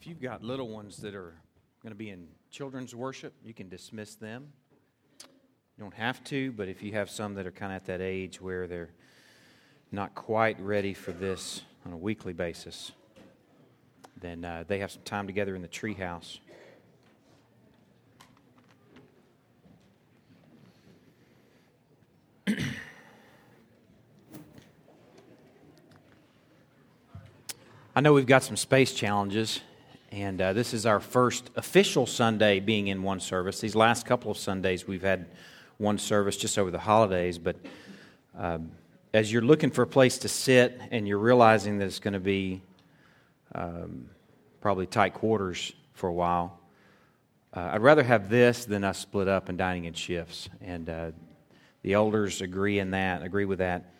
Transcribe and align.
If 0.00 0.06
you've 0.06 0.20
got 0.20 0.44
little 0.44 0.68
ones 0.68 0.98
that 0.98 1.16
are 1.16 1.34
going 1.82 1.90
to 1.90 1.96
be 1.96 2.10
in 2.10 2.28
children's 2.52 2.94
worship, 2.94 3.34
you 3.44 3.52
can 3.52 3.68
dismiss 3.68 4.14
them. 4.14 4.52
You 5.20 5.82
don't 5.82 5.94
have 5.94 6.22
to, 6.24 6.52
but 6.52 6.68
if 6.68 6.84
you 6.84 6.92
have 6.92 7.10
some 7.10 7.34
that 7.34 7.48
are 7.48 7.50
kind 7.50 7.72
of 7.72 7.76
at 7.76 7.86
that 7.86 8.00
age 8.00 8.40
where 8.40 8.68
they're 8.68 8.90
not 9.90 10.14
quite 10.14 10.60
ready 10.60 10.94
for 10.94 11.10
this 11.10 11.62
on 11.84 11.92
a 11.92 11.96
weekly 11.96 12.32
basis, 12.32 12.92
then 14.20 14.44
uh, 14.44 14.62
they 14.68 14.78
have 14.78 14.92
some 14.92 15.02
time 15.02 15.26
together 15.26 15.56
in 15.56 15.62
the 15.62 15.68
treehouse. 15.68 16.38
I 27.96 28.00
know 28.00 28.12
we've 28.12 28.26
got 28.26 28.44
some 28.44 28.56
space 28.56 28.92
challenges, 28.92 29.60
and 30.10 30.40
uh, 30.40 30.52
this 30.52 30.72
is 30.72 30.86
our 30.86 31.00
first 31.00 31.50
official 31.56 32.06
Sunday 32.06 32.60
being 32.60 32.88
in 32.88 33.02
one 33.02 33.20
service. 33.20 33.60
These 33.60 33.74
last 33.74 34.06
couple 34.06 34.30
of 34.30 34.38
Sundays, 34.38 34.86
we've 34.86 35.02
had 35.02 35.26
one 35.76 35.98
service 35.98 36.36
just 36.36 36.58
over 36.58 36.70
the 36.70 36.78
holidays, 36.78 37.38
but 37.38 37.56
um, 38.36 38.70
as 39.12 39.32
you're 39.32 39.42
looking 39.42 39.70
for 39.70 39.82
a 39.82 39.86
place 39.86 40.18
to 40.18 40.28
sit 40.28 40.80
and 40.90 41.06
you're 41.06 41.18
realizing 41.18 41.78
that 41.78 41.86
it's 41.86 41.98
going 41.98 42.14
to 42.14 42.20
be 42.20 42.62
um, 43.54 44.08
probably 44.60 44.86
tight 44.86 45.14
quarters 45.14 45.72
for 45.94 46.08
a 46.08 46.12
while, 46.12 46.58
uh, 47.54 47.70
I'd 47.72 47.82
rather 47.82 48.02
have 48.02 48.28
this 48.28 48.64
than 48.64 48.84
us 48.84 48.98
split 48.98 49.28
up 49.28 49.48
and 49.48 49.58
dining 49.58 49.84
in 49.84 49.94
shifts. 49.94 50.48
And 50.60 50.88
uh, 50.88 51.10
the 51.82 51.94
elders 51.94 52.40
agree 52.40 52.78
in 52.78 52.90
that, 52.92 53.22
agree 53.22 53.44
with 53.44 53.58
that 53.58 53.92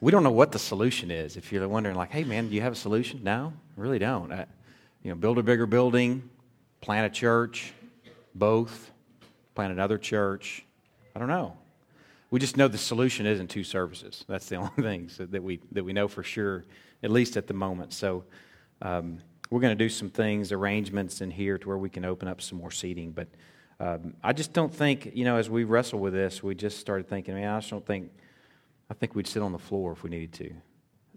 we 0.00 0.12
don't 0.12 0.22
know 0.22 0.30
what 0.30 0.52
the 0.52 0.58
solution 0.58 1.10
is. 1.10 1.36
If 1.36 1.52
you're 1.52 1.66
wondering, 1.68 1.96
like, 1.96 2.10
hey, 2.10 2.24
man, 2.24 2.48
do 2.48 2.54
you 2.54 2.60
have 2.60 2.72
a 2.72 2.76
solution? 2.76 3.22
No, 3.22 3.52
I 3.76 3.80
really 3.80 3.98
don't. 3.98 4.32
I, 4.32 4.46
you 5.06 5.12
know, 5.12 5.16
build 5.16 5.38
a 5.38 5.42
bigger 5.44 5.66
building, 5.66 6.28
plant 6.80 7.06
a 7.06 7.08
church, 7.16 7.72
both, 8.34 8.90
plant 9.54 9.72
another 9.72 9.98
church. 9.98 10.64
I 11.14 11.20
don't 11.20 11.28
know. 11.28 11.56
We 12.32 12.40
just 12.40 12.56
know 12.56 12.66
the 12.66 12.76
solution 12.76 13.24
isn't 13.24 13.46
two 13.46 13.62
services. 13.62 14.24
That's 14.28 14.48
the 14.48 14.56
only 14.56 14.82
thing 14.82 15.08
so 15.08 15.26
that 15.26 15.44
we 15.44 15.60
that 15.70 15.84
we 15.84 15.92
know 15.92 16.08
for 16.08 16.24
sure, 16.24 16.64
at 17.04 17.12
least 17.12 17.36
at 17.36 17.46
the 17.46 17.54
moment. 17.54 17.92
So. 17.92 18.24
Um, 18.82 19.18
we're 19.48 19.60
going 19.60 19.78
to 19.78 19.84
do 19.84 19.88
some 19.88 20.10
things, 20.10 20.50
arrangements 20.50 21.20
in 21.20 21.30
here 21.30 21.56
to 21.56 21.68
where 21.68 21.78
we 21.78 21.88
can 21.88 22.04
open 22.04 22.26
up 22.26 22.42
some 22.42 22.58
more 22.58 22.72
seating. 22.72 23.12
But 23.12 23.28
um, 23.78 24.14
I 24.20 24.32
just 24.32 24.52
don't 24.52 24.74
think, 24.74 25.12
you 25.14 25.24
know, 25.24 25.36
as 25.36 25.48
we 25.48 25.62
wrestle 25.62 26.00
with 26.00 26.14
this, 26.14 26.42
we 26.42 26.56
just 26.56 26.80
started 26.80 27.08
thinking, 27.08 27.34
man, 27.34 27.48
I 27.48 27.58
just 27.60 27.70
don't 27.70 27.86
think 27.86 28.10
I 28.90 28.94
think 28.94 29.14
we'd 29.14 29.28
sit 29.28 29.42
on 29.42 29.52
the 29.52 29.58
floor 29.60 29.92
if 29.92 30.02
we 30.02 30.10
needed 30.10 30.32
to, 30.32 30.52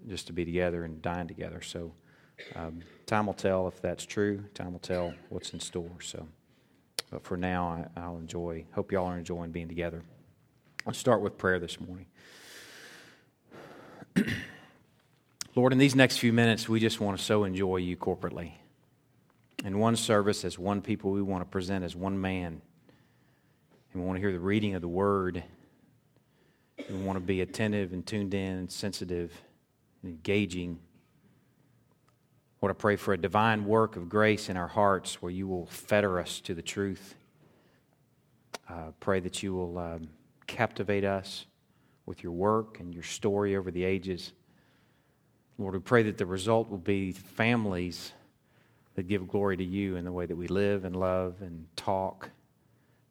just 0.08 0.28
to 0.28 0.34
be 0.34 0.46
together 0.46 0.84
and 0.84 1.02
dine 1.02 1.28
together. 1.28 1.64
So, 1.64 1.92
um, 2.56 2.80
time 3.06 3.26
will 3.26 3.34
tell 3.34 3.68
if 3.68 3.82
that's 3.82 4.06
true. 4.06 4.44
Time 4.54 4.74
will 4.74 4.80
tell 4.80 5.14
what's 5.30 5.54
in 5.54 5.60
store. 5.60 6.02
So, 6.02 6.28
but 7.12 7.24
for 7.24 7.38
now, 7.38 7.88
I, 7.96 8.02
I'll 8.02 8.18
enjoy. 8.18 8.66
Hope 8.74 8.92
y'all 8.92 9.08
are 9.08 9.18
enjoying 9.18 9.52
being 9.52 9.68
together. 9.68 10.04
Let's 10.86 11.00
start 11.00 11.22
with 11.22 11.38
prayer 11.38 11.60
this 11.60 11.78
morning. 11.80 12.06
Lord, 15.56 15.74
in 15.74 15.80
these 15.80 15.96
next 15.96 16.18
few 16.18 16.34
minutes, 16.34 16.70
we 16.70 16.80
just 16.80 17.00
want 17.00 17.18
to 17.18 17.24
so 17.24 17.44
enjoy 17.44 17.78
you 17.78 17.98
corporately. 17.98 18.52
In 19.66 19.80
one 19.80 19.96
service, 19.96 20.46
as 20.46 20.58
one 20.58 20.82
people, 20.82 21.12
we 21.12 21.22
want 21.22 21.42
to 21.42 21.50
present 21.50 21.84
as 21.84 21.96
one 21.96 22.20
man. 22.20 22.62
And 23.92 24.02
we 24.02 24.08
want 24.08 24.18
to 24.18 24.22
hear 24.22 24.32
the 24.32 24.40
reading 24.40 24.76
of 24.76 24.82
the 24.82 24.88
word 24.88 25.44
we 26.90 26.96
want 26.98 27.18
to 27.18 27.22
be 27.22 27.42
attentive 27.42 27.94
and 27.94 28.06
tuned 28.06 28.34
in 28.34 28.58
and 28.58 28.72
sensitive 28.72 29.32
and 30.02 30.12
engaging. 30.12 30.80
Lord, 32.62 32.76
I 32.76 32.78
pray 32.78 32.98
for 32.98 33.14
a 33.14 33.18
divine 33.18 33.66
work 33.66 33.96
of 33.96 34.10
grace 34.10 34.50
in 34.50 34.58
our 34.58 34.68
hearts 34.68 35.22
where 35.22 35.32
you 35.32 35.48
will 35.48 35.66
fetter 35.68 36.20
us 36.20 36.42
to 36.42 36.54
the 36.54 36.62
truth. 36.62 37.16
Uh, 38.68 38.92
pray 39.00 39.22
that 39.22 39.42
you 39.42 39.54
will 39.54 39.78
um, 39.78 40.10
captivate 40.46 41.06
us 41.06 41.46
with 42.06 42.22
your 42.22 42.34
work 42.34 42.82
and 42.82 42.94
your 42.94 43.04
story 43.04 43.56
over 43.56 43.72
the 43.72 43.86
ages. 43.86 44.34
Lord, 45.58 45.74
we 45.74 45.80
pray 45.80 46.04
that 46.04 46.18
the 46.18 46.26
result 46.26 46.70
will 46.70 46.78
be 46.78 47.14
families 47.14 48.12
that 48.96 49.08
give 49.08 49.28
glory 49.28 49.56
to 49.56 49.64
you 49.64 49.96
in 49.96 50.04
the 50.04 50.12
way 50.12 50.26
that 50.26 50.36
we 50.36 50.48
live 50.48 50.84
and 50.84 50.96
love 50.96 51.36
and 51.42 51.66
talk 51.78 52.30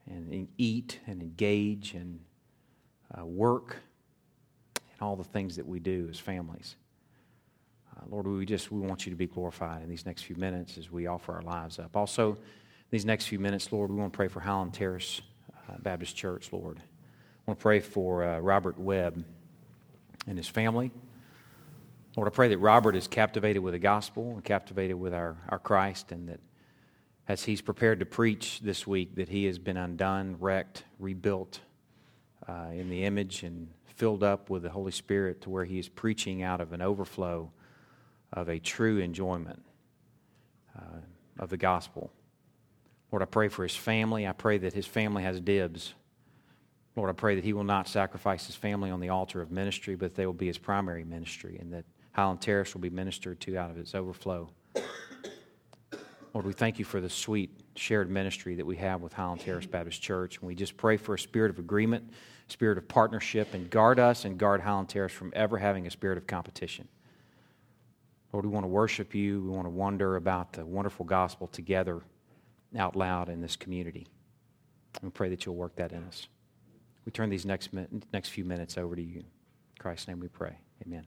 and 0.06 0.48
eat 0.58 1.00
and 1.06 1.22
engage 1.22 1.94
and 1.94 2.20
uh, 3.18 3.24
work, 3.24 3.76
and 4.74 5.00
all 5.00 5.16
the 5.16 5.24
things 5.24 5.56
that 5.56 5.66
we 5.66 5.78
do 5.78 6.08
as 6.10 6.18
families. 6.18 6.76
Uh, 7.98 8.04
Lord, 8.10 8.26
we 8.26 8.46
just 8.46 8.70
we 8.70 8.80
want 8.80 9.06
you 9.06 9.10
to 9.10 9.16
be 9.16 9.26
glorified 9.26 9.82
in 9.82 9.88
these 9.88 10.06
next 10.06 10.22
few 10.22 10.36
minutes 10.36 10.78
as 10.78 10.90
we 10.90 11.06
offer 11.06 11.32
our 11.32 11.42
lives 11.42 11.78
up. 11.78 11.96
Also, 11.96 12.36
these 12.90 13.04
next 13.04 13.26
few 13.26 13.38
minutes, 13.38 13.72
Lord, 13.72 13.90
we 13.90 13.96
want 13.96 14.12
to 14.12 14.16
pray 14.16 14.28
for 14.28 14.40
Highland 14.40 14.74
Terrace 14.74 15.20
uh, 15.68 15.74
Baptist 15.78 16.16
Church, 16.16 16.52
Lord. 16.52 16.78
I 16.78 17.50
want 17.50 17.58
to 17.58 17.62
pray 17.62 17.80
for 17.80 18.24
uh, 18.24 18.38
Robert 18.38 18.78
Webb 18.78 19.24
and 20.26 20.38
his 20.38 20.48
family. 20.48 20.90
Lord, 22.16 22.28
I 22.28 22.30
pray 22.30 22.48
that 22.48 22.58
Robert 22.58 22.96
is 22.96 23.06
captivated 23.06 23.62
with 23.62 23.74
the 23.74 23.78
gospel 23.78 24.32
and 24.32 24.44
captivated 24.44 24.98
with 24.98 25.14
our, 25.14 25.36
our 25.48 25.58
Christ, 25.58 26.12
and 26.12 26.28
that 26.28 26.40
as 27.28 27.44
he's 27.44 27.60
prepared 27.60 28.00
to 28.00 28.06
preach 28.06 28.60
this 28.60 28.86
week, 28.86 29.14
that 29.16 29.28
he 29.28 29.44
has 29.44 29.58
been 29.58 29.76
undone, 29.76 30.36
wrecked, 30.40 30.84
rebuilt, 30.98 31.60
uh, 32.48 32.68
in 32.72 32.88
the 32.88 33.04
image 33.04 33.42
and 33.42 33.68
filled 33.84 34.22
up 34.22 34.48
with 34.48 34.62
the 34.62 34.70
Holy 34.70 34.92
Spirit 34.92 35.42
to 35.42 35.50
where 35.50 35.64
he 35.64 35.78
is 35.78 35.88
preaching 35.88 36.42
out 36.42 36.60
of 36.60 36.72
an 36.72 36.80
overflow 36.80 37.50
of 38.32 38.48
a 38.48 38.58
true 38.58 38.98
enjoyment 38.98 39.62
uh, 40.76 41.00
of 41.38 41.50
the 41.50 41.56
gospel. 41.56 42.10
Lord, 43.10 43.22
I 43.22 43.26
pray 43.26 43.48
for 43.48 43.62
his 43.62 43.74
family. 43.74 44.26
I 44.26 44.32
pray 44.32 44.58
that 44.58 44.74
his 44.74 44.86
family 44.86 45.22
has 45.22 45.40
dibs. 45.40 45.94
Lord, 46.94 47.08
I 47.10 47.14
pray 47.14 47.36
that 47.36 47.44
he 47.44 47.52
will 47.52 47.64
not 47.64 47.88
sacrifice 47.88 48.46
his 48.46 48.56
family 48.56 48.90
on 48.90 49.00
the 49.00 49.08
altar 49.08 49.40
of 49.40 49.50
ministry, 49.50 49.94
but 49.94 50.14
they 50.14 50.26
will 50.26 50.32
be 50.32 50.46
his 50.46 50.58
primary 50.58 51.04
ministry, 51.04 51.56
and 51.60 51.72
that 51.72 51.84
Highland 52.12 52.40
Terrace 52.40 52.74
will 52.74 52.80
be 52.80 52.90
ministered 52.90 53.40
to 53.42 53.56
out 53.56 53.70
of 53.70 53.78
its 53.78 53.94
overflow. 53.94 54.50
Lord, 56.34 56.46
we 56.46 56.52
thank 56.52 56.78
you 56.78 56.84
for 56.84 57.00
the 57.00 57.08
sweet 57.08 57.50
shared 57.74 58.10
ministry 58.10 58.54
that 58.56 58.66
we 58.66 58.76
have 58.76 59.00
with 59.00 59.12
Highland 59.12 59.40
Terrace 59.40 59.66
Baptist 59.66 60.02
Church. 60.02 60.38
And 60.38 60.46
we 60.46 60.54
just 60.54 60.76
pray 60.76 60.96
for 60.96 61.14
a 61.14 61.18
spirit 61.18 61.50
of 61.50 61.58
agreement, 61.58 62.12
spirit 62.48 62.76
of 62.76 62.86
partnership, 62.86 63.54
and 63.54 63.70
guard 63.70 63.98
us 63.98 64.24
and 64.24 64.36
guard 64.36 64.60
Highland 64.60 64.88
Terrace 64.88 65.12
from 65.12 65.32
ever 65.34 65.58
having 65.58 65.86
a 65.86 65.90
spirit 65.90 66.18
of 66.18 66.26
competition. 66.26 66.86
Lord, 68.32 68.44
we 68.44 68.50
want 68.50 68.64
to 68.64 68.68
worship 68.68 69.14
you. 69.14 69.40
We 69.42 69.50
want 69.50 69.64
to 69.66 69.70
wonder 69.70 70.16
about 70.16 70.52
the 70.52 70.66
wonderful 70.66 71.04
gospel 71.06 71.46
together 71.46 72.02
out 72.78 72.94
loud 72.94 73.28
in 73.28 73.40
this 73.40 73.56
community. 73.56 74.06
We 75.02 75.10
pray 75.10 75.28
that 75.30 75.46
you'll 75.46 75.54
work 75.54 75.76
that 75.76 75.92
in 75.92 76.04
us. 76.04 76.28
We 77.06 77.12
turn 77.12 77.30
these 77.30 77.46
next, 77.46 77.70
next 78.12 78.28
few 78.28 78.44
minutes 78.44 78.76
over 78.76 78.94
to 78.94 79.02
you. 79.02 79.20
In 79.20 79.24
Christ's 79.78 80.08
name 80.08 80.20
we 80.20 80.28
pray. 80.28 80.58
Amen. 80.86 81.06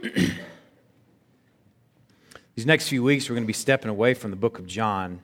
These 2.54 2.66
next 2.66 2.88
few 2.88 3.04
weeks, 3.04 3.28
we're 3.28 3.34
going 3.34 3.44
to 3.44 3.48
be 3.48 3.52
stepping 3.52 3.88
away 3.88 4.14
from 4.14 4.30
the 4.30 4.36
book 4.36 4.58
of 4.58 4.66
John. 4.66 5.20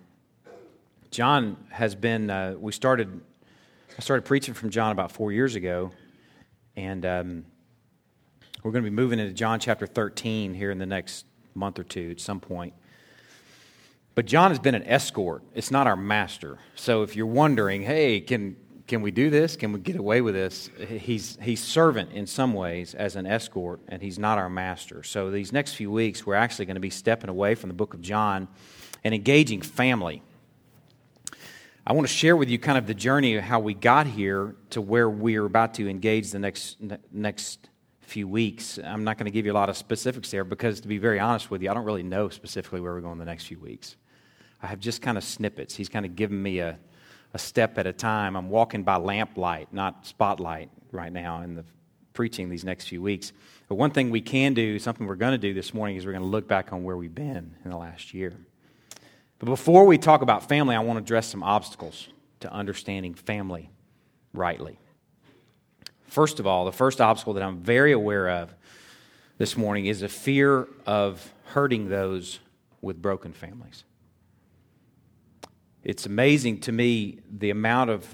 John 1.11 1.57
has 1.71 1.97
been, 1.97 2.31
uh, 2.31 2.55
we 2.59 2.71
started, 2.71 3.21
I 3.99 4.01
started 4.03 4.25
preaching 4.25 4.55
from 4.55 4.71
John 4.71 4.93
about 4.93 5.11
four 5.11 5.33
years 5.33 5.57
ago, 5.57 5.91
and 6.77 7.05
um, 7.05 7.45
we're 8.65 8.73
going 8.73 8.83
to 8.83 8.91
be 8.91 8.97
moving 8.97 9.19
into 9.19 9.35
John 9.35 9.61
chapter 9.61 9.87
13 9.87 10.55
here 10.55 10.71
in 10.71 10.79
the 10.79 10.87
next 10.87 11.27
month 11.55 11.79
or 11.79 11.85
two 11.85 12.11
at 12.13 12.21
some 12.21 12.41
point. 12.41 12.73
But 14.15 14.25
John 14.25 14.51
has 14.51 14.59
been 14.59 14.75
an 14.75 14.85
escort. 14.85 15.43
It's 15.55 15.71
not 15.71 15.87
our 15.87 15.97
master. 15.97 16.59
So 16.75 17.03
if 17.03 17.15
you're 17.15 17.27
wondering, 17.27 17.83
hey, 17.83 18.21
can 18.21 18.57
can 18.87 19.01
we 19.01 19.11
do 19.11 19.31
this? 19.31 19.57
Can 19.57 19.73
we 19.73 19.81
get 19.81 19.97
away 19.97 20.21
with 20.21 20.35
this? 20.35 20.69
He's, 20.87 21.39
he's 21.41 21.63
servant 21.63 22.13
in 22.13 22.27
some 22.27 22.53
ways 22.53 22.95
as 22.95 23.17
an 23.17 23.25
escort, 23.25 23.81
and 23.89 24.03
he's 24.03 24.19
not 24.19 24.37
our 24.37 24.51
master. 24.51 25.03
So, 25.03 25.31
these 25.31 25.55
next 25.55 25.73
few 25.73 25.91
weeks, 25.91 26.27
we're 26.27 26.35
actually 26.35 26.67
going 26.67 26.75
to 26.75 26.81
be 26.81 26.91
stepping 26.91 27.31
away 27.31 27.55
from 27.55 27.69
the 27.69 27.75
book 27.75 27.95
of 27.95 28.03
John 28.03 28.47
and 29.03 29.15
engaging 29.15 29.63
family. 29.63 30.23
I 31.87 31.95
want 31.95 32.07
to 32.07 32.13
share 32.13 32.37
with 32.37 32.51
you 32.51 32.59
kind 32.59 32.77
of 32.77 32.87
the 32.87 32.93
journey 32.93 33.37
of 33.37 33.45
how 33.45 33.59
we 33.59 33.73
got 33.73 34.07
here 34.07 34.55
to 34.69 34.83
where 34.83 35.09
we're 35.09 35.47
about 35.47 35.73
to 35.75 35.89
engage 35.89 36.31
the 36.31 36.39
next, 36.39 36.77
next 37.11 37.71
few 38.15 38.27
weeks. 38.27 38.79
I'm 38.79 39.05
not 39.05 39.19
going 39.19 39.27
to 39.27 39.31
give 39.31 39.45
you 39.45 39.53
a 39.53 39.55
lot 39.55 39.69
of 39.69 39.77
specifics 39.77 40.31
there 40.31 40.45
because, 40.45 40.81
to 40.81 40.89
be 40.89 40.99
very 40.99 41.21
honest 41.21 41.51
with 41.51 41.63
you, 41.63 41.71
I 41.71 41.75
don't 41.75 41.85
really 41.85 42.03
know 42.03 42.29
specifically 42.29 42.81
where 42.81 42.95
we're 42.95 43.01
going 43.01 43.19
the 43.19 43.25
next 43.25 43.45
few 43.45 43.59
weeks. 43.59 43.97
I 44.63 44.67
have 44.69 44.81
just 44.81 45.03
kind 45.03 45.19
of 45.19 45.25
snippets. 45.25 45.75
He's 45.75 45.89
kind 45.89 46.07
of 46.07 46.17
given 46.17 46.43
me 46.43 46.61
a 46.61 46.79
a 47.35 47.39
step 47.39 47.79
at 47.79 47.87
a 47.87 47.93
time. 47.93 48.37
I'm 48.37 48.49
walking 48.49 48.85
by 48.85 48.97
lamplight, 48.97 49.73
not 49.73 50.07
spotlight, 50.07 50.71
right 50.93 51.13
now 51.13 51.43
in 51.43 51.57
the 51.57 51.65
preaching 52.13 52.49
these 52.49 52.65
next 52.65 52.87
few 52.87 53.03
weeks. 53.03 53.33
But 53.69 53.75
one 53.75 53.91
thing 53.91 54.11
we 54.11 54.21
can 54.21 54.55
do, 54.55 54.79
something 54.79 55.07
we're 55.07 55.17
going 55.17 55.33
to 55.33 55.39
do 55.39 55.53
this 55.53 55.75
morning, 55.75 55.97
is 55.97 56.07
we're 56.07 56.13
going 56.13 56.23
to 56.23 56.29
look 56.29 56.47
back 56.47 56.73
on 56.73 56.85
where 56.85 56.97
we've 56.97 57.15
been 57.15 57.57
in 57.65 57.71
the 57.71 57.77
last 57.77 58.15
year. 58.15 58.33
But 59.41 59.47
before 59.47 59.85
we 59.85 59.99
talk 59.99 60.23
about 60.23 60.49
family, 60.49 60.77
I 60.77 60.79
want 60.79 60.99
to 60.99 61.03
address 61.03 61.27
some 61.27 61.43
obstacles 61.43 62.09
to 62.41 62.53
understanding 62.53 63.15
family 63.15 63.71
rightly. 64.33 64.79
First 66.15 66.39
of 66.39 66.47
all, 66.47 66.65
the 66.65 66.71
first 66.71 67.01
obstacle 67.01 67.33
that 67.33 67.43
I'm 67.43 67.59
very 67.59 67.91
aware 67.91 68.29
of 68.31 68.55
this 69.37 69.57
morning 69.57 69.87
is 69.87 70.03
a 70.03 70.09
fear 70.09 70.69
of 70.87 71.35
hurting 71.47 71.89
those 71.89 72.39
with 72.81 73.03
broken 73.03 73.33
families. 73.33 73.83
It's 75.83 76.07
amazing 76.07 76.61
to 76.61 76.71
me 76.71 77.19
the 77.29 77.51
amount 77.51 77.91
of 77.91 78.07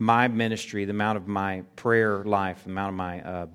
my 0.00 0.26
ministry, 0.26 0.84
the 0.84 0.90
amount 0.90 1.16
of 1.16 1.28
my 1.28 1.62
prayer 1.76 2.24
life, 2.24 2.64
the 2.64 2.70
amount 2.70 2.88
of 2.88 2.96
my 2.96 3.22
uh, 3.22 3.46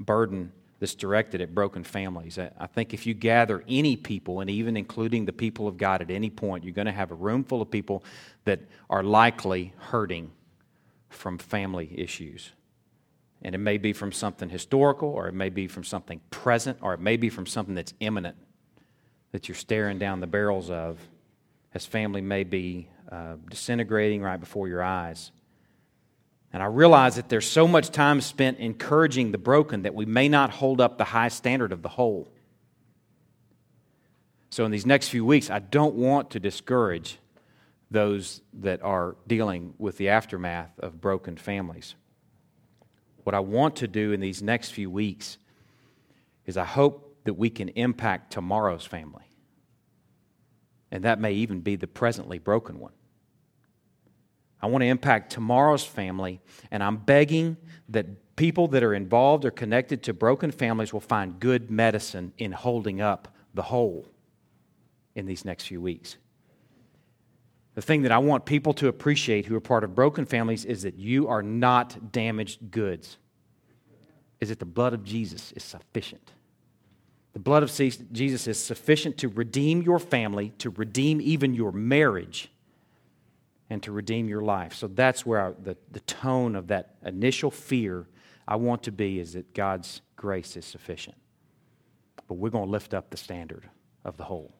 burden 0.00 0.50
that's 0.80 0.96
directed 0.96 1.40
at 1.40 1.54
broken 1.54 1.84
families. 1.84 2.40
I 2.40 2.66
think 2.66 2.92
if 2.92 3.06
you 3.06 3.14
gather 3.14 3.62
any 3.68 3.94
people, 3.94 4.40
and 4.40 4.50
even 4.50 4.76
including 4.76 5.26
the 5.26 5.32
people 5.32 5.68
of 5.68 5.76
God 5.76 6.02
at 6.02 6.10
any 6.10 6.28
point, 6.28 6.64
you're 6.64 6.74
going 6.74 6.86
to 6.86 6.92
have 6.92 7.12
a 7.12 7.14
room 7.14 7.44
full 7.44 7.62
of 7.62 7.70
people 7.70 8.02
that 8.46 8.58
are 8.90 9.04
likely 9.04 9.74
hurting 9.78 10.32
from 11.08 11.38
family 11.38 11.88
issues. 11.94 12.50
And 13.42 13.54
it 13.54 13.58
may 13.58 13.78
be 13.78 13.92
from 13.92 14.12
something 14.12 14.48
historical, 14.48 15.08
or 15.08 15.28
it 15.28 15.34
may 15.34 15.48
be 15.48 15.68
from 15.68 15.84
something 15.84 16.20
present, 16.30 16.78
or 16.82 16.94
it 16.94 17.00
may 17.00 17.16
be 17.16 17.30
from 17.30 17.46
something 17.46 17.74
that's 17.74 17.94
imminent 18.00 18.36
that 19.32 19.48
you're 19.48 19.54
staring 19.54 19.98
down 19.98 20.20
the 20.20 20.26
barrels 20.26 20.70
of 20.70 20.98
as 21.74 21.86
family 21.86 22.20
may 22.20 22.44
be 22.44 22.88
uh, 23.12 23.34
disintegrating 23.48 24.22
right 24.22 24.40
before 24.40 24.68
your 24.68 24.82
eyes. 24.82 25.30
And 26.52 26.62
I 26.62 26.66
realize 26.66 27.16
that 27.16 27.28
there's 27.28 27.46
so 27.46 27.68
much 27.68 27.90
time 27.90 28.20
spent 28.20 28.58
encouraging 28.58 29.32
the 29.32 29.38
broken 29.38 29.82
that 29.82 29.94
we 29.94 30.06
may 30.06 30.28
not 30.28 30.50
hold 30.50 30.80
up 30.80 30.96
the 30.96 31.04
high 31.04 31.28
standard 31.28 31.72
of 31.72 31.82
the 31.82 31.90
whole. 31.90 32.28
So, 34.50 34.64
in 34.64 34.70
these 34.70 34.86
next 34.86 35.08
few 35.08 35.26
weeks, 35.26 35.50
I 35.50 35.58
don't 35.58 35.94
want 35.94 36.30
to 36.30 36.40
discourage 36.40 37.18
those 37.90 38.40
that 38.54 38.82
are 38.82 39.16
dealing 39.26 39.74
with 39.78 39.98
the 39.98 40.08
aftermath 40.08 40.78
of 40.78 41.00
broken 41.00 41.36
families. 41.36 41.94
What 43.28 43.34
I 43.34 43.40
want 43.40 43.76
to 43.76 43.86
do 43.86 44.12
in 44.12 44.20
these 44.20 44.40
next 44.40 44.70
few 44.70 44.90
weeks 44.90 45.36
is 46.46 46.56
I 46.56 46.64
hope 46.64 47.18
that 47.24 47.34
we 47.34 47.50
can 47.50 47.68
impact 47.68 48.32
tomorrow's 48.32 48.86
family. 48.86 49.26
And 50.90 51.04
that 51.04 51.20
may 51.20 51.34
even 51.34 51.60
be 51.60 51.76
the 51.76 51.86
presently 51.86 52.38
broken 52.38 52.78
one. 52.78 52.94
I 54.62 54.68
want 54.68 54.80
to 54.80 54.86
impact 54.86 55.30
tomorrow's 55.30 55.84
family, 55.84 56.40
and 56.70 56.82
I'm 56.82 56.96
begging 56.96 57.58
that 57.90 58.34
people 58.36 58.66
that 58.68 58.82
are 58.82 58.94
involved 58.94 59.44
or 59.44 59.50
connected 59.50 60.02
to 60.04 60.14
broken 60.14 60.50
families 60.50 60.94
will 60.94 61.00
find 61.00 61.38
good 61.38 61.70
medicine 61.70 62.32
in 62.38 62.52
holding 62.52 63.02
up 63.02 63.36
the 63.52 63.64
whole 63.64 64.08
in 65.14 65.26
these 65.26 65.44
next 65.44 65.64
few 65.64 65.82
weeks. 65.82 66.16
The 67.78 67.82
thing 67.82 68.02
that 68.02 68.10
I 68.10 68.18
want 68.18 68.44
people 68.44 68.74
to 68.74 68.88
appreciate 68.88 69.46
who 69.46 69.54
are 69.54 69.60
part 69.60 69.84
of 69.84 69.94
broken 69.94 70.26
families 70.26 70.64
is 70.64 70.82
that 70.82 70.96
you 70.96 71.28
are 71.28 71.44
not 71.44 72.10
damaged 72.10 72.72
goods. 72.72 73.18
Is 74.40 74.48
that 74.48 74.58
the 74.58 74.64
blood 74.64 74.94
of 74.94 75.04
Jesus 75.04 75.52
is 75.52 75.62
sufficient. 75.62 76.32
The 77.34 77.38
blood 77.38 77.62
of 77.62 77.70
Jesus 77.70 78.48
is 78.48 78.58
sufficient 78.58 79.16
to 79.18 79.28
redeem 79.28 79.82
your 79.82 80.00
family, 80.00 80.54
to 80.58 80.70
redeem 80.70 81.20
even 81.20 81.54
your 81.54 81.70
marriage 81.70 82.50
and 83.70 83.80
to 83.84 83.92
redeem 83.92 84.28
your 84.28 84.42
life. 84.42 84.74
So 84.74 84.88
that's 84.88 85.24
where 85.24 85.40
I, 85.40 85.52
the, 85.62 85.76
the 85.92 86.00
tone 86.00 86.56
of 86.56 86.66
that 86.66 86.96
initial 87.04 87.52
fear 87.52 88.08
I 88.48 88.56
want 88.56 88.82
to 88.82 88.90
be 88.90 89.20
is 89.20 89.34
that 89.34 89.54
God's 89.54 90.00
grace 90.16 90.56
is 90.56 90.64
sufficient. 90.64 91.16
But 92.26 92.38
we're 92.38 92.50
going 92.50 92.66
to 92.66 92.72
lift 92.72 92.92
up 92.92 93.10
the 93.10 93.16
standard 93.16 93.70
of 94.04 94.16
the 94.16 94.24
whole 94.24 94.57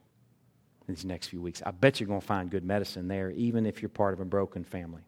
these 0.88 1.04
next 1.04 1.28
few 1.28 1.40
weeks. 1.40 1.62
I 1.64 1.70
bet 1.70 2.00
you're 2.00 2.08
going 2.08 2.20
to 2.20 2.26
find 2.26 2.50
good 2.50 2.64
medicine 2.64 3.08
there, 3.08 3.30
even 3.30 3.66
if 3.66 3.82
you're 3.82 3.88
part 3.88 4.14
of 4.14 4.20
a 4.20 4.24
broken 4.24 4.64
family. 4.64 5.02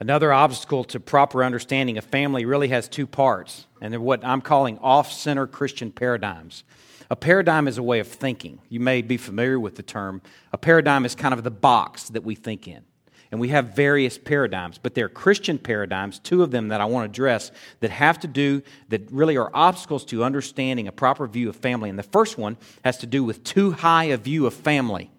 Another 0.00 0.32
obstacle 0.32 0.84
to 0.84 1.00
proper 1.00 1.44
understanding 1.44 1.96
of 1.96 2.04
family 2.04 2.44
really 2.44 2.68
has 2.68 2.88
two 2.88 3.06
parts, 3.06 3.66
and 3.80 3.92
they're 3.92 4.00
what 4.00 4.24
I'm 4.24 4.40
calling 4.40 4.78
off 4.80 5.12
center 5.12 5.46
Christian 5.46 5.92
paradigms. 5.92 6.64
A 7.10 7.16
paradigm 7.16 7.68
is 7.68 7.78
a 7.78 7.82
way 7.82 8.00
of 8.00 8.08
thinking. 8.08 8.58
You 8.68 8.80
may 8.80 9.02
be 9.02 9.16
familiar 9.16 9.60
with 9.60 9.76
the 9.76 9.82
term. 9.82 10.20
A 10.52 10.58
paradigm 10.58 11.04
is 11.04 11.14
kind 11.14 11.32
of 11.32 11.44
the 11.44 11.50
box 11.50 12.08
that 12.08 12.24
we 12.24 12.34
think 12.34 12.66
in. 12.66 12.82
And 13.30 13.40
we 13.40 13.48
have 13.48 13.74
various 13.74 14.16
paradigms, 14.18 14.78
but 14.78 14.94
they're 14.94 15.08
Christian 15.08 15.58
paradigms, 15.58 16.18
two 16.18 16.42
of 16.42 16.50
them 16.50 16.68
that 16.68 16.80
I 16.80 16.84
want 16.84 17.04
to 17.04 17.10
address 17.10 17.50
that 17.80 17.90
have 17.90 18.20
to 18.20 18.28
do, 18.28 18.62
that 18.88 19.10
really 19.10 19.36
are 19.36 19.50
obstacles 19.52 20.04
to 20.06 20.24
understanding 20.24 20.86
a 20.86 20.92
proper 20.92 21.26
view 21.26 21.48
of 21.48 21.56
family. 21.56 21.90
And 21.90 21.98
the 21.98 22.04
first 22.04 22.38
one 22.38 22.56
has 22.84 22.98
to 22.98 23.06
do 23.06 23.24
with 23.24 23.42
too 23.44 23.72
high 23.72 24.04
a 24.04 24.16
view 24.16 24.46
of 24.46 24.54
family. 24.54 25.10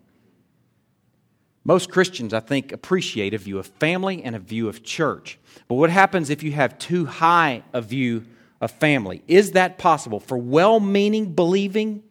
Most 1.63 1.90
Christians, 1.90 2.34
I 2.34 2.42
think, 2.42 2.72
appreciate 2.72 3.34
a 3.34 3.40
view 3.40 3.57
of 3.57 3.66
family 3.66 4.24
and 4.24 4.36
a 4.36 4.40
view 4.40 4.69
of 4.69 4.84
church. 4.84 5.40
But 5.68 5.75
what 5.75 5.90
happens 5.90 6.30
if 6.30 6.44
you 6.44 6.52
have 6.52 6.78
too 6.78 7.06
high 7.06 7.63
a 7.74 7.81
view 7.81 8.25
of 8.62 8.72
family. 8.72 9.22
Is 9.28 9.52
that 9.52 9.78
possible 9.78 10.19
for 10.19 10.38
well 10.38 10.80
meaning, 10.80 11.34
believing 11.34 12.04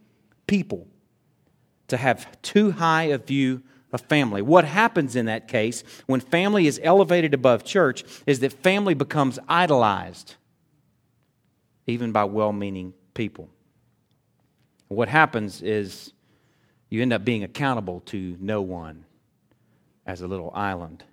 people 0.47 0.87
to 1.89 1.97
have 1.97 2.41
too 2.43 2.71
high 2.73 3.05
a 3.05 3.19
view 3.19 3.63
of 3.95 4.01
family? 4.03 4.43
What 4.43 4.65
happens 4.65 5.15
in 5.15 5.27
that 5.27 5.47
case 5.47 5.85
when 6.07 6.21
family 6.21 6.67
is 6.67 6.81
elevated 6.83 7.33
above 7.33 7.65
church 7.65 8.05
is 8.27 8.41
that 8.41 8.53
family 8.53 8.93
becomes 8.93 9.39
idolized, 9.49 10.35
even 11.87 12.11
by 12.11 12.25
well 12.25 12.53
meaning 12.53 12.93
people. 13.15 13.49
What 14.89 15.09
happens 15.09 15.63
is 15.63 16.13
you 16.91 17.03
end 17.03 17.13
up 17.13 17.25
being 17.25 17.45
accountable 17.45 18.01
to 18.07 18.37
no 18.41 18.61
one 18.61 19.05
as 20.05 20.21
a 20.21 20.27
little 20.27 20.51
island. 20.55 21.05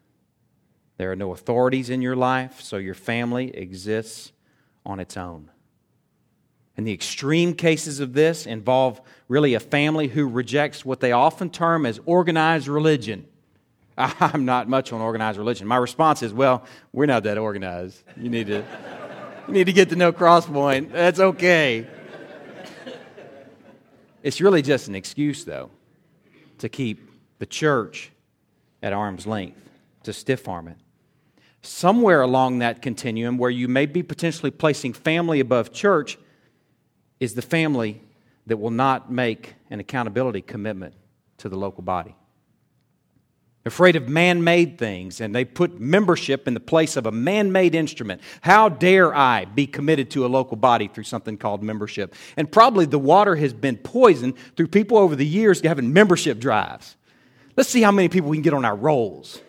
There 0.97 1.11
are 1.11 1.15
no 1.15 1.31
authorities 1.33 1.89
in 1.89 2.01
your 2.01 2.15
life, 2.15 2.61
so 2.61 2.77
your 2.77 2.93
family 2.95 3.55
exists 3.55 4.31
on 4.85 4.99
its 4.99 5.15
own. 5.15 5.51
And 6.77 6.87
the 6.87 6.93
extreme 6.93 7.53
cases 7.53 7.99
of 7.99 8.13
this 8.13 8.45
involve 8.45 9.01
really 9.27 9.53
a 9.53 9.59
family 9.59 10.07
who 10.07 10.27
rejects 10.27 10.85
what 10.85 10.99
they 10.99 11.11
often 11.11 11.49
term 11.49 11.85
as 11.85 11.99
organized 12.05 12.67
religion. 12.67 13.27
I'm 13.97 14.45
not 14.45 14.69
much 14.69 14.93
on 14.93 15.01
organized 15.01 15.37
religion. 15.37 15.67
My 15.67 15.77
response 15.77 16.23
is, 16.23 16.33
well, 16.33 16.63
we're 16.93 17.05
not 17.05 17.23
that 17.23 17.37
organized. 17.37 18.03
You 18.17 18.29
need 18.29 18.47
to, 18.47 18.65
you 19.47 19.53
need 19.53 19.65
to 19.65 19.73
get 19.73 19.89
to 19.89 19.95
know 19.95 20.13
Crosspoint. 20.13 20.91
That's 20.91 21.19
okay. 21.19 21.87
It's 24.23 24.39
really 24.39 24.61
just 24.61 24.87
an 24.87 24.95
excuse, 24.95 25.43
though, 25.43 25.71
to 26.59 26.69
keep 26.69 27.09
the 27.39 27.45
church 27.45 28.11
at 28.81 28.93
arm's 28.93 29.27
length, 29.27 29.69
to 30.03 30.13
stiff 30.13 30.47
arm 30.47 30.67
it 30.67 30.77
somewhere 31.61 32.21
along 32.21 32.59
that 32.59 32.81
continuum 32.81 33.37
where 33.37 33.49
you 33.49 33.67
may 33.67 33.85
be 33.85 34.01
potentially 34.01 34.51
placing 34.51 34.93
family 34.93 35.39
above 35.39 35.71
church 35.71 36.17
is 37.21 37.35
the 37.35 37.41
family 37.41 38.01
that 38.47 38.57
will 38.57 38.71
not 38.71 39.09
make 39.09 39.53
an 39.69 39.79
accountability 39.79 40.41
commitment 40.41 40.95
to 41.37 41.47
the 41.47 41.55
local 41.55 41.83
body. 41.83 42.15
Afraid 43.63 43.95
of 43.95 44.09
man 44.09 44.43
made 44.43 44.79
things, 44.79 45.21
and 45.21 45.35
they 45.35 45.45
put 45.45 45.79
membership 45.79 46.47
in 46.47 46.55
the 46.55 46.59
place 46.59 46.97
of 46.97 47.05
a 47.05 47.11
man 47.11 47.51
made 47.51 47.75
instrument. 47.75 48.21
How 48.41 48.69
dare 48.69 49.13
I 49.13 49.45
be 49.45 49.67
committed 49.67 50.09
to 50.11 50.25
a 50.25 50.27
local 50.27 50.57
body 50.57 50.87
through 50.87 51.03
something 51.03 51.37
called 51.37 51.61
membership? 51.61 52.15
And 52.35 52.51
probably 52.51 52.87
the 52.87 52.97
water 52.97 53.35
has 53.35 53.53
been 53.53 53.77
poisoned 53.77 54.33
through 54.57 54.69
people 54.69 54.97
over 54.97 55.15
the 55.15 55.25
years 55.25 55.61
having 55.61 55.93
membership 55.93 56.39
drives. 56.39 56.95
Let's 57.55 57.69
see 57.69 57.83
how 57.83 57.91
many 57.91 58.09
people 58.09 58.31
we 58.31 58.37
can 58.37 58.41
get 58.41 58.55
on 58.55 58.65
our 58.65 58.75
rolls 58.75 59.39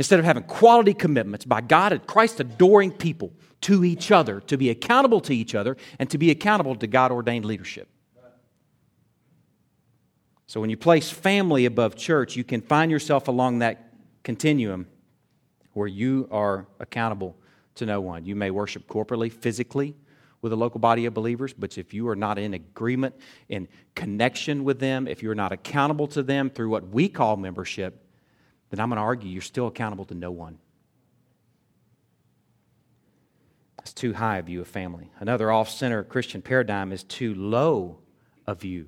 instead 0.00 0.18
of 0.18 0.24
having 0.24 0.42
quality 0.42 0.92
commitments 0.92 1.44
by 1.44 1.60
God 1.60 1.92
and 1.92 2.04
Christ 2.04 2.40
adoring 2.40 2.90
people 2.90 3.32
to 3.62 3.84
each 3.84 4.10
other, 4.10 4.40
to 4.40 4.56
be 4.56 4.70
accountable 4.70 5.20
to 5.22 5.34
each 5.34 5.54
other, 5.54 5.76
and 5.98 6.10
to 6.10 6.18
be 6.18 6.30
accountable 6.30 6.74
to 6.76 6.86
God 6.86 7.10
ordained 7.10 7.44
leadership. 7.44 7.88
So 10.46 10.60
when 10.60 10.68
you 10.68 10.76
place 10.76 11.10
family 11.10 11.64
above 11.64 11.96
church, 11.96 12.36
you 12.36 12.44
can 12.44 12.60
find 12.60 12.90
yourself 12.90 13.28
along 13.28 13.60
that 13.60 13.92
continuum 14.22 14.86
where 15.72 15.88
you 15.88 16.28
are 16.30 16.66
accountable 16.78 17.36
to 17.76 17.86
no 17.86 18.00
one. 18.00 18.26
You 18.26 18.36
may 18.36 18.50
worship 18.50 18.86
corporately, 18.86 19.32
physically, 19.32 19.94
with 20.42 20.52
a 20.52 20.56
local 20.56 20.80
body 20.80 21.06
of 21.06 21.14
believers, 21.14 21.54
but 21.54 21.78
if 21.78 21.94
you 21.94 22.08
are 22.08 22.16
not 22.16 22.38
in 22.38 22.52
agreement, 22.52 23.14
in 23.48 23.68
connection 23.94 24.64
with 24.64 24.78
them, 24.80 25.08
if 25.08 25.22
you're 25.22 25.34
not 25.34 25.52
accountable 25.52 26.08
to 26.08 26.22
them 26.22 26.50
through 26.50 26.68
what 26.68 26.88
we 26.88 27.08
call 27.08 27.36
membership, 27.36 28.04
then 28.68 28.80
I'm 28.80 28.88
going 28.88 28.96
to 28.96 29.02
argue 29.02 29.30
you're 29.30 29.40
still 29.40 29.68
accountable 29.68 30.04
to 30.06 30.14
no 30.14 30.32
one. 30.32 30.58
It's 33.82 33.92
too 33.92 34.14
high 34.14 34.38
a 34.38 34.42
view 34.42 34.60
of 34.60 34.68
family. 34.68 35.10
Another 35.18 35.50
off 35.50 35.68
center 35.68 36.02
Christian 36.04 36.40
paradigm 36.40 36.92
is 36.92 37.02
too 37.02 37.34
low 37.34 37.98
a 38.46 38.54
view 38.54 38.86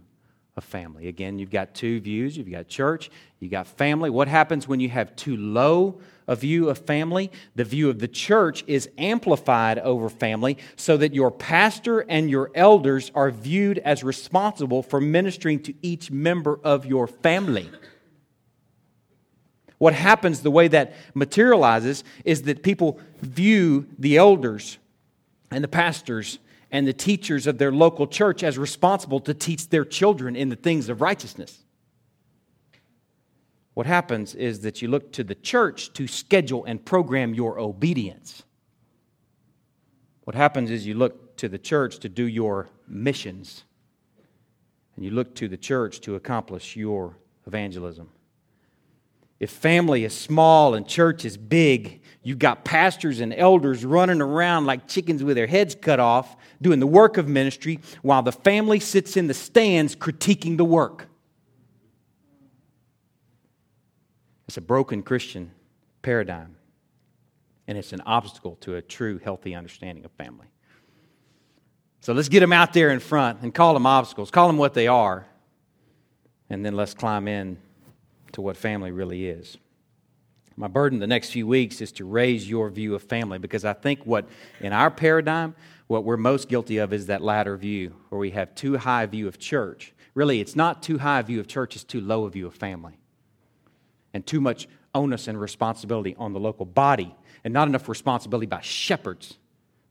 of 0.56 0.62
family. 0.62 1.08
Again, 1.08 1.40
you've 1.40 1.50
got 1.50 1.74
two 1.74 2.00
views 2.00 2.36
you've 2.36 2.50
got 2.50 2.68
church, 2.68 3.10
you've 3.40 3.50
got 3.50 3.66
family. 3.66 4.08
What 4.08 4.28
happens 4.28 4.68
when 4.68 4.78
you 4.78 4.88
have 4.88 5.16
too 5.16 5.36
low 5.36 6.00
a 6.28 6.36
view 6.36 6.68
of 6.68 6.78
family? 6.78 7.32
The 7.56 7.64
view 7.64 7.90
of 7.90 7.98
the 7.98 8.08
church 8.08 8.62
is 8.68 8.88
amplified 8.96 9.80
over 9.80 10.08
family 10.08 10.58
so 10.76 10.96
that 10.96 11.12
your 11.12 11.32
pastor 11.32 12.00
and 12.00 12.30
your 12.30 12.52
elders 12.54 13.10
are 13.16 13.32
viewed 13.32 13.78
as 13.78 14.04
responsible 14.04 14.82
for 14.84 15.00
ministering 15.00 15.60
to 15.64 15.74
each 15.82 16.12
member 16.12 16.60
of 16.62 16.86
your 16.86 17.08
family. 17.08 17.68
What 19.78 19.92
happens, 19.92 20.40
the 20.40 20.52
way 20.52 20.68
that 20.68 20.94
materializes, 21.14 22.04
is 22.24 22.42
that 22.42 22.62
people 22.62 23.00
view 23.20 23.86
the 23.98 24.16
elders 24.16 24.78
and 25.50 25.62
the 25.62 25.68
pastors 25.68 26.38
and 26.70 26.86
the 26.86 26.92
teachers 26.92 27.46
of 27.46 27.58
their 27.58 27.72
local 27.72 28.06
church 28.06 28.42
as 28.42 28.58
responsible 28.58 29.20
to 29.20 29.34
teach 29.34 29.68
their 29.68 29.84
children 29.84 30.34
in 30.34 30.48
the 30.48 30.56
things 30.56 30.88
of 30.88 31.00
righteousness. 31.00 31.64
What 33.74 33.86
happens 33.86 34.34
is 34.34 34.60
that 34.60 34.82
you 34.82 34.88
look 34.88 35.12
to 35.12 35.24
the 35.24 35.34
church 35.34 35.92
to 35.94 36.06
schedule 36.06 36.64
and 36.64 36.84
program 36.84 37.34
your 37.34 37.58
obedience. 37.58 38.44
What 40.22 40.36
happens 40.36 40.70
is 40.70 40.86
you 40.86 40.94
look 40.94 41.36
to 41.36 41.48
the 41.48 41.58
church 41.58 41.98
to 41.98 42.08
do 42.08 42.24
your 42.24 42.68
missions. 42.88 43.64
And 44.96 45.04
you 45.04 45.10
look 45.10 45.34
to 45.36 45.48
the 45.48 45.56
church 45.56 46.00
to 46.02 46.14
accomplish 46.14 46.76
your 46.76 47.16
evangelism. 47.46 48.10
If 49.40 49.50
family 49.50 50.04
is 50.04 50.16
small 50.16 50.74
and 50.74 50.86
church 50.86 51.24
is 51.24 51.36
big, 51.36 52.00
you've 52.25 52.40
got 52.40 52.64
pastors 52.64 53.21
and 53.21 53.33
elders 53.33 53.85
running 53.85 54.21
around 54.21 54.66
like 54.66 54.88
chickens 54.88 55.23
with 55.23 55.37
their 55.37 55.47
heads 55.47 55.76
cut 55.81 56.00
off, 56.00 56.37
doing 56.61 56.81
the 56.81 56.87
work 56.87 57.16
of 57.16 57.28
ministry, 57.28 57.78
while 58.02 58.23
the 58.23 58.33
family 58.33 58.81
sits 58.81 59.16
in 59.16 59.28
the 59.28 59.35
stands 59.35 59.95
critiquing 59.95 60.57
the 60.57 60.64
work. 60.64 61.07
It's 64.49 64.57
a 64.57 64.61
broken 64.61 65.02
Christian 65.02 65.52
paradigm, 66.02 66.57
and 67.69 67.78
it's 67.78 67.93
an 67.93 68.02
obstacle 68.04 68.57
to 68.62 68.76
a 68.76 68.83
true, 68.83 69.19
healthy 69.19 69.54
understanding 69.54 70.04
of 70.04 70.11
family. 70.12 70.47
So 72.00 72.12
let's 72.12 72.28
get 72.28 72.40
them 72.40 72.52
out 72.52 72.73
there 72.73 72.90
in 72.90 73.00
front 73.00 73.40
and 73.40 73.54
call 73.54 73.75
them 73.75 73.87
obstacles, 73.87 74.31
call 74.31 74.47
them 74.47 74.59
what 74.59 74.75
they 74.75 74.87
are, 74.87 75.26
and 76.50 76.64
then 76.64 76.76
let's 76.76 76.95
climb 76.95 77.28
in 77.28 77.59
to 78.33 78.43
what 78.43 78.57
family 78.57 78.90
really 78.90 79.26
is. 79.26 79.57
My 80.56 80.68
burden 80.68 80.99
the 80.99 81.06
next 81.06 81.30
few 81.30 81.46
weeks 81.46 81.80
is 81.80 81.90
to 81.92 82.04
raise 82.04 82.49
your 82.49 82.70
view 82.70 82.94
of 82.94 83.02
family 83.02 83.38
because 83.38 83.64
I 83.64 83.73
think 83.73 84.04
what, 84.04 84.26
in 84.61 84.73
our 84.73 84.90
paradigm, 84.90 85.54
what 85.88 86.04
we're 86.04 86.16
most 86.16 86.49
guilty 86.49 86.78
of 86.78 86.92
is 86.92 87.06
that 87.06 87.23
latter 87.23 87.56
view 87.56 87.94
where 88.08 88.18
we 88.18 88.30
have 88.30 88.54
too 88.54 88.76
high 88.76 89.02
a 89.02 89.06
view 89.06 89.26
of 89.26 89.38
church. 89.38 89.92
Really, 90.14 90.40
it's 90.40 90.54
not 90.54 90.82
too 90.82 90.99
high 90.99 91.20
a 91.20 91.23
view 91.23 91.40
of 91.40 91.49
church, 91.49 91.75
it's 91.75 91.84
too 91.84 92.00
low 92.00 92.25
a 92.25 92.30
view 92.30 92.46
of 92.46 92.54
family 92.54 92.99
and 94.14 94.25
too 94.25 94.40
much 94.40 94.68
onus 94.94 95.28
and 95.28 95.38
responsibility 95.38 96.14
on 96.16 96.32
the 96.32 96.40
local 96.40 96.64
body, 96.64 97.14
and 97.42 97.52
not 97.52 97.68
enough 97.68 97.88
responsibility 97.88 98.46
by 98.46 98.61
shepherds, 98.61 99.38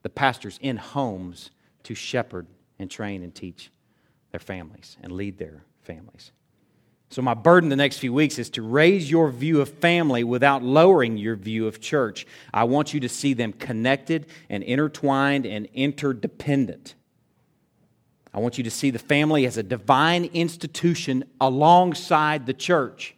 the 0.01 0.09
pastors 0.09 0.57
in 0.61 0.77
homes, 0.77 1.51
to 1.83 1.93
shepherd 1.93 2.47
and 2.79 2.89
train 2.89 3.21
and 3.21 3.35
teach 3.35 3.69
their 4.31 4.39
families 4.39 4.97
and 5.03 5.11
lead 5.11 5.37
their 5.37 5.65
families. 5.81 6.31
So, 7.13 7.21
my 7.21 7.35
burden 7.35 7.69
the 7.69 7.75
next 7.75 7.99
few 7.99 8.11
weeks 8.11 8.39
is 8.39 8.49
to 8.49 8.63
raise 8.63 9.11
your 9.11 9.29
view 9.29 9.61
of 9.61 9.69
family 9.69 10.23
without 10.23 10.63
lowering 10.63 11.15
your 11.15 11.35
view 11.35 11.67
of 11.67 11.79
church. 11.79 12.25
I 12.51 12.63
want 12.63 12.91
you 12.91 12.99
to 13.01 13.07
see 13.07 13.35
them 13.35 13.53
connected 13.53 14.25
and 14.49 14.63
intertwined 14.63 15.45
and 15.45 15.67
interdependent. 15.75 16.95
I 18.33 18.39
want 18.39 18.57
you 18.57 18.63
to 18.63 18.71
see 18.71 18.89
the 18.89 18.97
family 18.97 19.45
as 19.45 19.57
a 19.57 19.61
divine 19.61 20.25
institution 20.33 21.25
alongside 21.39 22.47
the 22.47 22.53
church 22.55 23.15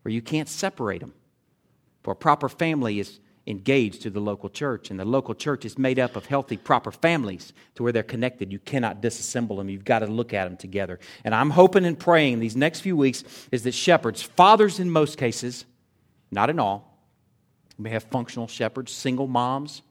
where 0.00 0.12
you 0.12 0.22
can't 0.22 0.48
separate 0.48 1.02
them. 1.02 1.12
For 2.02 2.12
a 2.12 2.16
proper 2.16 2.48
family 2.48 3.00
is 3.00 3.20
engaged 3.46 4.02
to 4.02 4.10
the 4.10 4.20
local 4.20 4.48
church, 4.48 4.90
and 4.90 5.00
the 5.00 5.04
local 5.04 5.34
church 5.34 5.64
is 5.64 5.76
made 5.76 5.98
up 5.98 6.14
of 6.14 6.26
healthy, 6.26 6.56
proper 6.56 6.92
families 6.92 7.52
to 7.74 7.82
where 7.82 7.92
they're 7.92 8.02
connected. 8.02 8.52
You 8.52 8.60
cannot 8.60 9.02
disassemble 9.02 9.56
them. 9.56 9.68
You've 9.68 9.84
got 9.84 10.00
to 10.00 10.06
look 10.06 10.32
at 10.32 10.44
them 10.44 10.56
together. 10.56 11.00
And 11.24 11.34
I'm 11.34 11.50
hoping 11.50 11.84
and 11.84 11.98
praying 11.98 12.38
these 12.38 12.54
next 12.54 12.80
few 12.80 12.96
weeks 12.96 13.24
is 13.50 13.64
that 13.64 13.72
shepherds, 13.72 14.22
fathers 14.22 14.78
in 14.78 14.90
most 14.90 15.18
cases, 15.18 15.64
not 16.30 16.50
in 16.50 16.60
all, 16.60 16.92
we 17.78 17.84
may 17.84 17.90
have 17.90 18.04
functional 18.04 18.46
shepherds, 18.46 18.92
single 18.92 19.26
moms. 19.26 19.82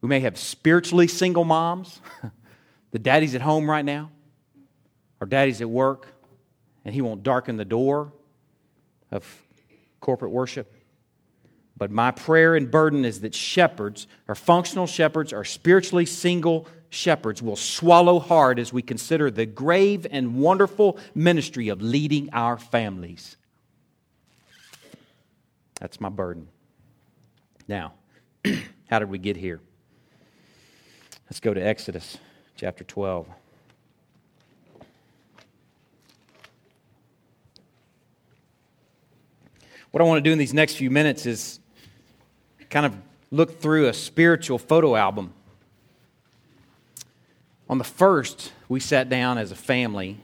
We 0.00 0.08
may 0.08 0.20
have 0.20 0.38
spiritually 0.38 1.08
single 1.08 1.44
moms. 1.44 2.00
the 2.92 2.98
daddy's 2.98 3.34
at 3.34 3.40
home 3.40 3.68
right 3.68 3.84
now, 3.84 4.10
or 5.20 5.26
daddy's 5.26 5.60
at 5.60 5.70
work, 5.70 6.06
and 6.84 6.94
he 6.94 7.00
won't 7.00 7.22
darken 7.22 7.56
the 7.56 7.64
door 7.64 8.12
of 9.10 9.24
corporate 10.00 10.30
worship. 10.32 10.72
But 11.76 11.90
my 11.90 12.10
prayer 12.10 12.54
and 12.54 12.70
burden 12.70 13.04
is 13.04 13.20
that 13.20 13.34
shepherds, 13.34 14.06
or 14.28 14.34
functional 14.34 14.86
shepherds, 14.86 15.32
or 15.32 15.44
spiritually 15.44 16.06
single 16.06 16.66
shepherds, 16.90 17.42
will 17.42 17.56
swallow 17.56 18.18
hard 18.18 18.58
as 18.58 18.72
we 18.72 18.82
consider 18.82 19.30
the 19.30 19.46
grave 19.46 20.06
and 20.10 20.36
wonderful 20.36 20.98
ministry 21.14 21.68
of 21.68 21.80
leading 21.80 22.28
our 22.32 22.58
families. 22.58 23.36
That's 25.80 26.00
my 26.00 26.10
burden. 26.10 26.48
Now, 27.66 27.94
how 28.90 28.98
did 28.98 29.08
we 29.08 29.18
get 29.18 29.36
here? 29.36 29.60
Let's 31.26 31.40
go 31.40 31.54
to 31.54 31.60
Exodus 31.60 32.18
chapter 32.56 32.84
12. 32.84 33.26
What 39.90 40.00
I 40.00 40.04
want 40.04 40.18
to 40.18 40.22
do 40.22 40.32
in 40.32 40.38
these 40.38 40.54
next 40.54 40.76
few 40.76 40.90
minutes 40.90 41.26
is 41.26 41.60
kind 42.72 42.86
of 42.86 42.96
look 43.30 43.60
through 43.60 43.86
a 43.86 43.92
spiritual 43.92 44.58
photo 44.58 44.96
album. 44.96 45.34
On 47.68 47.76
the 47.76 47.84
first, 47.84 48.50
we 48.66 48.80
sat 48.80 49.10
down 49.10 49.36
as 49.36 49.52
a 49.52 49.54
family, 49.54 50.18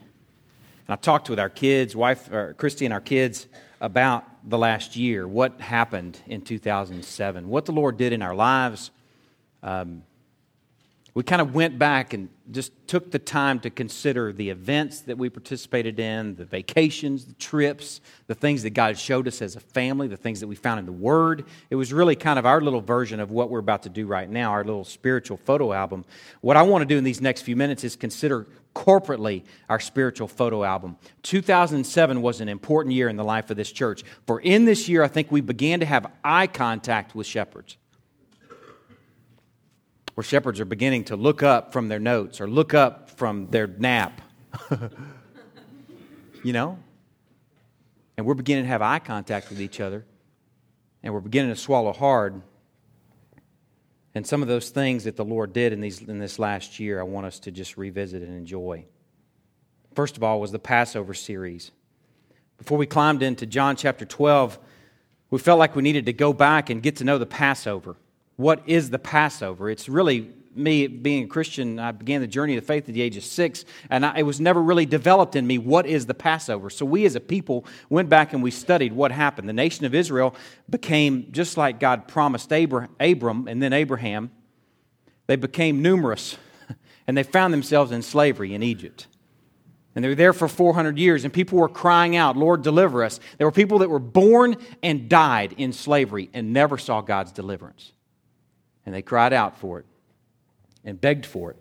and 0.87 0.89
I 0.89 0.95
talked 0.95 1.29
with 1.29 1.39
our 1.39 1.49
kids, 1.49 1.95
wife, 1.95 2.27
Christy, 2.57 2.85
and 2.85 2.93
our 2.93 3.01
kids 3.01 3.45
about 3.79 4.25
the 4.49 4.57
last 4.57 4.95
year, 4.95 5.27
what 5.27 5.61
happened 5.61 6.19
in 6.25 6.41
2007, 6.41 7.47
what 7.47 7.65
the 7.65 7.71
Lord 7.71 7.97
did 7.97 8.13
in 8.13 8.23
our 8.23 8.33
lives, 8.33 8.89
um, 9.61 10.01
we 11.13 11.23
kind 11.23 11.41
of 11.41 11.55
went 11.55 11.79
back 11.79 12.13
and 12.13 12.29
just 12.51 12.71
took 12.87 13.11
the 13.11 13.19
time 13.19 13.59
to 13.59 13.69
consider 13.69 14.31
the 14.31 14.49
events 14.49 15.01
that 15.01 15.17
we 15.17 15.29
participated 15.29 15.99
in, 15.99 16.35
the 16.35 16.45
vacations, 16.45 17.25
the 17.25 17.33
trips, 17.33 18.01
the 18.27 18.35
things 18.35 18.63
that 18.63 18.71
God 18.71 18.97
showed 18.97 19.27
us 19.27 19.41
as 19.41 19.55
a 19.55 19.59
family, 19.59 20.07
the 20.07 20.17
things 20.17 20.39
that 20.39 20.47
we 20.47 20.55
found 20.55 20.79
in 20.79 20.85
the 20.85 20.91
Word. 20.91 21.45
It 21.69 21.75
was 21.75 21.91
really 21.93 22.15
kind 22.15 22.39
of 22.39 22.45
our 22.45 22.61
little 22.61 22.81
version 22.81 23.19
of 23.19 23.31
what 23.31 23.49
we're 23.49 23.59
about 23.59 23.83
to 23.83 23.89
do 23.89 24.07
right 24.07 24.29
now, 24.29 24.51
our 24.51 24.63
little 24.63 24.83
spiritual 24.83 25.37
photo 25.37 25.73
album. 25.73 26.05
What 26.41 26.57
I 26.57 26.61
want 26.61 26.81
to 26.83 26.85
do 26.85 26.97
in 26.97 27.03
these 27.03 27.21
next 27.21 27.41
few 27.41 27.55
minutes 27.55 27.83
is 27.83 27.95
consider 27.95 28.47
corporately 28.75 29.43
our 29.67 29.79
spiritual 29.79 30.27
photo 30.27 30.63
album. 30.63 30.97
2007 31.23 32.21
was 32.21 32.39
an 32.39 32.49
important 32.49 32.93
year 32.93 33.09
in 33.09 33.15
the 33.15 33.23
life 33.23 33.49
of 33.49 33.57
this 33.57 33.71
church. 33.71 34.03
For 34.27 34.39
in 34.39 34.65
this 34.65 34.87
year, 34.87 35.03
I 35.03 35.07
think 35.07 35.31
we 35.31 35.41
began 35.41 35.79
to 35.79 35.85
have 35.85 36.11
eye 36.23 36.47
contact 36.47 37.15
with 37.15 37.27
shepherds 37.27 37.77
where 40.19 40.23
shepherds 40.25 40.59
are 40.59 40.65
beginning 40.65 41.05
to 41.05 41.15
look 41.15 41.43
up 41.43 41.71
from 41.71 41.87
their 41.87 41.97
notes 41.97 42.41
or 42.41 42.49
look 42.49 42.73
up 42.73 43.09
from 43.11 43.47
their 43.51 43.67
nap. 43.67 44.21
you 46.43 46.51
know? 46.51 46.77
And 48.17 48.25
we're 48.25 48.33
beginning 48.33 48.65
to 48.65 48.67
have 48.67 48.81
eye 48.81 48.99
contact 48.99 49.49
with 49.49 49.61
each 49.61 49.79
other, 49.79 50.03
and 51.03 51.13
we're 51.13 51.21
beginning 51.21 51.53
to 51.53 51.55
swallow 51.55 51.93
hard. 51.93 52.41
And 54.13 54.27
some 54.27 54.41
of 54.41 54.49
those 54.49 54.71
things 54.71 55.05
that 55.05 55.15
the 55.15 55.23
Lord 55.23 55.53
did 55.53 55.71
in, 55.71 55.79
these, 55.79 56.01
in 56.01 56.19
this 56.19 56.37
last 56.37 56.81
year, 56.81 56.99
I 56.99 57.03
want 57.03 57.25
us 57.25 57.39
to 57.39 57.51
just 57.51 57.77
revisit 57.77 58.21
and 58.21 58.35
enjoy. 58.35 58.83
First 59.95 60.17
of 60.17 60.23
all, 60.23 60.41
was 60.41 60.51
the 60.51 60.59
Passover 60.59 61.13
series. 61.13 61.71
Before 62.57 62.77
we 62.77 62.87
climbed 62.87 63.23
into 63.23 63.45
John 63.45 63.77
chapter 63.77 64.03
12, 64.03 64.59
we 65.29 65.39
felt 65.39 65.59
like 65.59 65.77
we 65.77 65.81
needed 65.81 66.07
to 66.07 66.13
go 66.13 66.33
back 66.33 66.69
and 66.69 66.83
get 66.83 66.97
to 66.97 67.05
know 67.05 67.17
the 67.17 67.25
Passover 67.25 67.95
what 68.39 68.63
is 68.67 68.89
the 68.89 68.97
Passover. 68.97 69.69
It's 69.69 69.89
really 69.89 70.29
me 70.55 70.87
being 70.87 71.25
a 71.25 71.27
Christian, 71.27 71.77
I 71.77 71.91
began 71.91 72.21
the 72.21 72.27
journey 72.27 72.55
of 72.55 72.65
faith 72.65 72.87
at 72.87 72.95
the 72.95 73.01
age 73.01 73.17
of 73.17 73.25
six, 73.25 73.65
and 73.89 74.05
I, 74.05 74.19
it 74.19 74.23
was 74.23 74.39
never 74.39 74.61
really 74.61 74.85
developed 74.85 75.35
in 75.35 75.45
me 75.45 75.57
what 75.57 75.85
is 75.85 76.05
the 76.05 76.13
Passover. 76.13 76.69
So 76.69 76.85
we 76.85 77.05
as 77.05 77.15
a 77.15 77.19
people 77.19 77.65
went 77.89 78.07
back 78.07 78.31
and 78.31 78.41
we 78.41 78.49
studied 78.49 78.93
what 78.93 79.11
happened. 79.11 79.49
The 79.49 79.53
nation 79.53 79.83
of 79.83 79.93
Israel 79.93 80.35
became 80.69 81.27
just 81.33 81.57
like 81.57 81.81
God 81.81 82.07
promised 82.07 82.49
Abram 82.49 83.49
and 83.49 83.61
then 83.61 83.73
Abraham. 83.73 84.31
They 85.27 85.35
became 85.35 85.81
numerous, 85.81 86.37
and 87.07 87.17
they 87.17 87.23
found 87.23 87.53
themselves 87.53 87.91
in 87.91 88.01
slavery 88.01 88.53
in 88.53 88.63
Egypt. 88.63 89.07
And 89.95 90.05
they 90.05 90.07
were 90.07 90.15
there 90.15 90.31
for 90.31 90.47
400 90.47 90.97
years, 90.97 91.25
and 91.25 91.33
people 91.33 91.59
were 91.59 91.67
crying 91.67 92.15
out, 92.15 92.37
Lord, 92.37 92.61
deliver 92.61 93.03
us. 93.03 93.19
There 93.37 93.45
were 93.45 93.51
people 93.51 93.79
that 93.79 93.89
were 93.89 93.99
born 93.99 94.55
and 94.81 95.09
died 95.09 95.55
in 95.57 95.73
slavery 95.73 96.29
and 96.33 96.53
never 96.53 96.77
saw 96.77 97.01
God's 97.01 97.33
deliverance. 97.33 97.91
And 98.85 98.95
they 98.95 99.01
cried 99.01 99.33
out 99.33 99.57
for 99.57 99.79
it 99.79 99.85
and 100.83 100.99
begged 100.99 101.25
for 101.25 101.51
it. 101.51 101.57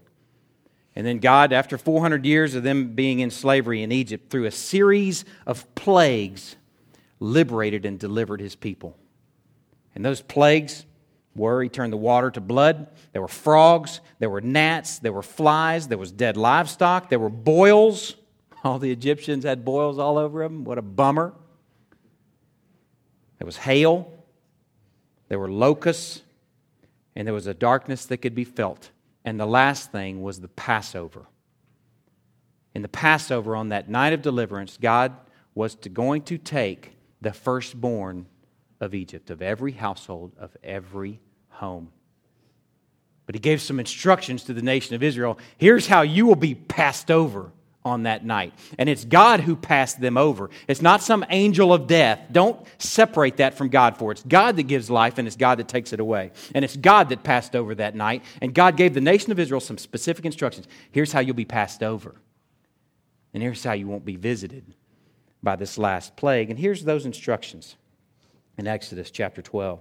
And 0.96 1.06
then 1.06 1.18
God, 1.18 1.52
after 1.52 1.78
400 1.78 2.26
years 2.26 2.54
of 2.54 2.62
them 2.62 2.94
being 2.94 3.20
in 3.20 3.30
slavery 3.30 3.82
in 3.82 3.92
Egypt, 3.92 4.30
through 4.30 4.46
a 4.46 4.50
series 4.50 5.24
of 5.46 5.72
plagues, 5.74 6.56
liberated 7.20 7.84
and 7.84 7.98
delivered 7.98 8.40
his 8.40 8.56
people. 8.56 8.96
And 9.94 10.04
those 10.04 10.20
plagues 10.20 10.84
were 11.36 11.62
He 11.62 11.68
turned 11.68 11.92
the 11.92 11.98
water 11.98 12.30
to 12.32 12.40
blood. 12.40 12.88
There 13.12 13.22
were 13.22 13.28
frogs, 13.28 14.00
there 14.18 14.28
were 14.28 14.40
gnats, 14.40 14.98
there 14.98 15.12
were 15.12 15.22
flies, 15.22 15.88
there 15.88 15.98
was 15.98 16.10
dead 16.10 16.36
livestock, 16.36 17.08
there 17.08 17.18
were 17.18 17.30
boils. 17.30 18.16
All 18.64 18.78
the 18.78 18.90
Egyptians 18.90 19.44
had 19.44 19.64
boils 19.64 19.98
all 19.98 20.18
over 20.18 20.42
them. 20.42 20.64
What 20.64 20.78
a 20.78 20.82
bummer. 20.82 21.32
There 23.38 23.46
was 23.46 23.56
hail, 23.56 24.12
there 25.28 25.38
were 25.38 25.48
locusts, 25.48 26.22
and 27.18 27.26
there 27.26 27.34
was 27.34 27.48
a 27.48 27.52
darkness 27.52 28.06
that 28.06 28.18
could 28.18 28.34
be 28.34 28.44
felt 28.44 28.92
And 29.24 29.38
the 29.38 29.46
last 29.46 29.90
thing 29.90 30.22
was 30.22 30.40
the 30.40 30.48
Passover. 30.48 31.26
In 32.74 32.80
the 32.80 32.88
Passover, 32.88 33.56
on 33.56 33.70
that 33.70 33.90
night 33.90 34.12
of 34.12 34.22
deliverance, 34.22 34.78
God 34.80 35.12
was 35.54 35.74
to, 35.74 35.88
going 35.88 36.22
to 36.22 36.38
take 36.38 36.96
the 37.20 37.32
firstborn 37.32 38.26
of 38.80 38.94
Egypt, 38.94 39.28
of 39.28 39.42
every 39.42 39.72
household, 39.72 40.32
of 40.38 40.56
every 40.62 41.18
home. 41.48 41.90
But 43.26 43.34
he 43.34 43.40
gave 43.40 43.60
some 43.60 43.80
instructions 43.80 44.44
to 44.44 44.54
the 44.54 44.62
nation 44.62 44.94
of 44.94 45.02
Israel. 45.02 45.38
Here's 45.58 45.88
how 45.88 46.02
you 46.02 46.24
will 46.24 46.36
be 46.36 46.54
passed 46.54 47.10
over 47.10 47.52
on 47.84 48.02
that 48.04 48.24
night. 48.24 48.52
And 48.78 48.88
it's 48.88 49.04
God 49.04 49.40
who 49.40 49.56
passed 49.56 50.00
them 50.00 50.16
over. 50.16 50.50
It's 50.66 50.82
not 50.82 51.02
some 51.02 51.24
angel 51.30 51.72
of 51.72 51.86
death. 51.86 52.20
Don't 52.30 52.60
separate 52.78 53.38
that 53.38 53.54
from 53.54 53.68
God 53.68 53.96
for 53.96 54.12
it's 54.12 54.22
God 54.22 54.56
that 54.56 54.64
gives 54.64 54.90
life 54.90 55.18
and 55.18 55.26
it's 55.26 55.36
God 55.36 55.58
that 55.58 55.68
takes 55.68 55.92
it 55.92 56.00
away. 56.00 56.32
And 56.54 56.64
it's 56.64 56.76
God 56.76 57.08
that 57.08 57.22
passed 57.22 57.56
over 57.56 57.74
that 57.76 57.94
night. 57.94 58.22
And 58.40 58.54
God 58.54 58.76
gave 58.76 58.94
the 58.94 59.00
nation 59.00 59.32
of 59.32 59.38
Israel 59.38 59.60
some 59.60 59.78
specific 59.78 60.24
instructions. 60.24 60.66
Here's 60.90 61.12
how 61.12 61.20
you'll 61.20 61.34
be 61.34 61.44
passed 61.44 61.82
over. 61.82 62.16
And 63.32 63.42
here's 63.42 63.62
how 63.62 63.72
you 63.72 63.86
won't 63.86 64.04
be 64.04 64.16
visited 64.16 64.64
by 65.42 65.56
this 65.56 65.78
last 65.78 66.16
plague. 66.16 66.50
And 66.50 66.58
here's 66.58 66.84
those 66.84 67.06
instructions 67.06 67.76
in 68.56 68.66
Exodus 68.66 69.10
chapter 69.10 69.42
12. 69.42 69.80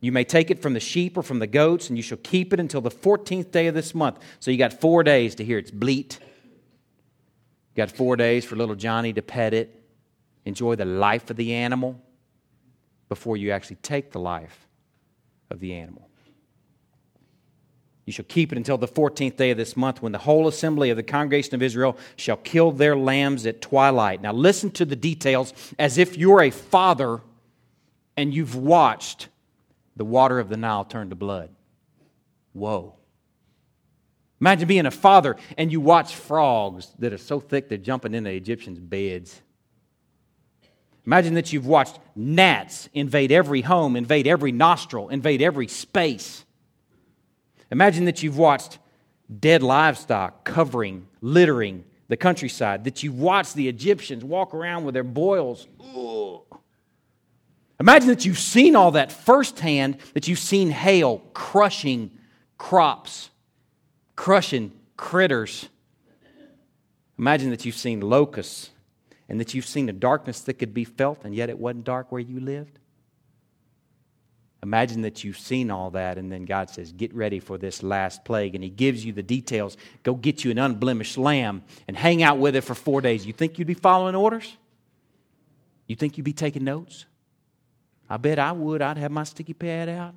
You 0.00 0.12
may 0.12 0.24
take 0.24 0.50
it 0.50 0.60
from 0.60 0.74
the 0.74 0.80
sheep 0.80 1.16
or 1.16 1.22
from 1.22 1.38
the 1.38 1.46
goats, 1.46 1.88
and 1.88 1.96
you 1.96 2.02
shall 2.02 2.18
keep 2.18 2.52
it 2.52 2.60
until 2.60 2.80
the 2.80 2.90
14th 2.90 3.50
day 3.50 3.66
of 3.66 3.74
this 3.74 3.94
month. 3.94 4.18
So 4.40 4.50
you 4.50 4.58
got 4.58 4.72
four 4.72 5.02
days 5.02 5.34
to 5.36 5.44
hear 5.44 5.58
its 5.58 5.70
bleat. 5.70 6.18
You 6.20 7.82
got 7.82 7.90
four 7.90 8.16
days 8.16 8.44
for 8.44 8.56
little 8.56 8.74
Johnny 8.74 9.12
to 9.14 9.22
pet 9.22 9.54
it, 9.54 9.82
enjoy 10.44 10.76
the 10.76 10.84
life 10.84 11.30
of 11.30 11.36
the 11.36 11.54
animal 11.54 12.00
before 13.08 13.36
you 13.36 13.50
actually 13.50 13.76
take 13.76 14.12
the 14.12 14.18
life 14.18 14.66
of 15.50 15.60
the 15.60 15.74
animal. 15.74 16.08
You 18.04 18.12
shall 18.12 18.24
keep 18.26 18.52
it 18.52 18.58
until 18.58 18.78
the 18.78 18.86
14th 18.86 19.36
day 19.36 19.50
of 19.50 19.56
this 19.56 19.76
month 19.76 20.00
when 20.00 20.12
the 20.12 20.18
whole 20.18 20.46
assembly 20.46 20.90
of 20.90 20.96
the 20.96 21.02
congregation 21.02 21.56
of 21.56 21.62
Israel 21.62 21.98
shall 22.14 22.36
kill 22.36 22.70
their 22.70 22.96
lambs 22.96 23.46
at 23.46 23.60
twilight. 23.60 24.22
Now, 24.22 24.32
listen 24.32 24.70
to 24.72 24.84
the 24.84 24.94
details 24.94 25.52
as 25.78 25.98
if 25.98 26.16
you're 26.16 26.42
a 26.42 26.50
father 26.50 27.20
and 28.16 28.32
you've 28.32 28.54
watched 28.54 29.28
the 29.96 30.04
water 30.04 30.38
of 30.38 30.48
the 30.48 30.56
Nile 30.56 30.84
turned 30.84 31.10
to 31.10 31.16
blood. 31.16 31.50
Whoa. 32.52 32.94
Imagine 34.40 34.68
being 34.68 34.86
a 34.86 34.90
father 34.90 35.36
and 35.56 35.72
you 35.72 35.80
watch 35.80 36.14
frogs 36.14 36.92
that 36.98 37.12
are 37.12 37.18
so 37.18 37.40
thick 37.40 37.68
they're 37.68 37.78
jumping 37.78 38.14
into 38.14 38.30
Egyptians' 38.30 38.78
beds. 38.78 39.40
Imagine 41.06 41.34
that 41.34 41.52
you've 41.52 41.66
watched 41.66 41.98
gnats 42.14 42.88
invade 42.92 43.30
every 43.32 43.62
home, 43.62 43.96
invade 43.96 44.26
every 44.26 44.52
nostril, 44.52 45.08
invade 45.08 45.40
every 45.40 45.68
space. 45.68 46.44
Imagine 47.70 48.04
that 48.06 48.22
you've 48.22 48.38
watched 48.38 48.78
dead 49.40 49.62
livestock 49.62 50.44
covering, 50.44 51.06
littering 51.20 51.84
the 52.08 52.16
countryside, 52.16 52.84
that 52.84 53.02
you've 53.02 53.18
watched 53.18 53.54
the 53.54 53.68
Egyptians 53.68 54.24
walk 54.24 54.52
around 54.52 54.84
with 54.84 54.94
their 54.94 55.04
boils. 55.04 55.66
Ugh. 55.80 56.42
Imagine 57.78 58.08
that 58.08 58.24
you've 58.24 58.38
seen 58.38 58.74
all 58.74 58.92
that 58.92 59.12
firsthand, 59.12 59.98
that 60.14 60.28
you've 60.28 60.38
seen 60.38 60.70
hail 60.70 61.18
crushing 61.34 62.10
crops, 62.56 63.30
crushing 64.14 64.72
critters. 64.96 65.68
Imagine 67.18 67.50
that 67.50 67.64
you've 67.64 67.76
seen 67.76 68.00
locusts 68.00 68.70
and 69.28 69.40
that 69.40 69.54
you've 69.54 69.66
seen 69.66 69.88
a 69.88 69.92
darkness 69.92 70.40
that 70.42 70.54
could 70.54 70.72
be 70.72 70.84
felt, 70.84 71.24
and 71.24 71.34
yet 71.34 71.50
it 71.50 71.58
wasn't 71.58 71.84
dark 71.84 72.12
where 72.12 72.20
you 72.20 72.40
lived. 72.40 72.78
Imagine 74.62 75.02
that 75.02 75.22
you've 75.22 75.38
seen 75.38 75.70
all 75.70 75.90
that, 75.90 76.18
and 76.18 76.32
then 76.32 76.44
God 76.44 76.70
says, 76.70 76.92
Get 76.92 77.14
ready 77.14 77.40
for 77.40 77.58
this 77.58 77.82
last 77.82 78.24
plague. 78.24 78.54
And 78.54 78.64
He 78.64 78.70
gives 78.70 79.04
you 79.04 79.12
the 79.12 79.22
details. 79.22 79.76
Go 80.02 80.14
get 80.14 80.44
you 80.44 80.50
an 80.50 80.58
unblemished 80.58 81.18
lamb 81.18 81.62
and 81.86 81.96
hang 81.96 82.22
out 82.22 82.38
with 82.38 82.56
it 82.56 82.62
for 82.62 82.74
four 82.74 83.00
days. 83.00 83.26
You 83.26 83.32
think 83.32 83.58
you'd 83.58 83.68
be 83.68 83.74
following 83.74 84.14
orders? 84.14 84.56
You 85.86 85.94
think 85.94 86.16
you'd 86.16 86.24
be 86.24 86.32
taking 86.32 86.64
notes? 86.64 87.04
I 88.08 88.16
bet 88.16 88.38
I 88.38 88.52
would. 88.52 88.82
I'd 88.82 88.98
have 88.98 89.10
my 89.10 89.24
sticky 89.24 89.54
pad 89.54 89.88
out. 89.88 90.14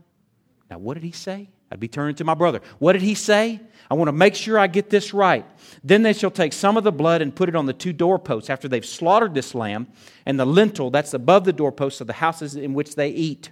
Now, 0.70 0.78
what 0.78 0.94
did 0.94 1.04
he 1.04 1.12
say? 1.12 1.50
I'd 1.72 1.80
be 1.80 1.88
turning 1.88 2.16
to 2.16 2.24
my 2.24 2.34
brother. 2.34 2.62
What 2.80 2.94
did 2.94 3.02
he 3.02 3.16
say? 3.16 3.60
I 3.90 3.94
want 3.94 4.08
to 4.08 4.14
make 4.14 4.36
sure 4.36 4.58
I 4.58 4.68
get 4.68 4.90
this 4.90 5.14
right. 5.14 5.46
Then 5.84 6.04
they 6.04 6.14
shall 6.14 6.32
take 6.32 6.54
some 6.54 6.78
of 6.78 6.84
the 6.84 6.92
blood 6.92 7.22
and 7.22 7.36
put 7.36 7.50
it 7.50 7.56
on 7.56 7.66
the 7.66 7.74
two 7.74 7.94
doorposts 7.94 8.50
after 8.50 8.68
they've 8.68 8.86
slaughtered 8.86 9.34
this 9.34 9.54
lamb, 9.54 9.88
and 10.26 10.40
the 10.40 10.46
lintel 10.46 10.90
that's 10.90 11.14
above 11.14 11.46
the 11.46 11.54
doorposts 11.54 12.02
of 12.02 12.08
the 12.08 12.14
houses 12.14 12.56
in 12.56 12.74
which 12.74 12.96
they 12.96 13.10
eat. 13.10 13.52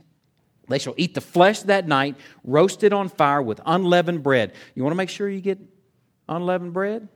They 0.67 0.79
shall 0.79 0.95
eat 0.97 1.13
the 1.13 1.21
flesh 1.21 1.61
that 1.61 1.87
night, 1.87 2.15
roasted 2.43 2.91
on 2.91 3.09
fire 3.09 3.41
with 3.41 3.61
unleavened 3.65 4.23
bread. 4.23 4.53
You 4.75 4.83
want 4.83 4.91
to 4.91 4.97
make 4.97 5.09
sure 5.09 5.29
you 5.29 5.41
get 5.41 5.59
unleavened 6.27 6.73
bread? 6.73 7.07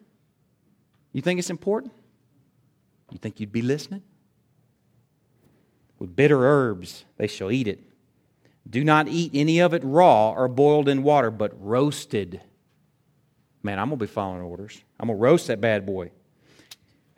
You 1.13 1.21
think 1.21 1.39
it's 1.39 1.49
important? 1.49 1.93
You 3.11 3.17
think 3.17 3.39
you'd 3.39 3.51
be 3.51 3.61
listening? 3.61 4.03
With 6.01 6.15
bitter 6.15 6.43
herbs 6.43 7.05
they 7.17 7.27
shall 7.27 7.51
eat 7.51 7.67
it. 7.67 7.79
Do 8.67 8.83
not 8.83 9.07
eat 9.07 9.29
any 9.35 9.59
of 9.59 9.75
it 9.75 9.83
raw 9.85 10.31
or 10.31 10.47
boiled 10.47 10.89
in 10.89 11.03
water, 11.03 11.29
but 11.29 11.53
roasted. 11.63 12.41
Man, 13.61 13.77
I'm 13.77 13.89
going 13.89 13.99
to 13.99 14.05
be 14.05 14.11
following 14.11 14.41
orders. 14.41 14.81
I'm 14.99 15.09
going 15.09 15.19
to 15.19 15.21
roast 15.21 15.45
that 15.45 15.61
bad 15.61 15.85
boy. 15.85 16.09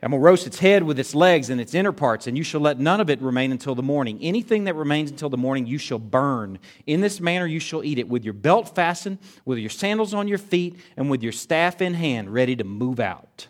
I'm 0.02 0.10
going 0.10 0.20
to 0.20 0.24
roast 0.26 0.46
its 0.46 0.58
head 0.58 0.82
with 0.82 0.98
its 0.98 1.14
legs 1.14 1.48
and 1.48 1.62
its 1.62 1.72
inner 1.72 1.92
parts, 1.92 2.26
and 2.26 2.36
you 2.36 2.44
shall 2.44 2.60
let 2.60 2.78
none 2.78 3.00
of 3.00 3.08
it 3.08 3.22
remain 3.22 3.52
until 3.52 3.74
the 3.74 3.82
morning. 3.82 4.18
Anything 4.20 4.64
that 4.64 4.74
remains 4.74 5.10
until 5.10 5.30
the 5.30 5.38
morning 5.38 5.66
you 5.66 5.78
shall 5.78 5.98
burn. 5.98 6.58
In 6.86 7.00
this 7.00 7.20
manner 7.20 7.46
you 7.46 7.60
shall 7.60 7.82
eat 7.82 7.98
it, 7.98 8.06
with 8.06 8.22
your 8.22 8.34
belt 8.34 8.74
fastened, 8.74 9.16
with 9.46 9.56
your 9.56 9.70
sandals 9.70 10.12
on 10.12 10.28
your 10.28 10.36
feet, 10.36 10.76
and 10.98 11.08
with 11.08 11.22
your 11.22 11.32
staff 11.32 11.80
in 11.80 11.94
hand, 11.94 12.34
ready 12.34 12.54
to 12.54 12.64
move 12.64 13.00
out. 13.00 13.46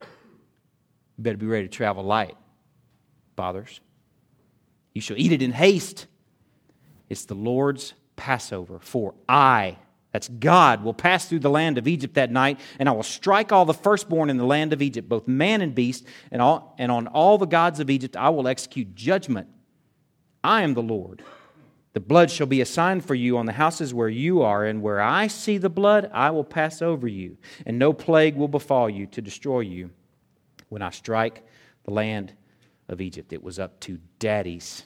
You 0.00 0.06
better 1.24 1.36
be 1.36 1.44
ready 1.44 1.68
to 1.68 1.70
travel 1.70 2.02
light, 2.02 2.38
fathers. 3.36 3.80
You 4.92 5.00
shall 5.00 5.18
eat 5.18 5.32
it 5.32 5.42
in 5.42 5.52
haste. 5.52 6.06
It's 7.08 7.24
the 7.24 7.34
Lord's 7.34 7.94
Passover. 8.16 8.78
For 8.80 9.14
I, 9.28 9.78
that's 10.12 10.28
God, 10.28 10.82
will 10.82 10.94
pass 10.94 11.26
through 11.26 11.40
the 11.40 11.50
land 11.50 11.78
of 11.78 11.86
Egypt 11.86 12.14
that 12.14 12.30
night, 12.30 12.58
and 12.78 12.88
I 12.88 12.92
will 12.92 13.02
strike 13.02 13.52
all 13.52 13.64
the 13.64 13.74
firstborn 13.74 14.30
in 14.30 14.36
the 14.36 14.44
land 14.44 14.72
of 14.72 14.82
Egypt, 14.82 15.08
both 15.08 15.28
man 15.28 15.60
and 15.60 15.74
beast, 15.74 16.04
and, 16.30 16.42
all, 16.42 16.74
and 16.78 16.90
on 16.90 17.06
all 17.08 17.38
the 17.38 17.46
gods 17.46 17.80
of 17.80 17.90
Egypt 17.90 18.16
I 18.16 18.30
will 18.30 18.48
execute 18.48 18.94
judgment. 18.94 19.48
I 20.42 20.62
am 20.62 20.74
the 20.74 20.82
Lord. 20.82 21.22
The 21.92 22.00
blood 22.00 22.30
shall 22.30 22.46
be 22.46 22.60
a 22.60 22.66
sign 22.66 23.00
for 23.00 23.16
you 23.16 23.36
on 23.36 23.46
the 23.46 23.52
houses 23.52 23.92
where 23.92 24.08
you 24.08 24.42
are, 24.42 24.64
and 24.64 24.82
where 24.82 25.00
I 25.00 25.26
see 25.26 25.58
the 25.58 25.68
blood, 25.68 26.10
I 26.12 26.30
will 26.30 26.44
pass 26.44 26.82
over 26.82 27.08
you, 27.08 27.36
and 27.66 27.78
no 27.78 27.92
plague 27.92 28.36
will 28.36 28.48
befall 28.48 28.88
you 28.88 29.06
to 29.06 29.22
destroy 29.22 29.60
you 29.60 29.90
when 30.68 30.82
I 30.82 30.90
strike 30.90 31.44
the 31.84 31.90
land 31.90 32.32
of 32.92 33.00
Egypt. 33.00 33.32
It 33.32 33.42
was 33.42 33.58
up 33.58 33.80
to 33.80 33.98
daddies. 34.18 34.84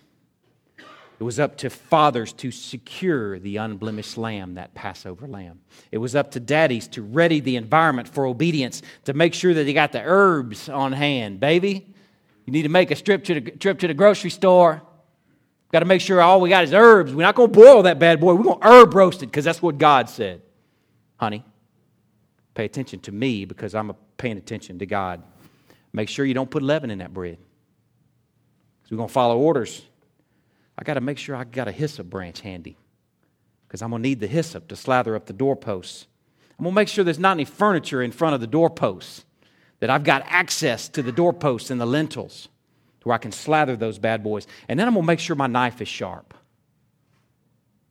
It 1.21 1.23
was 1.23 1.39
up 1.39 1.57
to 1.59 1.71
fathers 1.71 2.33
to 2.35 2.51
secure 2.51 3.39
the 3.39 3.57
unblemished 3.59 4.19
lamb, 4.19 4.55
that 4.55 4.75
Passover 4.75 5.29
lamb. 5.29 5.61
It 5.93 5.99
was 5.99 6.17
up 6.17 6.33
to 6.33 6.41
daddies 6.41 6.89
to 6.89 7.03
ready 7.03 7.41
the 7.41 7.57
environment 7.57 8.09
for 8.09 8.27
obedience, 8.27 8.83
to 9.05 9.15
make 9.15 9.33
sure 9.33 9.55
that 9.55 9.65
they 9.65 9.73
got 9.73 9.93
the 9.93 10.03
herbs 10.05 10.69
on 10.69 10.93
hand. 10.93 11.39
Baby, 11.39 11.95
you 12.45 12.53
need 12.53 12.63
to 12.63 12.69
make 12.69 12.91
a 12.91 12.97
trip 12.97 13.25
to 13.25 13.41
the, 13.41 13.51
trip 13.53 13.79
to 13.79 13.87
the 13.87 13.95
grocery 13.95 14.31
store. 14.31 14.83
Got 15.71 15.81
to 15.81 15.87
make 15.87 16.01
sure 16.01 16.21
all 16.21 16.41
we 16.41 16.49
got 16.49 16.65
is 16.65 16.75
herbs. 16.75 17.15
We're 17.15 17.23
not 17.23 17.37
going 17.37 17.53
to 17.53 17.59
boil 17.59 17.83
that 17.85 17.99
bad 17.99 18.21
boy. 18.21 18.35
We're 18.35 18.45
going 18.45 18.61
to 18.61 18.67
herb 18.67 18.95
roast 18.95 19.23
it 19.23 19.27
because 19.27 19.45
that's 19.45 19.63
what 19.63 19.79
God 19.79 20.09
said. 20.09 20.43
Honey, 21.17 21.45
pay 22.55 22.65
attention 22.65 23.01
to 23.01 23.13
me 23.13 23.45
because 23.45 23.75
I'm 23.75 23.93
paying 24.17 24.37
attention 24.37 24.81
to 24.81 24.87
God. 24.87 25.23
Make 25.93 26.09
sure 26.09 26.25
you 26.25 26.35
don't 26.35 26.51
put 26.51 26.63
leaven 26.63 26.91
in 26.91 26.99
that 26.99 27.15
bread. 27.15 27.39
Because 28.85 28.93
we're 28.93 28.99
going 28.99 29.09
to 29.09 29.13
follow 29.13 29.39
orders. 29.39 29.83
I 30.79 30.85
got 30.85 30.95
to 30.95 31.01
make 31.01 31.19
sure 31.19 31.35
I 31.35 31.45
got 31.45 31.67
a 31.67 31.73
hyssop 31.73 32.11
branch 32.11 32.43
handy 32.43 32.77
because 33.67 33.83
I'm 33.83 33.91
going 33.91 34.03
to 34.03 34.09
need 34.09 34.21
the 34.21 34.27
hyssop 34.27 34.69
to 34.69 34.77
slather 34.77 35.17
up 35.17 35.27
the 35.27 35.33
doorposts. 35.33 36.07
I'm 36.59 36.65
going 36.65 36.75
to 36.75 36.77
make 36.77 36.89
sure 36.89 37.03
there's 37.03 37.19
not 37.19 37.33
any 37.33 37.45
furniture 37.45 38.03
in 38.03 38.13
front 38.13 38.35
of 38.35 38.41
the 38.41 38.47
doorposts, 38.47 39.25
that 39.81 39.91
I've 39.91 40.05
got 40.05 40.23
access 40.27 40.89
to 40.89 41.03
the 41.03 41.13
doorposts 41.13 41.71
and 41.71 41.81
the 41.81 41.87
lintels 41.87 42.49
where 43.03 43.15
I 43.15 43.19
can 43.19 43.33
slather 43.33 43.77
those 43.77 43.99
bad 43.99 44.23
boys. 44.23 44.47
And 44.67 44.81
then 44.81 44.89
I'm 44.89 44.95
going 44.95 45.05
to 45.05 45.07
make 45.07 45.21
sure 45.21 45.37
my 45.37 45.47
knife 45.47 45.83
is 45.83 45.89
sharp. 45.89 46.33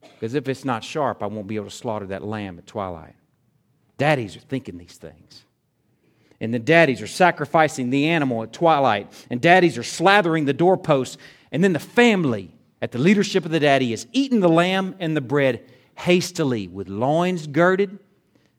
Because 0.02 0.34
if 0.34 0.48
it's 0.48 0.66
not 0.66 0.84
sharp, 0.84 1.22
I 1.22 1.28
won't 1.28 1.46
be 1.46 1.56
able 1.56 1.70
to 1.70 1.72
slaughter 1.72 2.08
that 2.08 2.24
lamb 2.24 2.58
at 2.58 2.66
twilight. 2.66 3.14
Daddies 4.00 4.36
are 4.36 4.40
thinking 4.40 4.78
these 4.78 4.98
things. 4.98 5.46
And 6.44 6.54
the 6.54 6.60
daddies 6.60 7.02
are 7.02 7.08
sacrificing 7.08 7.90
the 7.90 8.10
animal 8.10 8.44
at 8.44 8.52
twilight. 8.52 9.10
And 9.30 9.40
daddies 9.40 9.78
are 9.78 9.82
slathering 9.82 10.46
the 10.46 10.52
doorposts. 10.52 11.18
And 11.54 11.64
then 11.64 11.72
the 11.72 11.80
family, 11.80 12.54
at 12.82 12.92
the 12.92 12.98
leadership 12.98 13.46
of 13.46 13.52
the 13.52 13.62
daddy, 13.62 13.94
is 13.94 14.08
eating 14.12 14.42
the 14.42 14.50
lamb 14.50 14.94
and 15.00 15.16
the 15.16 15.22
bread 15.22 15.64
hastily 15.96 16.68
with 16.68 16.90
loins 16.90 17.48
girded, 17.48 17.98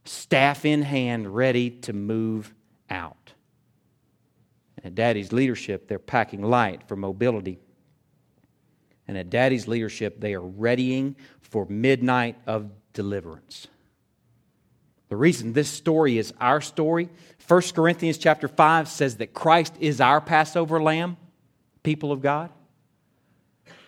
staff 0.06 0.64
in 0.64 0.80
hand, 0.80 1.34
ready 1.36 1.68
to 1.68 1.92
move 1.92 2.54
out. 2.88 3.34
And 4.78 4.86
at 4.86 4.94
daddy's 4.94 5.30
leadership, 5.30 5.86
they're 5.86 5.98
packing 5.98 6.40
light 6.40 6.88
for 6.88 6.96
mobility. 6.96 7.58
And 9.06 9.18
at 9.18 9.28
daddy's 9.28 9.68
leadership, 9.68 10.20
they 10.20 10.32
are 10.32 10.40
readying 10.40 11.16
for 11.42 11.66
midnight 11.66 12.38
of 12.46 12.70
deliverance. 12.94 13.66
The 15.14 15.18
reason 15.18 15.52
this 15.52 15.68
story 15.68 16.18
is 16.18 16.34
our 16.40 16.60
story, 16.60 17.08
1 17.46 17.62
Corinthians 17.72 18.18
chapter 18.18 18.48
5 18.48 18.88
says 18.88 19.18
that 19.18 19.32
Christ 19.32 19.72
is 19.78 20.00
our 20.00 20.20
Passover 20.20 20.82
lamb, 20.82 21.18
people 21.84 22.10
of 22.10 22.20
God. 22.20 22.50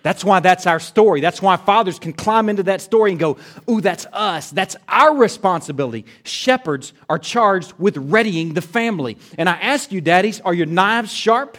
That's 0.05 0.25
why 0.25 0.39
that's 0.39 0.69
our 0.69 0.79
story. 0.79 1.21
That's 1.21 1.43
why 1.43 1.57
fathers 1.57 1.99
can 1.99 2.13
climb 2.13 2.49
into 2.49 2.63
that 2.63 2.81
story 2.81 3.11
and 3.11 3.19
go, 3.19 3.39
Ooh, 3.69 3.81
that's 3.81 4.07
us. 4.13 4.53
That's 4.53 4.77
our 4.89 5.17
responsibility. 5.17 6.05
Shepherds 6.23 6.93
are 7.11 7.19
charged 7.19 7.73
with 7.77 7.97
readying 7.97 8.55
the 8.55 8.63
family. 8.63 9.19
And 9.37 9.49
I 9.49 9.55
ask 9.55 9.91
you, 9.91 10.01
daddies, 10.01 10.41
are 10.43 10.55
your 10.55 10.67
knives 10.67 11.13
sharp? 11.13 11.59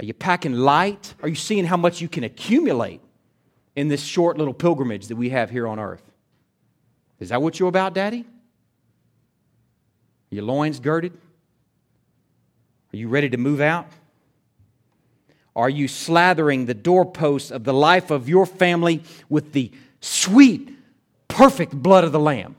Are 0.00 0.06
you 0.06 0.14
packing 0.14 0.54
light? 0.54 1.12
Are 1.22 1.28
you 1.28 1.34
seeing 1.34 1.66
how 1.66 1.76
much 1.76 2.00
you 2.00 2.08
can 2.08 2.24
accumulate 2.24 3.02
in 3.76 3.88
this 3.88 4.02
short 4.02 4.38
little 4.38 4.54
pilgrimage 4.54 5.08
that 5.08 5.16
we 5.16 5.28
have 5.28 5.50
here 5.50 5.68
on 5.68 5.78
earth? 5.78 6.07
Is 7.18 7.30
that 7.30 7.42
what 7.42 7.58
you're 7.58 7.68
about, 7.68 7.94
Daddy? 7.94 8.24
Your 10.30 10.44
loins 10.44 10.78
girded? 10.80 11.12
Are 12.92 12.96
you 12.96 13.08
ready 13.08 13.28
to 13.30 13.36
move 13.36 13.60
out? 13.60 13.88
Are 15.56 15.68
you 15.68 15.88
slathering 15.88 16.66
the 16.66 16.74
doorposts 16.74 17.50
of 17.50 17.64
the 17.64 17.74
life 17.74 18.10
of 18.10 18.28
your 18.28 18.46
family 18.46 19.02
with 19.28 19.52
the 19.52 19.72
sweet, 20.00 20.70
perfect 21.26 21.72
blood 21.72 22.04
of 22.04 22.12
the 22.12 22.20
Lamb? 22.20 22.54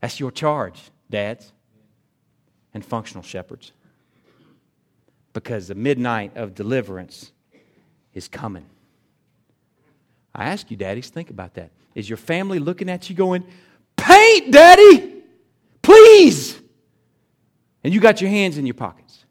That's 0.00 0.20
your 0.20 0.30
charge, 0.30 0.90
dads 1.08 1.52
and 2.74 2.84
functional 2.84 3.22
shepherds. 3.22 3.72
Because 5.32 5.68
the 5.68 5.74
midnight 5.74 6.36
of 6.36 6.54
deliverance 6.54 7.32
is 8.12 8.28
coming. 8.28 8.66
I 10.34 10.46
ask 10.46 10.70
you, 10.70 10.76
daddies, 10.76 11.08
think 11.08 11.30
about 11.30 11.54
that. 11.54 11.70
Is 11.94 12.08
your 12.08 12.16
family 12.16 12.58
looking 12.58 12.88
at 12.88 13.10
you 13.10 13.16
going, 13.16 13.44
Paint, 13.96 14.52
daddy, 14.52 15.22
please? 15.82 16.60
And 17.82 17.92
you 17.92 18.00
got 18.00 18.20
your 18.20 18.30
hands 18.30 18.58
in 18.58 18.66
your 18.66 18.74
pockets. 18.74 19.24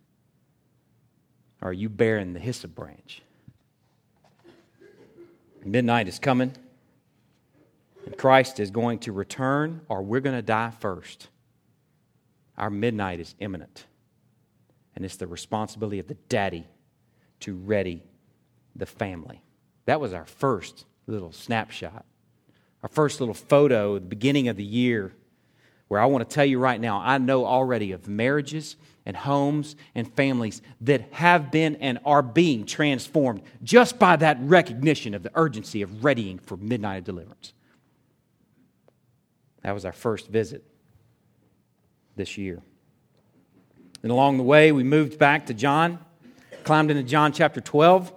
Or 1.62 1.70
are 1.70 1.74
you 1.74 1.90
bearing 1.90 2.34
the 2.34 2.40
hyssop 2.40 2.74
branch? 2.76 3.22
Midnight 5.66 6.08
is 6.08 6.20
coming, 6.20 6.54
and 8.06 8.18
Christ 8.18 8.60
is 8.60 8.72
going 8.72 9.00
to 9.00 9.12
return, 9.12 9.82
or 9.90 10.02
we're 10.02 10.22
going 10.22 10.36
to 10.36 10.42
die 10.42 10.72
first. 10.80 11.28
Our 12.58 12.70
midnight 12.70 13.20
is 13.20 13.36
imminent, 13.40 13.86
and 14.96 15.04
it's 15.04 15.18
the 15.18 15.28
responsibility 15.28 16.00
of 16.00 16.08
the 16.08 16.18
daddy 16.30 16.66
to 17.42 17.56
ready 17.56 18.04
the 18.76 18.86
family. 18.86 19.42
That 19.86 20.00
was 20.00 20.14
our 20.14 20.26
first 20.26 20.86
little 21.08 21.32
snapshot, 21.32 22.06
our 22.84 22.90
first 22.90 23.20
little 23.20 23.34
photo 23.34 23.96
at 23.96 24.04
the 24.04 24.08
beginning 24.08 24.48
of 24.48 24.56
the 24.56 24.64
year, 24.64 25.14
where 25.88 26.00
I 26.00 26.06
want 26.06 26.28
to 26.28 26.34
tell 26.34 26.46
you 26.46 26.60
right 26.60 26.80
now, 26.80 27.00
I 27.00 27.18
know 27.18 27.46
already 27.46 27.92
of 27.92 28.08
marriages 28.08 28.76
and 29.06 29.18
homes 29.18 29.76
and 29.96 30.12
families 30.14 30.62
that 30.82 31.12
have 31.14 31.52
been 31.52 31.76
and 31.78 32.00
are 32.06 32.22
being 32.22 32.66
transformed 32.66 33.42
just 33.64 33.98
by 33.98 34.16
that 34.18 34.38
recognition 34.42 35.14
of 35.14 35.24
the 35.24 35.32
urgency 35.36 35.82
of 35.82 36.04
readying 36.04 36.38
for 36.38 36.58
midnight 36.58 37.04
deliverance. 37.04 37.54
That 39.64 39.74
was 39.74 39.84
our 39.84 39.92
first 39.92 40.28
visit 40.28 40.64
this 42.16 42.38
year. 42.38 42.62
And 44.04 44.12
along 44.12 44.38
the 44.38 44.44
way, 44.44 44.72
we 44.72 44.84
moved 44.84 45.20
back 45.20 45.48
to 45.48 45.54
John, 45.54 46.00
climbed 46.64 46.92
into 46.92 47.04
John 47.04 47.34
chapter 47.34 47.60
12. 47.60 48.14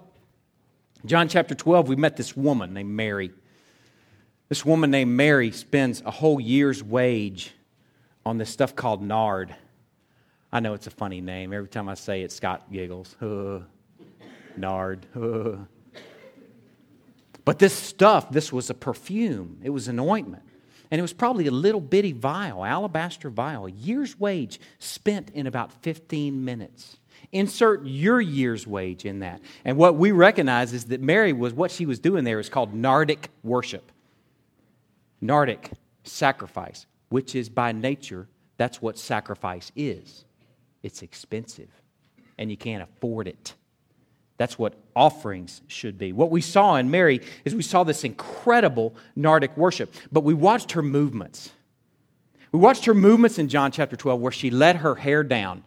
John 1.05 1.27
chapter 1.27 1.55
12, 1.55 1.89
we 1.89 1.95
met 1.95 2.15
this 2.15 2.37
woman 2.37 2.73
named 2.73 2.91
Mary. 2.91 3.31
This 4.53 4.63
woman 4.63 4.91
named 4.91 5.09
Mary 5.09 5.49
spends 5.49 6.03
a 6.05 6.11
whole 6.11 6.39
year's 6.39 6.83
wage 6.83 7.55
on 8.23 8.37
this 8.37 8.51
stuff 8.51 8.75
called 8.75 9.01
nard. 9.01 9.55
I 10.51 10.59
know 10.59 10.75
it's 10.75 10.85
a 10.85 10.91
funny 10.91 11.21
name. 11.21 11.53
Every 11.53 11.67
time 11.67 11.89
I 11.89 11.95
say 11.95 12.21
it, 12.21 12.31
Scott 12.31 12.71
giggles. 12.71 13.15
Uh, 13.19 13.61
nard. 14.55 15.07
Uh. 15.15 15.55
But 17.45 17.57
this 17.57 17.73
stuff, 17.73 18.29
this 18.29 18.53
was 18.53 18.69
a 18.69 18.75
perfume, 18.75 19.57
it 19.63 19.71
was 19.71 19.87
an 19.87 19.99
ointment. 19.99 20.43
And 20.91 20.99
it 20.99 21.01
was 21.01 21.13
probably 21.13 21.47
a 21.47 21.51
little 21.51 21.81
bitty 21.81 22.11
vial, 22.11 22.63
alabaster 22.63 23.31
vial, 23.31 23.65
a 23.65 23.71
year's 23.71 24.19
wage 24.19 24.59
spent 24.77 25.31
in 25.31 25.47
about 25.47 25.71
15 25.81 26.45
minutes. 26.45 26.97
Insert 27.31 27.87
your 27.87 28.21
year's 28.21 28.67
wage 28.67 29.03
in 29.03 29.21
that. 29.21 29.41
And 29.65 29.77
what 29.77 29.95
we 29.95 30.11
recognize 30.11 30.73
is 30.73 30.85
that 30.85 31.01
Mary 31.01 31.33
was, 31.33 31.55
what 31.55 31.71
she 31.71 31.87
was 31.87 31.97
doing 31.97 32.23
there 32.23 32.39
is 32.39 32.49
called 32.49 32.75
Nardic 32.75 33.29
worship. 33.41 33.89
Nardic 35.23 35.71
sacrifice, 36.03 36.85
which 37.09 37.35
is 37.35 37.49
by 37.49 37.71
nature, 37.71 38.27
that's 38.57 38.81
what 38.81 38.97
sacrifice 38.97 39.71
is. 39.75 40.25
It's 40.81 41.01
expensive, 41.01 41.69
and 42.37 42.51
you 42.51 42.57
can't 42.57 42.83
afford 42.83 43.27
it. 43.27 43.53
That's 44.37 44.59
what 44.59 44.73
offerings 44.95 45.61
should 45.67 45.97
be. 45.97 46.11
What 46.11 46.31
we 46.31 46.41
saw 46.41 46.75
in 46.75 46.91
Mary 46.91 47.21
is 47.45 47.55
we 47.55 47.61
saw 47.61 47.83
this 47.83 48.03
incredible 48.03 48.95
Nardic 49.17 49.55
worship, 49.55 49.93
but 50.11 50.23
we 50.23 50.33
watched 50.33 50.73
her 50.73 50.81
movements. 50.81 51.51
We 52.51 52.59
watched 52.59 52.85
her 52.85 52.93
movements 52.93 53.39
in 53.39 53.47
John 53.47 53.71
chapter 53.71 53.95
12 53.95 54.19
where 54.19 54.31
she 54.31 54.49
let 54.49 54.77
her 54.77 54.95
hair 54.95 55.23
down 55.23 55.63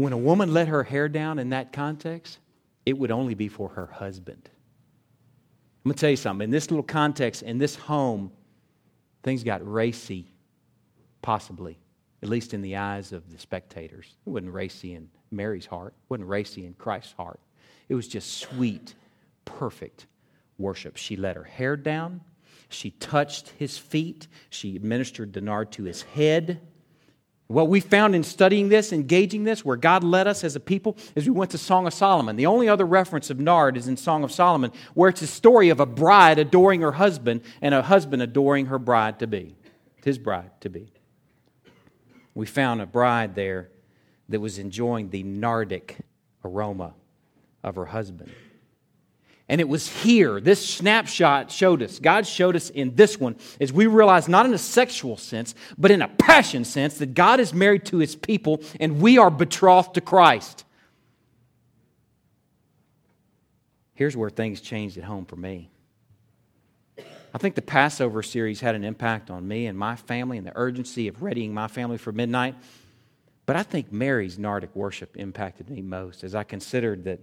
when 0.00 0.14
a 0.14 0.18
woman 0.18 0.54
let 0.54 0.68
her 0.68 0.82
hair 0.82 1.10
down 1.10 1.38
in 1.38 1.50
that 1.50 1.74
context, 1.74 2.38
it 2.86 2.96
would 2.96 3.10
only 3.10 3.34
be 3.34 3.48
for 3.48 3.68
her 3.68 3.84
husband. 3.84 4.48
I'm 5.84 5.88
going 5.88 5.94
to 5.94 6.00
tell 6.00 6.10
you 6.10 6.16
something. 6.16 6.44
In 6.44 6.50
this 6.50 6.70
little 6.70 6.84
context, 6.84 7.42
in 7.42 7.56
this 7.56 7.74
home, 7.74 8.30
things 9.22 9.42
got 9.42 9.66
racy, 9.66 10.30
possibly, 11.22 11.78
at 12.22 12.28
least 12.28 12.52
in 12.52 12.60
the 12.60 12.76
eyes 12.76 13.12
of 13.12 13.30
the 13.32 13.38
spectators. 13.38 14.16
It 14.26 14.30
wasn't 14.30 14.52
racy 14.52 14.94
in 14.94 15.08
Mary's 15.30 15.64
heart, 15.64 15.94
it 15.96 16.10
wasn't 16.10 16.28
racy 16.28 16.66
in 16.66 16.74
Christ's 16.74 17.14
heart. 17.14 17.40
It 17.88 17.94
was 17.94 18.08
just 18.08 18.38
sweet, 18.38 18.94
perfect 19.46 20.06
worship. 20.58 20.98
She 20.98 21.16
let 21.16 21.36
her 21.36 21.44
hair 21.44 21.76
down, 21.78 22.20
she 22.68 22.90
touched 22.90 23.48
his 23.58 23.78
feet, 23.78 24.28
she 24.50 24.76
administered 24.76 25.32
the 25.32 25.40
nard 25.40 25.72
to 25.72 25.84
his 25.84 26.02
head. 26.02 26.60
What 27.50 27.66
we 27.66 27.80
found 27.80 28.14
in 28.14 28.22
studying 28.22 28.68
this, 28.68 28.92
engaging 28.92 29.42
this, 29.42 29.64
where 29.64 29.76
God 29.76 30.04
led 30.04 30.28
us 30.28 30.44
as 30.44 30.54
a 30.54 30.60
people, 30.60 30.96
is 31.16 31.26
we 31.26 31.32
went 31.32 31.50
to 31.50 31.58
Song 31.58 31.84
of 31.84 31.92
Solomon. 31.92 32.36
The 32.36 32.46
only 32.46 32.68
other 32.68 32.86
reference 32.86 33.28
of 33.28 33.40
nard 33.40 33.76
is 33.76 33.88
in 33.88 33.96
Song 33.96 34.22
of 34.22 34.30
Solomon, 34.30 34.70
where 34.94 35.08
it's 35.08 35.20
a 35.20 35.26
story 35.26 35.68
of 35.68 35.80
a 35.80 35.84
bride 35.84 36.38
adoring 36.38 36.80
her 36.82 36.92
husband 36.92 37.40
and 37.60 37.74
a 37.74 37.82
husband 37.82 38.22
adoring 38.22 38.66
her 38.66 38.78
bride 38.78 39.18
to 39.18 39.26
be, 39.26 39.56
his 40.04 40.16
bride 40.16 40.52
to 40.60 40.70
be. 40.70 40.92
We 42.36 42.46
found 42.46 42.82
a 42.82 42.86
bride 42.86 43.34
there 43.34 43.70
that 44.28 44.38
was 44.38 44.56
enjoying 44.60 45.10
the 45.10 45.24
nardic 45.24 45.96
aroma 46.44 46.94
of 47.64 47.74
her 47.74 47.86
husband. 47.86 48.30
And 49.50 49.60
it 49.60 49.68
was 49.68 49.88
here, 49.88 50.40
this 50.40 50.64
snapshot 50.64 51.50
showed 51.50 51.82
us, 51.82 51.98
God 51.98 52.24
showed 52.24 52.54
us 52.54 52.70
in 52.70 52.94
this 52.94 53.18
one, 53.18 53.34
as 53.60 53.72
we 53.72 53.88
realize 53.88 54.28
not 54.28 54.46
in 54.46 54.54
a 54.54 54.58
sexual 54.58 55.16
sense, 55.16 55.56
but 55.76 55.90
in 55.90 56.02
a 56.02 56.06
passion 56.06 56.64
sense, 56.64 56.98
that 56.98 57.14
God 57.14 57.40
is 57.40 57.52
married 57.52 57.84
to 57.86 57.96
his 57.96 58.14
people 58.14 58.62
and 58.78 59.00
we 59.00 59.18
are 59.18 59.28
betrothed 59.28 59.94
to 59.94 60.00
Christ. 60.00 60.64
Here's 63.94 64.16
where 64.16 64.30
things 64.30 64.60
changed 64.60 64.96
at 64.98 65.02
home 65.02 65.24
for 65.24 65.34
me. 65.34 65.68
I 67.34 67.38
think 67.38 67.56
the 67.56 67.62
Passover 67.62 68.22
series 68.22 68.60
had 68.60 68.76
an 68.76 68.84
impact 68.84 69.30
on 69.30 69.48
me 69.48 69.66
and 69.66 69.76
my 69.76 69.96
family 69.96 70.38
and 70.38 70.46
the 70.46 70.52
urgency 70.54 71.08
of 71.08 71.24
readying 71.24 71.52
my 71.52 71.66
family 71.66 71.98
for 71.98 72.12
midnight. 72.12 72.54
But 73.46 73.56
I 73.56 73.64
think 73.64 73.90
Mary's 73.90 74.38
Nardic 74.38 74.68
worship 74.74 75.16
impacted 75.16 75.68
me 75.68 75.82
most 75.82 76.22
as 76.22 76.36
I 76.36 76.44
considered 76.44 77.02
that 77.06 77.18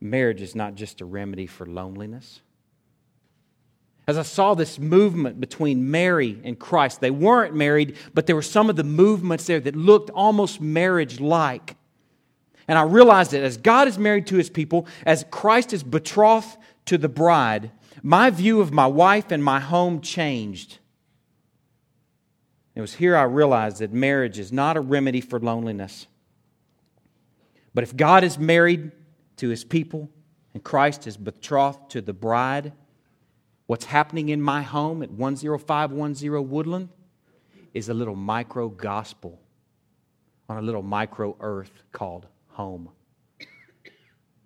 marriage 0.00 0.40
is 0.40 0.54
not 0.54 0.74
just 0.74 1.00
a 1.00 1.04
remedy 1.04 1.46
for 1.46 1.66
loneliness. 1.66 2.40
As 4.06 4.18
I 4.18 4.22
saw 4.22 4.54
this 4.54 4.78
movement 4.78 5.40
between 5.40 5.90
Mary 5.90 6.40
and 6.42 6.58
Christ, 6.58 7.00
they 7.00 7.10
weren't 7.10 7.54
married, 7.54 7.96
but 8.12 8.26
there 8.26 8.34
were 8.34 8.42
some 8.42 8.68
of 8.68 8.76
the 8.76 8.84
movements 8.84 9.46
there 9.46 9.60
that 9.60 9.76
looked 9.76 10.10
almost 10.10 10.60
marriage 10.60 11.20
like. 11.20 11.76
And 12.66 12.78
I 12.78 12.82
realized 12.82 13.32
that 13.32 13.42
as 13.42 13.56
God 13.56 13.88
is 13.88 13.98
married 13.98 14.26
to 14.28 14.36
his 14.36 14.50
people, 14.50 14.86
as 15.04 15.24
Christ 15.30 15.72
is 15.72 15.82
betrothed 15.82 16.56
to 16.86 16.98
the 16.98 17.08
bride, 17.08 17.70
my 18.02 18.30
view 18.30 18.60
of 18.60 18.72
my 18.72 18.86
wife 18.86 19.30
and 19.30 19.44
my 19.44 19.60
home 19.60 20.00
changed. 20.00 20.78
It 22.74 22.80
was 22.80 22.94
here 22.94 23.16
I 23.16 23.24
realized 23.24 23.78
that 23.78 23.92
marriage 23.92 24.38
is 24.38 24.52
not 24.52 24.76
a 24.76 24.80
remedy 24.80 25.20
for 25.20 25.38
loneliness. 25.38 26.06
But 27.74 27.84
if 27.84 27.96
God 27.96 28.24
is 28.24 28.38
married 28.38 28.90
to 29.40 29.48
his 29.48 29.64
people 29.64 30.10
and 30.54 30.62
Christ 30.62 31.06
is 31.06 31.16
betrothed 31.16 31.90
to 31.90 32.00
the 32.00 32.12
bride, 32.12 32.72
what's 33.66 33.84
happening 33.84 34.30
in 34.30 34.40
my 34.40 34.62
home 34.62 35.02
at 35.02 35.10
10510 35.10 36.48
Woodland 36.48 36.88
is 37.72 37.88
a 37.88 37.94
little 37.94 38.16
micro 38.16 38.68
gospel 38.68 39.40
on 40.48 40.58
a 40.58 40.62
little 40.62 40.82
micro 40.82 41.36
earth 41.40 41.70
called 41.92 42.26
home. 42.48 42.90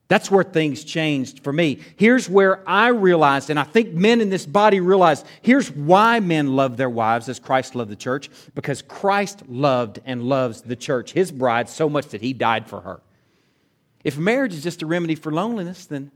That's 0.09 0.31
where 0.31 0.45
things 0.45 0.85
changed 0.85 1.43
for 1.43 1.53
me. 1.53 1.79
Here's 1.97 2.29
where 2.29 2.63
I 2.69 2.89
realized, 2.89 3.49
and 3.49 3.59
I 3.59 3.65
think 3.65 3.95
men 3.95 4.21
in 4.21 4.29
this 4.29 4.45
body 4.45 4.81
realize, 4.81 5.25
here's 5.41 5.71
why 5.71 6.21
men 6.21 6.55
love 6.55 6.77
their 6.77 6.91
wives 6.91 7.31
as 7.31 7.41
Christ 7.41 7.75
loved 7.75 7.91
the 7.91 7.97
church, 7.97 8.29
because 8.55 8.83
Christ 8.83 9.49
loved 9.49 10.01
and 10.05 10.23
loves 10.23 10.61
the 10.61 10.77
church, 10.77 11.13
his 11.13 11.33
bride, 11.33 11.71
so 11.71 11.89
much 11.89 12.09
that 12.09 12.21
he 12.21 12.35
died 12.35 12.69
for 12.69 12.83
her. 12.83 13.01
If 14.05 14.19
marriage 14.19 14.53
is 14.53 14.63
just 14.63 14.83
a 14.83 14.87
remedy 14.87 15.15
for 15.15 15.33
loneliness, 15.33 15.87
then 15.87 16.13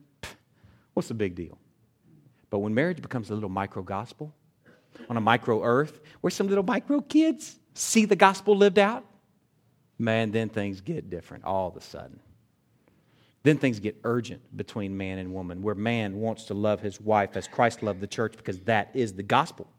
what's 0.93 1.09
the 1.09 1.15
big 1.15 1.35
deal? 1.35 1.59
But 2.51 2.59
when 2.59 2.75
marriage 2.75 3.03
becomes 3.03 3.31
a 3.31 3.35
little 3.35 3.49
micro 3.49 3.83
gospel 3.83 4.35
on 5.09 5.17
a 5.17 5.21
micro 5.21 5.63
earth, 5.63 6.01
where 6.21 6.31
some 6.31 6.49
little 6.49 6.65
micro 6.65 7.01
kids 7.01 7.59
see 7.75 8.05
the 8.05 8.17
gospel 8.17 8.57
lived 8.57 8.79
out, 8.79 9.05
man, 9.99 10.31
then 10.31 10.49
things 10.49 10.81
get 10.81 11.09
different 11.09 11.45
all 11.45 11.69
of 11.69 11.77
a 11.77 11.81
sudden. 11.81 12.21
Then 13.43 13.57
things 13.57 13.81
get 13.81 13.97
urgent 14.05 14.43
between 14.57 14.97
man 14.97 15.19
and 15.19 15.33
woman, 15.33 15.63
where 15.63 15.75
man 15.75 16.17
wants 16.17 16.45
to 16.45 16.55
love 16.55 16.81
his 16.81 17.01
wife 17.01 17.37
as 17.37 17.49
Christ 17.49 17.83
loved 17.83 18.01
the 18.01 18.07
church 18.07 18.37
because 18.37 18.61
that 18.61 18.91
is 18.95 19.15
the 19.15 19.23
gospel. 19.23 19.71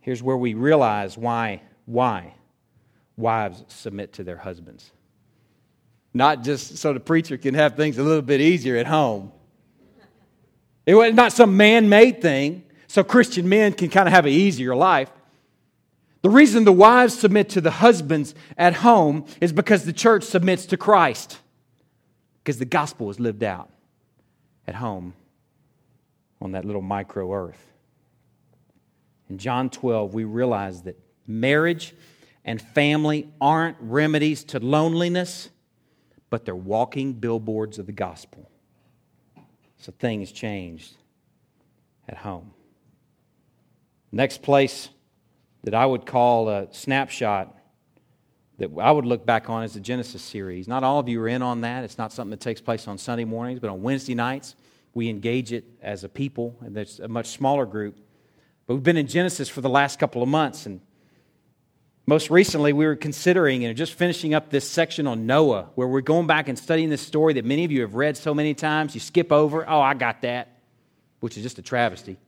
Here's 0.00 0.22
where 0.22 0.36
we 0.36 0.54
realize 0.54 1.18
why 1.18 1.62
why 1.86 2.34
wives 3.16 3.64
submit 3.68 4.12
to 4.14 4.24
their 4.24 4.36
husbands. 4.36 4.90
Not 6.14 6.44
just 6.44 6.78
so 6.78 6.92
the 6.92 7.00
preacher 7.00 7.36
can 7.36 7.54
have 7.54 7.76
things 7.76 7.98
a 7.98 8.02
little 8.02 8.22
bit 8.22 8.40
easier 8.40 8.76
at 8.76 8.86
home. 8.86 9.32
It 10.86 10.94
was 10.94 11.12
not 11.12 11.32
some 11.32 11.56
man-made 11.56 12.22
thing 12.22 12.62
so 12.86 13.02
Christian 13.02 13.48
men 13.48 13.72
can 13.72 13.90
kind 13.90 14.06
of 14.06 14.14
have 14.14 14.24
an 14.24 14.32
easier 14.32 14.76
life. 14.76 15.10
The 16.22 16.30
reason 16.30 16.64
the 16.64 16.72
wives 16.72 17.18
submit 17.18 17.48
to 17.50 17.60
the 17.60 17.70
husbands 17.70 18.34
at 18.56 18.74
home 18.76 19.26
is 19.40 19.52
because 19.52 19.84
the 19.84 19.92
church 19.92 20.22
submits 20.22 20.66
to 20.66 20.76
Christ 20.76 21.38
because 22.42 22.58
the 22.58 22.64
gospel 22.64 23.10
is 23.10 23.18
lived 23.18 23.42
out 23.42 23.68
at 24.66 24.76
home 24.76 25.14
on 26.40 26.52
that 26.52 26.64
little 26.64 26.82
micro 26.82 27.32
earth. 27.32 27.62
In 29.28 29.38
John 29.38 29.70
12, 29.70 30.14
we 30.14 30.24
realize 30.24 30.82
that 30.82 30.98
marriage 31.26 31.94
and 32.44 32.60
family 32.60 33.28
aren't 33.40 33.76
remedies 33.80 34.44
to 34.44 34.60
loneliness, 34.60 35.48
but 36.30 36.44
they're 36.44 36.54
walking 36.54 37.12
billboards 37.12 37.78
of 37.78 37.86
the 37.86 37.92
gospel. 37.92 38.50
So 39.78 39.92
things 39.98 40.32
changed 40.32 40.94
at 42.08 42.16
home. 42.18 42.52
Next 44.12 44.42
place 44.42 44.88
that 45.64 45.74
I 45.74 45.84
would 45.84 46.06
call 46.06 46.48
a 46.48 46.68
snapshot 46.72 47.54
that 48.58 48.70
I 48.80 48.90
would 48.90 49.04
look 49.04 49.26
back 49.26 49.50
on 49.50 49.64
as 49.64 49.74
the 49.74 49.80
Genesis 49.80 50.22
series. 50.22 50.68
Not 50.68 50.84
all 50.84 51.00
of 51.00 51.08
you 51.08 51.20
are 51.20 51.28
in 51.28 51.42
on 51.42 51.62
that. 51.62 51.82
It's 51.82 51.98
not 51.98 52.12
something 52.12 52.30
that 52.30 52.40
takes 52.40 52.60
place 52.60 52.86
on 52.86 52.98
Sunday 52.98 53.24
mornings, 53.24 53.58
but 53.58 53.70
on 53.70 53.82
Wednesday 53.82 54.14
nights, 54.14 54.54
we 54.94 55.08
engage 55.08 55.52
it 55.52 55.64
as 55.82 56.04
a 56.04 56.08
people, 56.08 56.56
and 56.60 56.76
there's 56.76 57.00
a 57.00 57.08
much 57.08 57.26
smaller 57.26 57.66
group. 57.66 57.98
But 58.66 58.74
we've 58.74 58.82
been 58.82 58.96
in 58.96 59.08
Genesis 59.08 59.48
for 59.48 59.60
the 59.60 59.68
last 59.68 59.98
couple 59.98 60.22
of 60.22 60.28
months, 60.28 60.66
and 60.66 60.80
most 62.06 62.30
recently 62.30 62.72
we 62.72 62.84
were 62.84 62.96
considering 62.96 63.64
and 63.64 63.76
just 63.76 63.94
finishing 63.94 64.34
up 64.34 64.50
this 64.50 64.68
section 64.68 65.06
on 65.06 65.26
Noah, 65.26 65.70
where 65.74 65.88
we're 65.88 66.02
going 66.02 66.26
back 66.26 66.48
and 66.48 66.58
studying 66.58 66.90
this 66.90 67.00
story 67.00 67.34
that 67.34 67.44
many 67.44 67.64
of 67.64 67.72
you 67.72 67.80
have 67.80 67.94
read 67.94 68.16
so 68.16 68.34
many 68.34 68.52
times. 68.52 68.94
You 68.94 69.00
skip 69.00 69.32
over, 69.32 69.68
oh, 69.68 69.80
I 69.80 69.94
got 69.94 70.22
that, 70.22 70.48
which 71.20 71.36
is 71.36 71.42
just 71.42 71.58
a 71.58 71.62
travesty. 71.62 72.18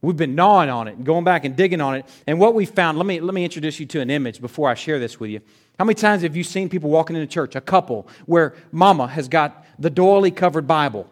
We've 0.00 0.16
been 0.16 0.34
gnawing 0.34 0.68
on 0.68 0.88
it 0.88 0.96
and 0.96 1.04
going 1.04 1.24
back 1.24 1.44
and 1.44 1.54
digging 1.54 1.80
on 1.80 1.94
it. 1.94 2.06
And 2.26 2.38
what 2.38 2.54
we 2.54 2.66
found, 2.66 2.98
let 2.98 3.06
me, 3.06 3.20
let 3.20 3.34
me 3.34 3.44
introduce 3.44 3.78
you 3.78 3.86
to 3.86 4.00
an 4.00 4.10
image 4.10 4.40
before 4.40 4.68
I 4.68 4.74
share 4.74 4.98
this 4.98 5.18
with 5.18 5.30
you. 5.30 5.40
How 5.78 5.84
many 5.84 5.94
times 5.94 6.22
have 6.22 6.36
you 6.36 6.44
seen 6.44 6.68
people 6.68 6.90
walking 6.90 7.16
into 7.16 7.26
church, 7.26 7.56
a 7.56 7.60
couple, 7.60 8.08
where 8.26 8.54
mama 8.70 9.06
has 9.08 9.28
got 9.28 9.64
the 9.78 9.90
doily 9.90 10.30
covered 10.30 10.66
Bible 10.66 11.08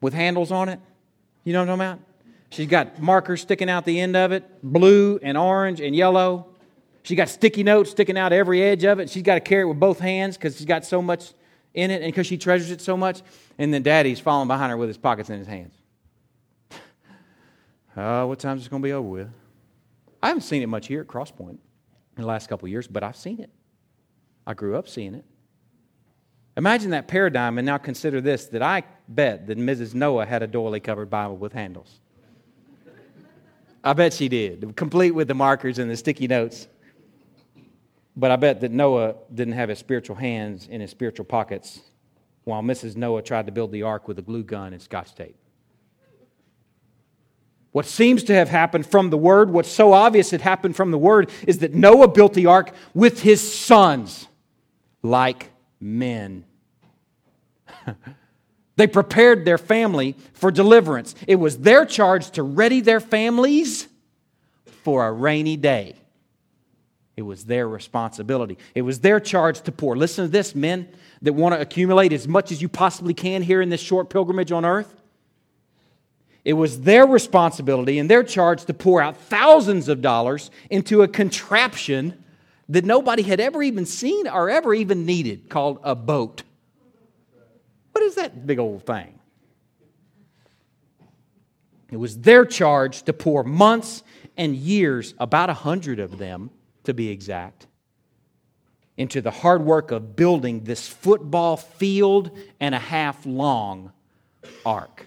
with 0.00 0.12
handles 0.12 0.50
on 0.50 0.68
it? 0.68 0.80
You 1.44 1.52
know 1.52 1.60
what 1.60 1.70
I'm 1.70 1.78
talking 1.78 1.92
about? 1.92 2.06
She's 2.50 2.66
got 2.68 3.00
markers 3.00 3.42
sticking 3.42 3.68
out 3.68 3.84
the 3.84 4.00
end 4.00 4.16
of 4.16 4.32
it, 4.32 4.44
blue 4.62 5.18
and 5.22 5.36
orange 5.36 5.80
and 5.80 5.94
yellow. 5.94 6.46
She 7.06 7.14
got 7.14 7.28
sticky 7.28 7.62
notes 7.62 7.92
sticking 7.92 8.18
out 8.18 8.32
every 8.32 8.60
edge 8.64 8.82
of 8.82 8.98
it. 8.98 9.08
She's 9.08 9.22
got 9.22 9.34
to 9.34 9.40
carry 9.40 9.62
it 9.62 9.66
with 9.66 9.78
both 9.78 10.00
hands 10.00 10.36
because 10.36 10.56
she's 10.56 10.66
got 10.66 10.84
so 10.84 11.00
much 11.00 11.34
in 11.72 11.92
it 11.92 12.02
and 12.02 12.06
because 12.06 12.26
she 12.26 12.36
treasures 12.36 12.72
it 12.72 12.80
so 12.80 12.96
much. 12.96 13.22
And 13.58 13.72
then 13.72 13.84
daddy's 13.84 14.18
following 14.18 14.48
behind 14.48 14.72
her 14.72 14.76
with 14.76 14.88
his 14.88 14.98
pockets 14.98 15.30
in 15.30 15.38
his 15.38 15.46
hands. 15.46 15.74
Uh, 17.96 18.26
what 18.26 18.38
time's 18.38 18.66
it 18.66 18.68
going 18.68 18.82
to 18.82 18.86
be 18.86 18.92
over 18.92 19.08
with? 19.08 19.28
I 20.22 20.28
haven't 20.28 20.42
seen 20.42 20.60
it 20.62 20.66
much 20.66 20.86
here 20.86 21.00
at 21.00 21.06
Crosspoint 21.06 21.50
in 21.52 21.58
the 22.16 22.26
last 22.26 22.46
couple 22.46 22.68
years, 22.68 22.86
but 22.86 23.02
I've 23.02 23.16
seen 23.16 23.40
it. 23.40 23.48
I 24.46 24.52
grew 24.52 24.76
up 24.76 24.86
seeing 24.86 25.14
it. 25.14 25.24
Imagine 26.58 26.90
that 26.90 27.08
paradigm, 27.08 27.56
and 27.56 27.64
now 27.64 27.78
consider 27.78 28.20
this 28.20 28.46
that 28.48 28.62
I 28.62 28.82
bet 29.08 29.46
that 29.46 29.56
Mrs. 29.56 29.94
Noah 29.94 30.26
had 30.26 30.42
a 30.42 30.46
doily 30.46 30.80
covered 30.80 31.08
Bible 31.08 31.38
with 31.38 31.54
handles. 31.54 32.00
I 33.82 33.94
bet 33.94 34.12
she 34.12 34.28
did, 34.28 34.76
complete 34.76 35.12
with 35.12 35.28
the 35.28 35.34
markers 35.34 35.78
and 35.78 35.90
the 35.90 35.96
sticky 35.96 36.26
notes. 36.26 36.68
But 38.16 38.30
I 38.30 38.36
bet 38.36 38.62
that 38.62 38.72
Noah 38.72 39.14
didn't 39.32 39.54
have 39.54 39.68
his 39.68 39.78
spiritual 39.78 40.16
hands 40.16 40.68
in 40.68 40.80
his 40.80 40.90
spiritual 40.90 41.26
pockets 41.26 41.80
while 42.44 42.62
Mrs. 42.62 42.96
Noah 42.96 43.22
tried 43.22 43.46
to 43.46 43.52
build 43.52 43.72
the 43.72 43.82
ark 43.82 44.08
with 44.08 44.18
a 44.18 44.22
glue 44.22 44.42
gun 44.42 44.72
and 44.72 44.80
scotch 44.80 45.14
tape. 45.14 45.36
What 47.72 47.84
seems 47.84 48.22
to 48.24 48.34
have 48.34 48.48
happened 48.48 48.86
from 48.86 49.10
the 49.10 49.18
Word, 49.18 49.50
what's 49.50 49.68
so 49.68 49.92
obvious 49.92 50.32
it 50.32 50.40
happened 50.40 50.76
from 50.76 50.92
the 50.92 50.98
Word, 50.98 51.30
is 51.46 51.58
that 51.58 51.74
Noah 51.74 52.08
built 52.08 52.32
the 52.32 52.46
ark 52.46 52.72
with 52.94 53.20
his 53.20 53.54
sons 53.54 54.28
like 55.02 55.50
men. 55.78 56.44
they 58.76 58.86
prepared 58.86 59.44
their 59.44 59.58
family 59.58 60.16
for 60.32 60.50
deliverance. 60.50 61.14
It 61.26 61.36
was 61.36 61.58
their 61.58 61.84
charge 61.84 62.30
to 62.30 62.42
ready 62.42 62.80
their 62.80 63.00
families 63.00 63.88
for 64.64 65.06
a 65.06 65.12
rainy 65.12 65.58
day. 65.58 65.96
It 67.16 67.22
was 67.22 67.46
their 67.46 67.66
responsibility. 67.66 68.58
It 68.74 68.82
was 68.82 69.00
their 69.00 69.20
charge 69.20 69.62
to 69.62 69.72
pour. 69.72 69.96
Listen 69.96 70.26
to 70.26 70.30
this, 70.30 70.54
men 70.54 70.88
that 71.22 71.32
want 71.32 71.54
to 71.54 71.60
accumulate 71.60 72.12
as 72.12 72.28
much 72.28 72.52
as 72.52 72.60
you 72.60 72.68
possibly 72.68 73.14
can 73.14 73.42
here 73.42 73.62
in 73.62 73.70
this 73.70 73.80
short 73.80 74.10
pilgrimage 74.10 74.52
on 74.52 74.66
earth. 74.66 74.94
It 76.44 76.52
was 76.52 76.82
their 76.82 77.06
responsibility 77.06 77.98
and 77.98 78.08
their 78.08 78.22
charge 78.22 78.66
to 78.66 78.74
pour 78.74 79.00
out 79.00 79.16
thousands 79.16 79.88
of 79.88 80.02
dollars 80.02 80.50
into 80.70 81.02
a 81.02 81.08
contraption 81.08 82.22
that 82.68 82.84
nobody 82.84 83.22
had 83.22 83.40
ever 83.40 83.62
even 83.62 83.86
seen 83.86 84.28
or 84.28 84.50
ever 84.50 84.74
even 84.74 85.06
needed 85.06 85.48
called 85.48 85.80
a 85.82 85.94
boat. 85.94 86.42
What 87.92 88.04
is 88.04 88.16
that 88.16 88.46
big 88.46 88.58
old 88.58 88.84
thing? 88.84 89.18
It 91.90 91.96
was 91.96 92.18
their 92.18 92.44
charge 92.44 93.02
to 93.04 93.12
pour 93.12 93.42
months 93.42 94.02
and 94.36 94.54
years, 94.54 95.14
about 95.18 95.48
a 95.48 95.54
hundred 95.54 95.98
of 95.98 96.18
them 96.18 96.50
to 96.86 96.94
be 96.94 97.10
exact, 97.10 97.66
into 98.96 99.20
the 99.20 99.30
hard 99.30 99.62
work 99.62 99.90
of 99.90 100.16
building 100.16 100.64
this 100.64 100.88
football 100.88 101.56
field 101.56 102.30
and 102.58 102.74
a 102.74 102.78
half 102.78 103.24
long 103.26 103.92
ark. 104.64 105.06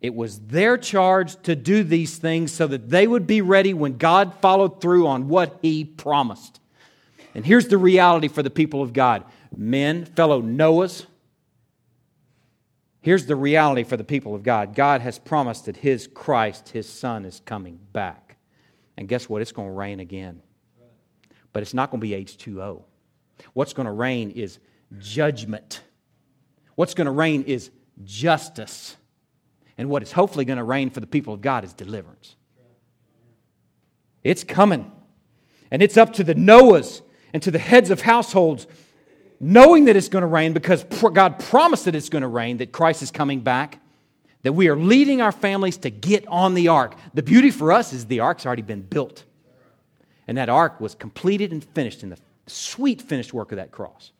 It 0.00 0.14
was 0.14 0.38
their 0.40 0.76
charge 0.78 1.40
to 1.42 1.56
do 1.56 1.82
these 1.82 2.18
things 2.18 2.52
so 2.52 2.66
that 2.66 2.90
they 2.90 3.06
would 3.06 3.26
be 3.26 3.40
ready 3.40 3.74
when 3.74 3.96
God 3.96 4.34
followed 4.40 4.80
through 4.80 5.06
on 5.06 5.28
what 5.28 5.58
He 5.62 5.84
promised. 5.84 6.60
And 7.34 7.44
here's 7.44 7.68
the 7.68 7.78
reality 7.78 8.28
for 8.28 8.42
the 8.42 8.50
people 8.50 8.82
of 8.82 8.92
God 8.92 9.24
men, 9.56 10.04
fellow 10.04 10.42
Noahs. 10.42 11.06
Here's 13.00 13.26
the 13.26 13.36
reality 13.36 13.84
for 13.84 13.96
the 13.96 14.04
people 14.04 14.34
of 14.34 14.42
God 14.42 14.74
God 14.74 15.00
has 15.00 15.18
promised 15.18 15.66
that 15.66 15.76
His 15.78 16.06
Christ, 16.06 16.70
His 16.70 16.88
Son, 16.88 17.24
is 17.24 17.40
coming 17.44 17.78
back. 17.92 18.25
And 18.96 19.08
guess 19.08 19.28
what? 19.28 19.42
It's 19.42 19.52
going 19.52 19.68
to 19.68 19.74
rain 19.74 20.00
again. 20.00 20.42
But 21.52 21.62
it's 21.62 21.74
not 21.74 21.90
going 21.90 22.00
to 22.00 22.06
be 22.06 22.12
H2O. 22.12 22.82
What's 23.52 23.72
going 23.72 23.86
to 23.86 23.92
rain 23.92 24.30
is 24.30 24.58
judgment. 24.98 25.80
What's 26.74 26.94
going 26.94 27.06
to 27.06 27.10
rain 27.10 27.44
is 27.44 27.70
justice. 28.04 28.96
And 29.78 29.88
what 29.88 30.02
is 30.02 30.12
hopefully 30.12 30.44
going 30.44 30.58
to 30.58 30.64
rain 30.64 30.90
for 30.90 31.00
the 31.00 31.06
people 31.06 31.34
of 31.34 31.40
God 31.40 31.64
is 31.64 31.72
deliverance. 31.72 32.36
It's 34.24 34.44
coming. 34.44 34.90
And 35.70 35.82
it's 35.82 35.96
up 35.96 36.14
to 36.14 36.24
the 36.24 36.34
Noahs 36.34 37.02
and 37.32 37.42
to 37.42 37.50
the 37.50 37.58
heads 37.58 37.90
of 37.90 38.00
households, 38.00 38.66
knowing 39.40 39.86
that 39.86 39.96
it's 39.96 40.08
going 40.08 40.22
to 40.22 40.28
rain 40.28 40.52
because 40.52 40.84
God 40.84 41.38
promised 41.38 41.84
that 41.84 41.94
it's 41.94 42.08
going 42.08 42.22
to 42.22 42.28
rain, 42.28 42.58
that 42.58 42.72
Christ 42.72 43.02
is 43.02 43.10
coming 43.10 43.40
back, 43.40 43.80
that 44.46 44.52
we 44.52 44.68
are 44.68 44.76
leading 44.76 45.20
our 45.20 45.32
families 45.32 45.76
to 45.76 45.90
get 45.90 46.24
on 46.28 46.54
the 46.54 46.68
ark. 46.68 46.94
The 47.14 47.22
beauty 47.24 47.50
for 47.50 47.72
us 47.72 47.92
is 47.92 48.06
the 48.06 48.20
ark's 48.20 48.46
already 48.46 48.62
been 48.62 48.82
built. 48.82 49.24
And 50.28 50.38
that 50.38 50.48
ark 50.48 50.80
was 50.80 50.94
completed 50.94 51.50
and 51.50 51.64
finished 51.64 52.04
in 52.04 52.10
the 52.10 52.18
sweet 52.46 53.02
finished 53.02 53.34
work 53.34 53.50
of 53.50 53.56
that 53.56 53.72
cross. 53.72 54.12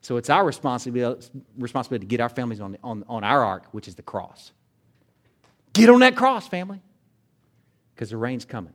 So 0.00 0.16
it's 0.16 0.30
our 0.30 0.46
responsibility, 0.46 1.28
to 1.58 2.06
get 2.06 2.20
our 2.22 2.30
families 2.30 2.62
on, 2.62 2.78
on, 2.82 3.04
on 3.06 3.22
our 3.22 3.44
ark, 3.44 3.66
which 3.72 3.86
is 3.86 3.96
the 3.96 4.02
cross. 4.02 4.50
Get 5.74 5.90
on 5.90 6.00
that 6.00 6.16
cross, 6.16 6.48
family, 6.48 6.80
because 7.94 8.08
the 8.08 8.16
rain's 8.16 8.46
coming. 8.46 8.72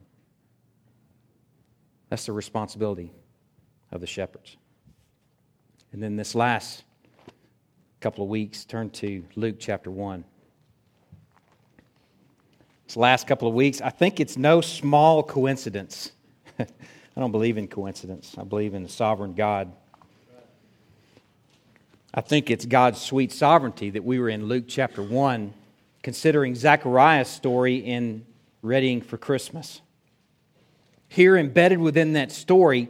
That's 2.10 2.28
the 2.28 2.34
responsibility 2.34 3.12
of 3.92 4.02
the 4.02 4.08
shepherds. 4.08 4.56
And 5.94 6.04
then 6.04 6.16
this 6.16 6.36
last 6.36 6.84
couple 8.02 8.24
of 8.24 8.30
weeks, 8.30 8.66
turn 8.66 8.92
to 8.92 9.26
Luke 9.36 9.56
chapter 9.58 9.90
1. 9.90 10.26
This 12.90 12.98
last 12.98 13.28
couple 13.28 13.48
of 13.48 13.54
weeks, 13.54 13.82
I 13.82 13.92
think 13.92 14.20
it's 14.20 14.36
no 14.36 14.62
small 14.62 15.22
coincidence. 15.22 16.12
I 16.60 16.66
don't 17.16 17.32
believe 17.32 17.60
in 17.60 17.68
coincidence, 17.68 18.34
I 18.36 18.44
believe 18.44 18.74
in 18.74 18.82
the 18.82 18.90
sovereign 18.90 19.36
God. 19.36 19.72
I 22.12 22.22
think 22.22 22.50
it's 22.50 22.66
God's 22.66 23.00
sweet 23.00 23.32
sovereignty 23.32 23.92
that 23.92 24.04
we 24.04 24.18
were 24.18 24.28
in 24.28 24.48
Luke 24.48 24.64
chapter 24.68 25.04
1, 25.04 25.54
considering 26.02 26.56
Zechariah's 26.56 27.28
story 27.28 27.76
in 27.76 28.26
readying 28.64 29.02
for 29.02 29.20
Christmas. 29.20 29.82
Here, 31.10 31.38
embedded 31.38 31.78
within 31.78 32.14
that 32.14 32.32
story, 32.32 32.90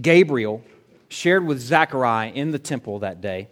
Gabriel 0.00 0.62
shared 1.08 1.44
with 1.44 1.58
Zechariah 1.58 2.30
in 2.30 2.52
the 2.52 2.60
temple 2.60 3.00
that 3.00 3.20
day 3.20 3.48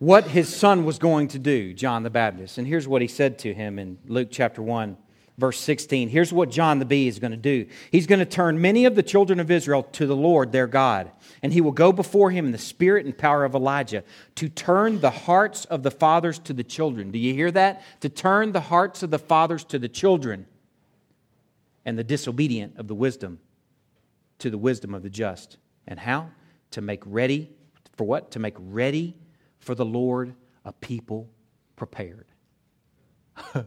what 0.00 0.26
his 0.26 0.54
son 0.54 0.86
was 0.86 0.98
going 0.98 1.28
to 1.28 1.38
do, 1.38 1.74
John 1.74 2.02
the 2.02 2.10
Baptist. 2.10 2.56
And 2.56 2.66
here's 2.66 2.88
what 2.88 3.02
he 3.02 3.08
said 3.08 3.38
to 3.40 3.52
him 3.52 3.78
in 3.78 3.98
Luke 4.06 4.28
chapter 4.30 4.62
1, 4.62 4.96
verse 5.36 5.60
16. 5.60 6.08
Here's 6.08 6.32
what 6.32 6.50
John 6.50 6.78
the 6.78 6.86
Bee 6.86 7.06
is 7.06 7.18
going 7.18 7.32
to 7.32 7.36
do 7.36 7.66
He's 7.92 8.06
going 8.06 8.18
to 8.18 8.24
turn 8.24 8.62
many 8.62 8.86
of 8.86 8.94
the 8.94 9.02
children 9.02 9.38
of 9.40 9.50
Israel 9.50 9.82
to 9.82 10.06
the 10.06 10.16
Lord 10.16 10.52
their 10.52 10.66
God, 10.66 11.10
and 11.42 11.52
he 11.52 11.60
will 11.60 11.70
go 11.70 11.92
before 11.92 12.30
him 12.30 12.46
in 12.46 12.52
the 12.52 12.58
spirit 12.58 13.04
and 13.04 13.16
power 13.16 13.44
of 13.44 13.54
Elijah 13.54 14.02
to 14.36 14.48
turn 14.48 15.00
the 15.00 15.10
hearts 15.10 15.66
of 15.66 15.82
the 15.82 15.90
fathers 15.90 16.38
to 16.40 16.54
the 16.54 16.64
children. 16.64 17.10
Do 17.10 17.18
you 17.18 17.34
hear 17.34 17.50
that? 17.50 17.82
To 18.00 18.08
turn 18.08 18.52
the 18.52 18.60
hearts 18.60 19.02
of 19.02 19.10
the 19.10 19.18
fathers 19.18 19.64
to 19.64 19.78
the 19.78 19.88
children 19.88 20.46
and 21.84 21.98
the 21.98 22.04
disobedient 22.04 22.78
of 22.78 22.88
the 22.88 22.94
wisdom 22.94 23.38
to 24.38 24.48
the 24.48 24.56
wisdom 24.56 24.94
of 24.94 25.02
the 25.02 25.10
just. 25.10 25.58
And 25.86 26.00
how? 26.00 26.30
To 26.70 26.80
make 26.80 27.02
ready 27.04 27.50
for 27.96 28.04
what? 28.04 28.30
To 28.30 28.38
make 28.38 28.54
ready 28.58 29.14
for 29.60 29.74
the 29.74 29.84
Lord 29.84 30.34
a 30.64 30.72
people 30.72 31.28
prepared. 31.76 32.26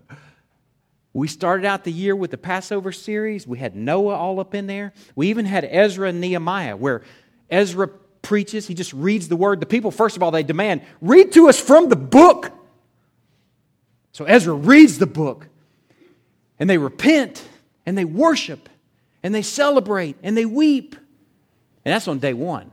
we 1.14 1.28
started 1.28 1.66
out 1.66 1.84
the 1.84 1.92
year 1.92 2.16
with 2.16 2.32
the 2.32 2.38
Passover 2.38 2.92
series. 2.92 3.48
We 3.48 3.58
had 3.58 3.76
Noah 3.76 4.16
all 4.16 4.40
up 4.40 4.54
in 4.54 4.68
there. 4.68 4.94
We 5.16 5.30
even 5.30 5.46
had 5.46 5.64
Ezra 5.64 6.10
and 6.10 6.20
Nehemiah, 6.22 6.76
where 6.76 7.04
Ezra 7.50 7.88
preaches, 8.22 8.68
he 8.68 8.74
just 8.74 8.94
reads 8.94 9.28
the 9.28 9.36
word. 9.36 9.60
The 9.60 9.66
people, 9.66 9.92
first 9.92 10.16
of 10.16 10.24
all, 10.24 10.32
they 10.32 10.44
demand, 10.44 10.82
read 11.02 11.32
to 11.34 11.50
us 11.50 11.60
from 11.60 11.90
the 11.90 11.96
book. 11.96 12.52
So 14.12 14.26
Ezra 14.26 14.54
reads 14.54 15.00
the 15.00 15.08
book, 15.08 15.48
and 16.60 16.70
they 16.70 16.78
repent, 16.78 17.44
and 17.86 17.98
they 17.98 18.06
worship, 18.06 18.70
and 19.24 19.34
they 19.34 19.42
celebrate, 19.42 20.18
and 20.24 20.38
they 20.38 20.46
weep. 20.46 20.96
And 21.86 21.94
that's 21.94 22.08
on 22.08 22.20
day 22.20 22.34
one. 22.34 22.72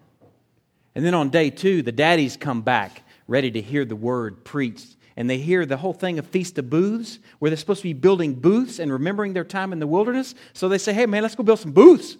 And 0.94 1.04
then 1.04 1.14
on 1.14 1.30
day 1.30 1.50
two, 1.50 1.82
the 1.82 1.92
daddies 1.92 2.36
come 2.36 2.62
back 2.62 3.02
ready 3.30 3.50
to 3.52 3.62
hear 3.62 3.84
the 3.84 3.96
word 3.96 4.44
preached. 4.44 4.96
And 5.16 5.30
they 5.30 5.38
hear 5.38 5.64
the 5.64 5.76
whole 5.76 5.92
thing 5.92 6.18
of 6.18 6.26
Feast 6.26 6.58
of 6.58 6.68
Booths, 6.68 7.20
where 7.38 7.50
they're 7.50 7.56
supposed 7.56 7.82
to 7.82 7.88
be 7.88 7.92
building 7.92 8.34
booths 8.34 8.78
and 8.78 8.92
remembering 8.92 9.34
their 9.34 9.44
time 9.44 9.72
in 9.72 9.78
the 9.78 9.86
wilderness. 9.86 10.34
So 10.52 10.68
they 10.68 10.78
say, 10.78 10.92
hey, 10.92 11.06
man, 11.06 11.22
let's 11.22 11.36
go 11.36 11.44
build 11.44 11.60
some 11.60 11.72
booths. 11.72 12.16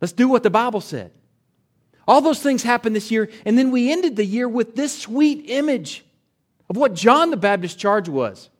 Let's 0.00 0.12
do 0.12 0.28
what 0.28 0.42
the 0.42 0.50
Bible 0.50 0.80
said. 0.80 1.12
All 2.06 2.20
those 2.20 2.42
things 2.42 2.62
happened 2.62 2.94
this 2.94 3.10
year. 3.10 3.30
And 3.46 3.56
then 3.56 3.70
we 3.70 3.90
ended 3.90 4.16
the 4.16 4.24
year 4.24 4.48
with 4.48 4.76
this 4.76 4.98
sweet 4.98 5.48
image 5.48 6.04
of 6.68 6.76
what 6.76 6.94
John 6.94 7.30
the 7.30 7.36
Baptist's 7.36 7.80
charge 7.80 8.08
was 8.08 8.50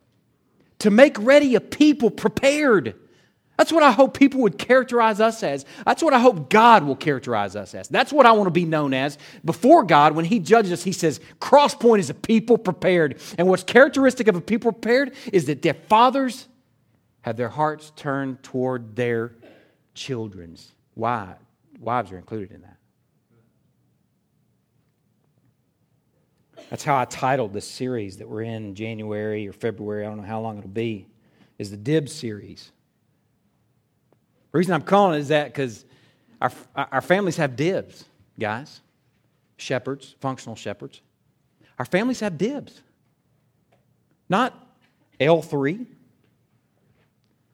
to 0.79 0.91
make 0.91 1.17
ready 1.19 1.55
a 1.55 1.61
people 1.61 2.11
prepared 2.11 2.95
that's 3.61 3.73
what 3.73 3.83
I 3.83 3.91
hope 3.91 4.17
people 4.17 4.41
would 4.41 4.57
characterize 4.57 5.21
us 5.21 5.43
as. 5.43 5.67
That's 5.85 6.03
what 6.03 6.15
I 6.15 6.19
hope 6.19 6.49
God 6.49 6.83
will 6.83 6.97
characterize 6.97 7.55
us 7.55 7.75
as. 7.75 7.89
That's 7.89 8.11
what 8.11 8.25
I 8.25 8.33
want 8.33 8.47
to 8.47 8.51
be 8.51 8.65
known 8.65 8.95
as. 8.95 9.19
Before 9.45 9.85
God, 9.85 10.17
when 10.17 10.25
He 10.25 10.39
judges 10.39 10.73
us, 10.73 10.83
He 10.83 10.93
says, 10.93 11.21
Crosspoint 11.43 11.99
is 11.99 12.09
a 12.09 12.15
people 12.15 12.57
prepared. 12.57 13.21
And 13.37 13.47
what's 13.47 13.63
characteristic 13.63 14.29
of 14.29 14.35
a 14.35 14.41
people 14.41 14.73
prepared 14.73 15.13
is 15.31 15.45
that 15.45 15.61
their 15.61 15.75
fathers 15.75 16.49
have 17.21 17.37
their 17.37 17.51
hearts 17.51 17.93
turned 17.97 18.43
toward 18.43 18.97
their 18.97 19.37
children's. 19.93 20.73
Why? 20.95 21.35
Wives 21.81 22.13
are 22.13 22.17
included 22.17 22.53
in 22.53 22.63
that. 22.63 22.79
That's 26.71 26.83
how 26.83 26.97
I 26.97 27.05
titled 27.05 27.53
this 27.53 27.69
series 27.69 28.17
that 28.17 28.27
we're 28.27 28.41
in 28.41 28.75
January 28.75 29.47
or 29.47 29.53
February. 29.53 30.07
I 30.07 30.09
don't 30.09 30.17
know 30.17 30.23
how 30.23 30.41
long 30.41 30.57
it'll 30.57 30.71
be. 30.71 31.09
Is 31.59 31.71
the 31.71 31.77
Dibs 31.77 32.11
series. 32.11 32.73
The 34.53 34.59
reason 34.59 34.75
I'm 34.75 34.83
calling 34.83 35.17
it 35.17 35.21
is 35.21 35.29
that 35.29 35.47
because 35.47 35.85
our, 36.41 36.53
our 36.75 37.01
families 37.01 37.37
have 37.37 37.57
dibs, 37.57 38.05
guys. 38.39 38.81
Shepherds, 39.57 40.17
functional 40.21 40.57
shepherds. 40.57 41.01
Our 41.79 41.85
families 41.85 42.21
have 42.21 42.39
dibs. 42.39 42.81
Not 44.29 44.55
L3, 45.21 45.87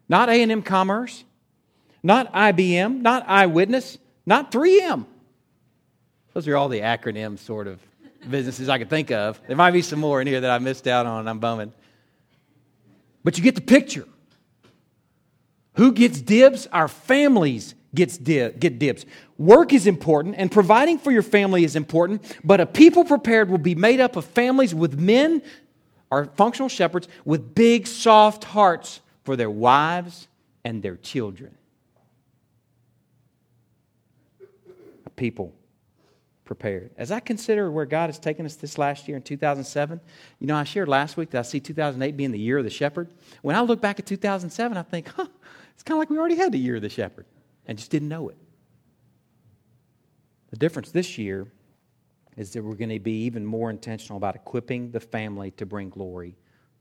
not 0.09 0.29
A&M 0.29 0.63
Commerce, 0.63 1.25
not 2.03 2.33
IBM, 2.33 3.01
not 3.01 3.29
Eyewitness, 3.29 3.99
not 4.25 4.53
3M. 4.53 5.07
Those 6.33 6.47
are 6.49 6.57
all 6.57 6.69
the 6.69 6.81
acronym 6.81 7.39
sort 7.39 7.67
of 7.67 7.81
businesses 8.31 8.69
I 8.69 8.79
could 8.79 8.91
think 8.91 9.11
of. 9.11 9.41
There 9.47 9.57
might 9.57 9.73
be 9.73 9.83
some 9.83 9.99
more 9.99 10.21
in 10.21 10.27
here 10.27 10.41
that 10.41 10.51
I 10.51 10.59
missed 10.59 10.87
out 10.87 11.07
on, 11.07 11.27
I'm 11.27 11.39
bumming. 11.39 11.73
But 13.25 13.37
you 13.37 13.43
get 13.43 13.55
the 13.55 13.61
picture. 13.61 14.07
Who 15.77 15.93
gets 15.93 16.21
dibs? 16.21 16.67
Our 16.73 16.89
families 16.89 17.75
gets 17.95 18.19
get 18.19 18.79
dibs. 18.79 19.07
Work 19.39 19.73
is 19.73 19.87
important 19.87 20.37
and 20.39 20.51
providing 20.51 20.99
for 20.99 21.11
your 21.11 21.23
family 21.23 21.65
is 21.65 21.77
important, 21.77 22.39
but 22.45 22.61
a 22.61 22.67
people 22.67 23.05
prepared 23.05 23.51
will 23.51 23.59
be 23.59 23.75
made 23.75 24.01
up 24.01 24.17
of 24.17 24.25
families 24.25 24.75
with 24.75 24.99
men 24.99 25.43
or 26.11 26.27
functional 26.37 26.69
shepherds 26.69 27.09
with 27.25 27.55
big, 27.55 27.87
soft 27.87 28.45
hearts 28.45 29.01
for 29.25 29.37
their 29.37 29.51
wives 29.51 30.29
and 30.65 30.83
their 30.83 30.97
children. 30.97 31.55
A 35.05 35.11
people 35.11 35.53
prepared. 36.45 36.91
As 36.97 37.11
I 37.11 37.21
consider 37.21 37.71
where 37.71 37.87
God 37.87 38.07
has 38.07 38.19
taken 38.19 38.47
us 38.47 38.55
this 38.55 38.79
last 38.79 39.09
year 39.09 39.17
in 39.17 39.23
2007, 39.23 40.01
you 40.39 40.47
know, 40.47 40.57
I 40.57 40.65
shared 40.65 40.89
last 40.89 41.17
week 41.17 41.31
that 41.31 41.41
I 41.41 41.43
see 41.43 41.61
2008 41.61 42.17
being 42.17 42.31
the 42.31 42.39
year 42.39 42.59
of 42.59 42.65
the 42.65 42.71
shepherd. 42.71 43.09
When 43.43 43.57
I 43.57 43.61
look 43.61 43.81
back 43.81 43.99
at 43.99 44.07
2007, 44.07 44.77
I 44.77 44.83
think, 44.83 45.09
huh, 45.09 45.27
it's 45.77 45.83
kind 45.83 45.97
of 45.97 45.99
like 45.99 46.09
we 46.09 46.17
already 46.17 46.37
had 46.37 46.53
the 46.53 46.59
year 46.59 46.77
of 46.77 46.83
the 46.83 46.89
shepherd 46.89 47.27
and 47.67 47.77
just 47.77 47.91
didn't 47.91 48.09
know 48.09 48.31
it. 48.31 48.39
The 50.49 50.57
difference 50.57 50.91
this 50.91 51.19
year 51.19 51.47
is 52.39 52.55
that 52.55 52.65
we're 52.65 52.77
going 52.77 52.89
to 52.89 52.99
be 52.99 53.25
even 53.25 53.45
more 53.45 53.69
intentional 53.69 54.17
about 54.17 54.35
equipping 54.35 54.91
the 54.91 55.01
family 55.01 55.51
to 55.53 55.67
bring 55.67 55.91
glory 55.91 56.35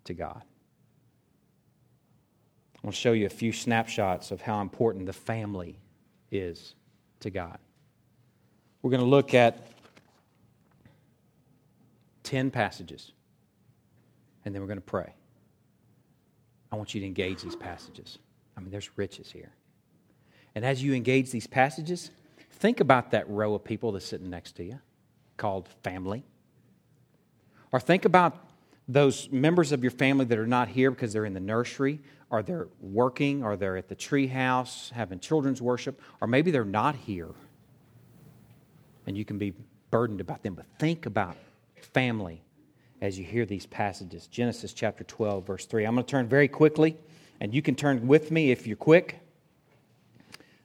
to 0.06 0.14
God. 0.14 0.42
I 2.82 2.88
to 2.88 2.96
show 2.96 3.12
you 3.12 3.26
a 3.26 3.30
few 3.30 3.52
snapshots 3.52 4.32
of 4.32 4.42
how 4.42 4.62
important 4.62 5.08
the 5.08 5.14
family 5.14 5.78
is 6.32 6.76
to 7.20 7.30
God. 7.30 7.58
We're 8.82 8.92
going 8.92 9.02
to 9.02 9.10
look 9.10 9.34
at 9.34 9.68
10 12.24 12.50
passages, 12.50 13.12
and 14.46 14.56
then 14.56 14.62
we're 14.62 14.68
going 14.68 14.78
to 14.78 14.86
pray. 14.86 15.14
I 16.72 16.78
want 16.78 16.94
you 16.96 17.02
to 17.02 17.08
engage 17.08 17.42
these 17.42 17.58
passages. 17.58 18.20
I 18.58 18.62
mean, 18.62 18.72
there's 18.72 18.90
riches 18.98 19.32
here. 19.32 19.52
And 20.56 20.64
as 20.64 20.82
you 20.82 20.94
engage 20.94 21.32
these 21.32 21.48
passages, 21.48 22.12
think 22.52 22.80
about 22.80 23.12
that 23.12 23.30
row 23.30 23.54
of 23.54 23.64
people 23.64 23.92
that's 23.92 24.06
sitting 24.06 24.30
next 24.30 24.54
to 24.54 24.64
you 24.64 24.80
called 25.38 25.68
family. 25.84 26.24
Or 27.72 27.80
think 27.80 28.06
about 28.06 28.38
those 28.88 29.30
members 29.32 29.72
of 29.72 29.84
your 29.84 29.92
family 29.92 30.26
that 30.26 30.38
are 30.38 30.48
not 30.48 30.70
here 30.70 30.92
because 30.92 31.12
they're 31.12 31.26
in 31.26 31.34
the 31.34 31.40
nursery, 31.40 32.00
or 32.30 32.42
they're 32.42 32.68
working, 32.80 33.44
or 33.44 33.58
they're 33.58 33.78
at 33.78 33.90
the 33.90 33.96
tree 33.96 34.28
house 34.28 34.92
having 34.94 35.20
children's 35.20 35.62
worship, 35.62 36.02
or 36.22 36.28
maybe 36.28 36.52
they're 36.52 36.64
not 36.64 36.96
here. 36.96 37.32
And 39.08 39.18
you 39.18 39.26
can 39.26 39.38
be 39.38 39.54
burdened 39.92 40.22
about 40.22 40.44
them. 40.44 40.56
But 40.56 40.66
think 40.80 41.06
about 41.06 41.36
family 41.94 42.42
as 43.02 43.20
you 43.20 43.26
hear 43.26 43.46
these 43.46 43.66
passages. 43.66 44.28
Genesis 44.28 44.74
chapter 44.74 45.04
12, 45.04 45.46
verse 45.46 45.66
3. 45.66 45.86
I'm 45.86 45.96
going 45.96 46.06
to 46.06 46.10
turn 46.10 46.28
very 46.28 46.48
quickly 46.48 46.98
and 47.40 47.54
you 47.54 47.62
can 47.62 47.76
turn 47.76 48.08
with 48.08 48.32
me 48.32 48.52
if 48.52 48.68
you're 48.68 48.78
quick. 48.78 49.20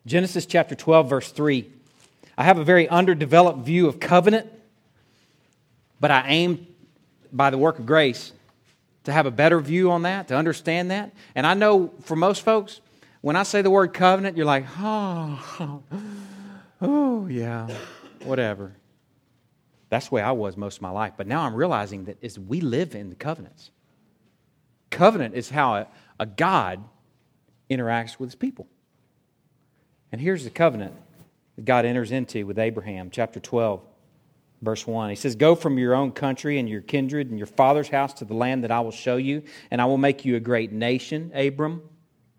Genesis 0.06 0.46
chapter 0.46 0.74
12, 0.74 1.08
verse 1.08 1.30
3. 1.30 1.70
I 2.38 2.44
have 2.44 2.58
a 2.58 2.64
very 2.64 2.88
underdeveloped 2.88 3.60
view 3.60 3.86
of 3.86 4.00
covenant, 4.00 4.50
but 6.00 6.10
I 6.10 6.24
aim 6.28 6.66
by 7.32 7.50
the 7.50 7.58
work 7.58 7.78
of 7.78 7.86
grace 7.86 8.32
to 9.04 9.12
have 9.12 9.26
a 9.26 9.30
better 9.30 9.60
view 9.60 9.90
on 9.90 10.02
that, 10.02 10.28
to 10.28 10.36
understand 10.36 10.90
that. 10.90 11.12
And 11.34 11.46
I 11.46 11.54
know 11.54 11.92
for 12.02 12.16
most 12.16 12.42
folks, 12.42 12.80
when 13.20 13.36
I 13.36 13.42
say 13.42 13.62
the 13.62 13.70
word 13.70 13.92
covenant, 13.92 14.36
you're 14.36 14.46
like, 14.46 14.64
oh, 14.78 15.82
oh 16.80 17.26
yeah, 17.26 17.68
whatever. 18.24 18.72
That's 19.90 20.08
the 20.08 20.14
way 20.14 20.22
I 20.22 20.32
was 20.32 20.56
most 20.56 20.76
of 20.76 20.82
my 20.82 20.90
life. 20.90 21.14
But 21.16 21.26
now 21.26 21.42
I'm 21.42 21.54
realizing 21.54 22.04
that 22.04 22.16
is 22.22 22.38
we 22.38 22.60
live 22.60 22.94
in 22.94 23.10
the 23.10 23.16
covenants. 23.16 23.70
Covenant 24.90 25.34
is 25.34 25.50
how 25.50 25.88
a, 26.20 26.26
God 26.26 26.84
interacts 27.70 28.18
with 28.18 28.28
his 28.28 28.34
people. 28.34 28.68
And 30.12 30.20
here's 30.20 30.44
the 30.44 30.50
covenant 30.50 30.94
that 31.56 31.64
God 31.64 31.84
enters 31.84 32.12
into 32.12 32.46
with 32.46 32.58
Abraham, 32.58 33.10
chapter 33.10 33.40
12, 33.40 33.80
verse 34.60 34.86
1. 34.86 35.10
He 35.10 35.16
says, 35.16 35.34
Go 35.34 35.54
from 35.54 35.78
your 35.78 35.94
own 35.94 36.12
country 36.12 36.58
and 36.58 36.68
your 36.68 36.82
kindred 36.82 37.30
and 37.30 37.38
your 37.38 37.46
father's 37.46 37.88
house 37.88 38.12
to 38.14 38.24
the 38.24 38.34
land 38.34 38.64
that 38.64 38.70
I 38.70 38.80
will 38.80 38.90
show 38.90 39.16
you, 39.16 39.42
and 39.70 39.80
I 39.80 39.86
will 39.86 39.98
make 39.98 40.24
you 40.24 40.36
a 40.36 40.40
great 40.40 40.72
nation, 40.72 41.32
Abram. 41.34 41.82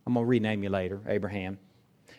I'm 0.05 0.13
going 0.13 0.25
to 0.25 0.29
rename 0.29 0.63
you 0.63 0.69
later, 0.69 1.01
Abraham. 1.07 1.57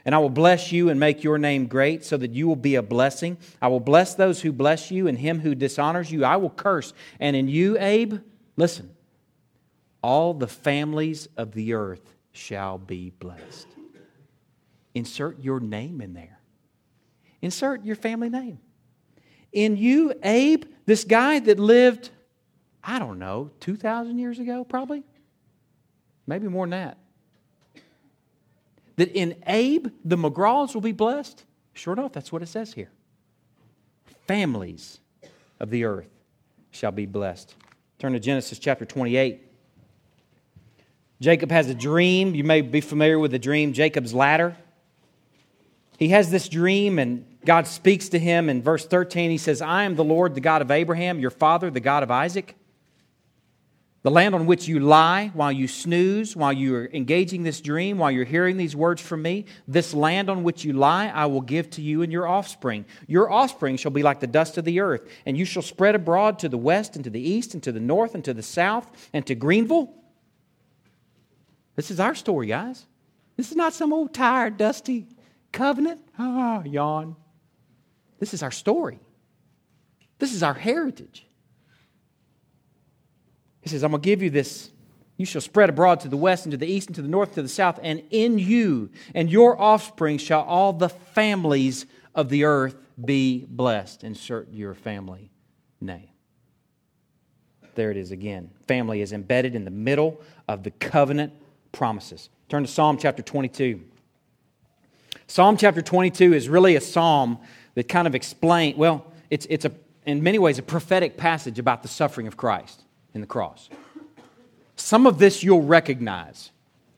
And 0.04 0.14
I 0.16 0.18
will 0.18 0.30
bless 0.30 0.72
you 0.72 0.88
and 0.88 0.98
make 0.98 1.22
your 1.22 1.38
name 1.38 1.66
great 1.66 2.04
so 2.04 2.16
that 2.16 2.32
you 2.32 2.48
will 2.48 2.56
be 2.56 2.74
a 2.74 2.82
blessing. 2.82 3.38
I 3.60 3.68
will 3.68 3.80
bless 3.80 4.16
those 4.16 4.40
who 4.42 4.50
bless 4.50 4.90
you, 4.90 5.06
and 5.06 5.16
him 5.16 5.40
who 5.40 5.54
dishonors 5.54 6.10
you 6.10 6.24
I 6.24 6.36
will 6.36 6.50
curse. 6.50 6.92
And 7.20 7.36
in 7.36 7.46
you, 7.46 7.78
Abe, 7.78 8.18
listen, 8.56 8.90
all 10.02 10.34
the 10.34 10.48
families 10.48 11.28
of 11.36 11.52
the 11.52 11.74
earth 11.74 12.14
shall 12.32 12.78
be 12.78 13.10
blessed. 13.10 13.68
Insert 14.94 15.40
your 15.40 15.60
name 15.60 16.00
in 16.00 16.12
there. 16.12 16.38
Insert 17.40 17.84
your 17.84 17.96
family 17.96 18.28
name. 18.28 18.58
In 19.52 19.76
you, 19.76 20.14
Abe, 20.22 20.64
this 20.86 21.04
guy 21.04 21.38
that 21.40 21.58
lived, 21.58 22.10
I 22.82 22.98
don't 22.98 23.18
know, 23.18 23.50
2,000 23.60 24.18
years 24.18 24.38
ago, 24.38 24.64
probably? 24.64 25.02
Maybe 26.26 26.48
more 26.48 26.64
than 26.64 26.70
that 26.70 26.98
that 28.96 29.10
in 29.12 29.36
Abe, 29.46 29.88
the 30.04 30.16
McGraws 30.16 30.74
will 30.74 30.80
be 30.80 30.92
blessed? 30.92 31.44
Sure 31.72 31.92
enough, 31.92 32.12
that's 32.12 32.30
what 32.30 32.42
it 32.42 32.46
says 32.46 32.72
here. 32.72 32.90
Families 34.26 35.00
of 35.60 35.70
the 35.70 35.84
earth 35.84 36.10
shall 36.70 36.92
be 36.92 37.06
blessed. 37.06 37.54
Turn 37.98 38.12
to 38.12 38.20
Genesis 38.20 38.58
chapter 38.58 38.84
28. 38.84 39.51
Jacob 41.22 41.52
has 41.52 41.68
a 41.68 41.74
dream. 41.74 42.34
You 42.34 42.42
may 42.42 42.62
be 42.62 42.80
familiar 42.80 43.16
with 43.16 43.30
the 43.30 43.38
dream, 43.38 43.72
Jacob's 43.72 44.12
ladder. 44.12 44.56
He 45.96 46.08
has 46.08 46.32
this 46.32 46.48
dream, 46.48 46.98
and 46.98 47.24
God 47.44 47.68
speaks 47.68 48.08
to 48.08 48.18
him 48.18 48.48
in 48.48 48.60
verse 48.60 48.84
13. 48.84 49.30
He 49.30 49.38
says, 49.38 49.62
I 49.62 49.84
am 49.84 49.94
the 49.94 50.02
Lord, 50.02 50.34
the 50.34 50.40
God 50.40 50.62
of 50.62 50.72
Abraham, 50.72 51.20
your 51.20 51.30
father, 51.30 51.70
the 51.70 51.78
God 51.78 52.02
of 52.02 52.10
Isaac. 52.10 52.56
The 54.02 54.10
land 54.10 54.34
on 54.34 54.46
which 54.46 54.66
you 54.66 54.80
lie 54.80 55.30
while 55.32 55.52
you 55.52 55.68
snooze, 55.68 56.34
while 56.34 56.52
you're 56.52 56.86
engaging 56.86 57.44
this 57.44 57.60
dream, 57.60 57.98
while 57.98 58.10
you're 58.10 58.24
hearing 58.24 58.56
these 58.56 58.74
words 58.74 59.00
from 59.00 59.22
me, 59.22 59.44
this 59.68 59.94
land 59.94 60.28
on 60.28 60.42
which 60.42 60.64
you 60.64 60.72
lie, 60.72 61.06
I 61.06 61.26
will 61.26 61.40
give 61.40 61.70
to 61.70 61.82
you 61.82 62.02
and 62.02 62.10
your 62.10 62.26
offspring. 62.26 62.84
Your 63.06 63.30
offspring 63.30 63.76
shall 63.76 63.92
be 63.92 64.02
like 64.02 64.18
the 64.18 64.26
dust 64.26 64.58
of 64.58 64.64
the 64.64 64.80
earth, 64.80 65.08
and 65.24 65.38
you 65.38 65.44
shall 65.44 65.62
spread 65.62 65.94
abroad 65.94 66.40
to 66.40 66.48
the 66.48 66.58
west 66.58 66.96
and 66.96 67.04
to 67.04 67.10
the 67.10 67.20
east 67.20 67.54
and 67.54 67.62
to 67.62 67.70
the 67.70 67.78
north 67.78 68.16
and 68.16 68.24
to 68.24 68.34
the 68.34 68.42
south 68.42 68.90
and 69.12 69.24
to 69.26 69.36
Greenville. 69.36 69.94
This 71.76 71.90
is 71.90 72.00
our 72.00 72.14
story, 72.14 72.48
guys. 72.48 72.86
This 73.36 73.50
is 73.50 73.56
not 73.56 73.72
some 73.72 73.92
old 73.92 74.12
tired, 74.12 74.56
dusty 74.56 75.06
covenant. 75.52 76.00
Ah, 76.18 76.62
yawn. 76.64 77.16
This 78.18 78.34
is 78.34 78.42
our 78.42 78.50
story. 78.50 79.00
This 80.18 80.34
is 80.34 80.42
our 80.42 80.54
heritage. 80.54 81.26
He 83.62 83.68
says, 83.68 83.82
I'm 83.82 83.90
going 83.90 84.02
to 84.02 84.06
give 84.06 84.22
you 84.22 84.30
this. 84.30 84.70
You 85.16 85.26
shall 85.26 85.40
spread 85.40 85.68
abroad 85.68 86.00
to 86.00 86.08
the 86.08 86.16
west 86.16 86.46
and 86.46 86.50
to 86.52 86.56
the 86.56 86.66
east 86.66 86.88
and 86.88 86.96
to 86.96 87.02
the 87.02 87.08
north 87.08 87.30
and 87.30 87.34
to 87.36 87.42
the 87.42 87.48
south, 87.48 87.78
and 87.82 88.02
in 88.10 88.38
you 88.38 88.90
and 89.14 89.30
your 89.30 89.60
offspring 89.60 90.18
shall 90.18 90.42
all 90.42 90.72
the 90.72 90.88
families 90.88 91.86
of 92.14 92.28
the 92.28 92.44
earth 92.44 92.76
be 93.02 93.46
blessed. 93.48 94.04
Insert 94.04 94.52
your 94.52 94.74
family 94.74 95.30
name. 95.80 96.08
There 97.74 97.90
it 97.90 97.96
is 97.96 98.10
again. 98.10 98.50
Family 98.66 99.00
is 99.00 99.12
embedded 99.12 99.54
in 99.54 99.64
the 99.64 99.70
middle 99.70 100.20
of 100.48 100.62
the 100.62 100.70
covenant 100.70 101.32
promises. 101.72 102.28
Turn 102.48 102.62
to 102.62 102.68
Psalm 102.70 102.98
chapter 102.98 103.22
22. 103.22 103.80
Psalm 105.26 105.56
chapter 105.56 105.80
22 105.80 106.34
is 106.34 106.48
really 106.48 106.76
a 106.76 106.80
psalm 106.80 107.38
that 107.74 107.88
kind 107.88 108.06
of 108.06 108.14
explains, 108.14 108.76
well, 108.76 109.06
it's, 109.30 109.46
it's 109.48 109.64
a, 109.64 109.72
in 110.04 110.22
many 110.22 110.38
ways 110.38 110.58
a 110.58 110.62
prophetic 110.62 111.16
passage 111.16 111.58
about 111.58 111.82
the 111.82 111.88
suffering 111.88 112.26
of 112.26 112.36
Christ 112.36 112.82
in 113.14 113.20
the 113.20 113.26
cross. 113.26 113.70
Some 114.76 115.06
of 115.06 115.18
this 115.18 115.42
you'll 115.42 115.62
recognize 115.62 116.50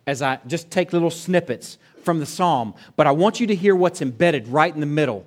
as 0.07 0.21
I 0.21 0.39
just 0.47 0.71
take 0.71 0.93
little 0.93 1.11
snippets 1.11 1.79
from 2.03 2.19
the 2.19 2.27
psalm, 2.27 2.75
but 2.97 3.07
I 3.07 3.13
want 3.13 3.41
you 3.41 3.47
to 3.47 3.55
hear 3.55 3.75
what's 3.75 4.03
embedded 4.03 4.49
right 4.49 4.73
in 4.73 4.81
the 4.81 4.87
middle 4.87 5.27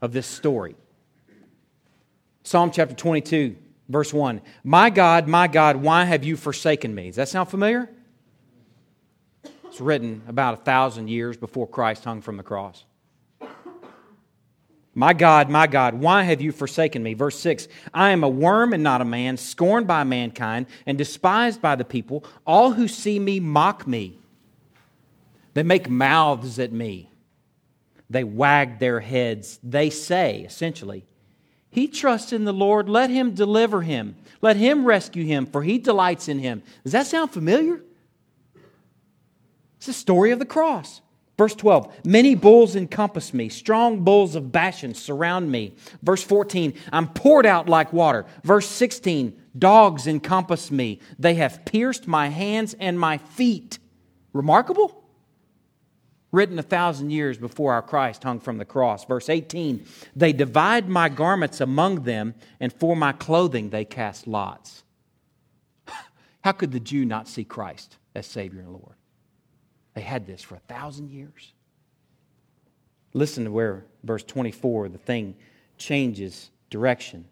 of 0.00 0.12
this 0.12 0.26
story. 0.26 0.76
Psalm 2.42 2.70
chapter 2.70 2.94
22, 2.94 3.56
verse 3.88 4.12
1. 4.12 4.40
My 4.62 4.90
God, 4.90 5.28
my 5.28 5.48
God, 5.48 5.76
why 5.76 6.04
have 6.04 6.24
you 6.24 6.36
forsaken 6.36 6.94
me? 6.94 7.06
Does 7.06 7.16
that 7.16 7.28
sound 7.28 7.48
familiar? 7.48 7.90
Written 9.80 10.22
about 10.28 10.54
a 10.54 10.58
thousand 10.58 11.08
years 11.08 11.36
before 11.36 11.66
Christ 11.66 12.04
hung 12.04 12.20
from 12.20 12.36
the 12.36 12.42
cross. 12.42 12.84
My 14.94 15.12
God, 15.12 15.50
my 15.50 15.66
God, 15.66 15.94
why 15.94 16.22
have 16.22 16.40
you 16.40 16.52
forsaken 16.52 17.02
me? 17.02 17.14
Verse 17.14 17.38
6 17.40 17.66
I 17.92 18.10
am 18.10 18.22
a 18.22 18.28
worm 18.28 18.72
and 18.72 18.82
not 18.82 19.00
a 19.00 19.04
man, 19.04 19.36
scorned 19.36 19.86
by 19.86 20.04
mankind 20.04 20.66
and 20.86 20.96
despised 20.96 21.60
by 21.60 21.74
the 21.74 21.84
people. 21.84 22.24
All 22.46 22.72
who 22.72 22.86
see 22.86 23.18
me 23.18 23.40
mock 23.40 23.86
me. 23.86 24.18
They 25.54 25.64
make 25.64 25.88
mouths 25.88 26.58
at 26.58 26.72
me. 26.72 27.10
They 28.08 28.24
wag 28.24 28.78
their 28.78 29.00
heads. 29.00 29.58
They 29.62 29.90
say, 29.90 30.40
essentially, 30.40 31.04
He 31.70 31.88
trusts 31.88 32.32
in 32.32 32.44
the 32.44 32.52
Lord. 32.52 32.88
Let 32.88 33.10
Him 33.10 33.34
deliver 33.34 33.82
him. 33.82 34.16
Let 34.40 34.56
Him 34.56 34.84
rescue 34.84 35.24
him, 35.24 35.46
for 35.46 35.62
He 35.62 35.78
delights 35.78 36.28
in 36.28 36.38
him. 36.38 36.62
Does 36.84 36.92
that 36.92 37.06
sound 37.08 37.32
familiar? 37.32 37.80
It's 39.84 39.98
the 39.98 40.00
story 40.00 40.30
of 40.30 40.38
the 40.38 40.46
cross. 40.46 41.02
Verse 41.36 41.54
12, 41.54 42.06
many 42.06 42.34
bulls 42.34 42.74
encompass 42.74 43.34
me, 43.34 43.50
strong 43.50 44.02
bulls 44.02 44.34
of 44.34 44.50
Bashan 44.50 44.94
surround 44.94 45.52
me. 45.52 45.74
Verse 46.02 46.22
14, 46.22 46.72
I'm 46.90 47.06
poured 47.08 47.44
out 47.44 47.68
like 47.68 47.92
water. 47.92 48.24
Verse 48.44 48.66
16, 48.66 49.38
dogs 49.58 50.06
encompass 50.06 50.70
me. 50.70 51.00
They 51.18 51.34
have 51.34 51.66
pierced 51.66 52.08
my 52.08 52.28
hands 52.28 52.74
and 52.80 52.98
my 52.98 53.18
feet. 53.18 53.78
Remarkable? 54.32 55.04
Written 56.32 56.58
a 56.58 56.62
thousand 56.62 57.10
years 57.10 57.36
before 57.36 57.74
our 57.74 57.82
Christ 57.82 58.24
hung 58.24 58.40
from 58.40 58.56
the 58.56 58.64
cross. 58.64 59.04
Verse 59.04 59.28
18, 59.28 59.84
they 60.16 60.32
divide 60.32 60.88
my 60.88 61.10
garments 61.10 61.60
among 61.60 62.04
them, 62.04 62.34
and 62.58 62.72
for 62.72 62.96
my 62.96 63.12
clothing 63.12 63.68
they 63.68 63.84
cast 63.84 64.26
lots. 64.26 64.82
How 66.42 66.52
could 66.52 66.72
the 66.72 66.80
Jew 66.80 67.04
not 67.04 67.28
see 67.28 67.44
Christ 67.44 67.98
as 68.14 68.26
Savior 68.26 68.60
and 68.60 68.72
Lord? 68.72 68.94
They 69.94 70.02
had 70.02 70.26
this 70.26 70.42
for 70.42 70.56
a 70.56 70.60
thousand 70.60 71.10
years. 71.10 71.52
Listen 73.12 73.44
to 73.44 73.50
where 73.50 73.84
verse 74.02 74.24
24, 74.24 74.88
the 74.88 74.98
thing 74.98 75.36
changes 75.78 76.50
direction. 76.68 77.26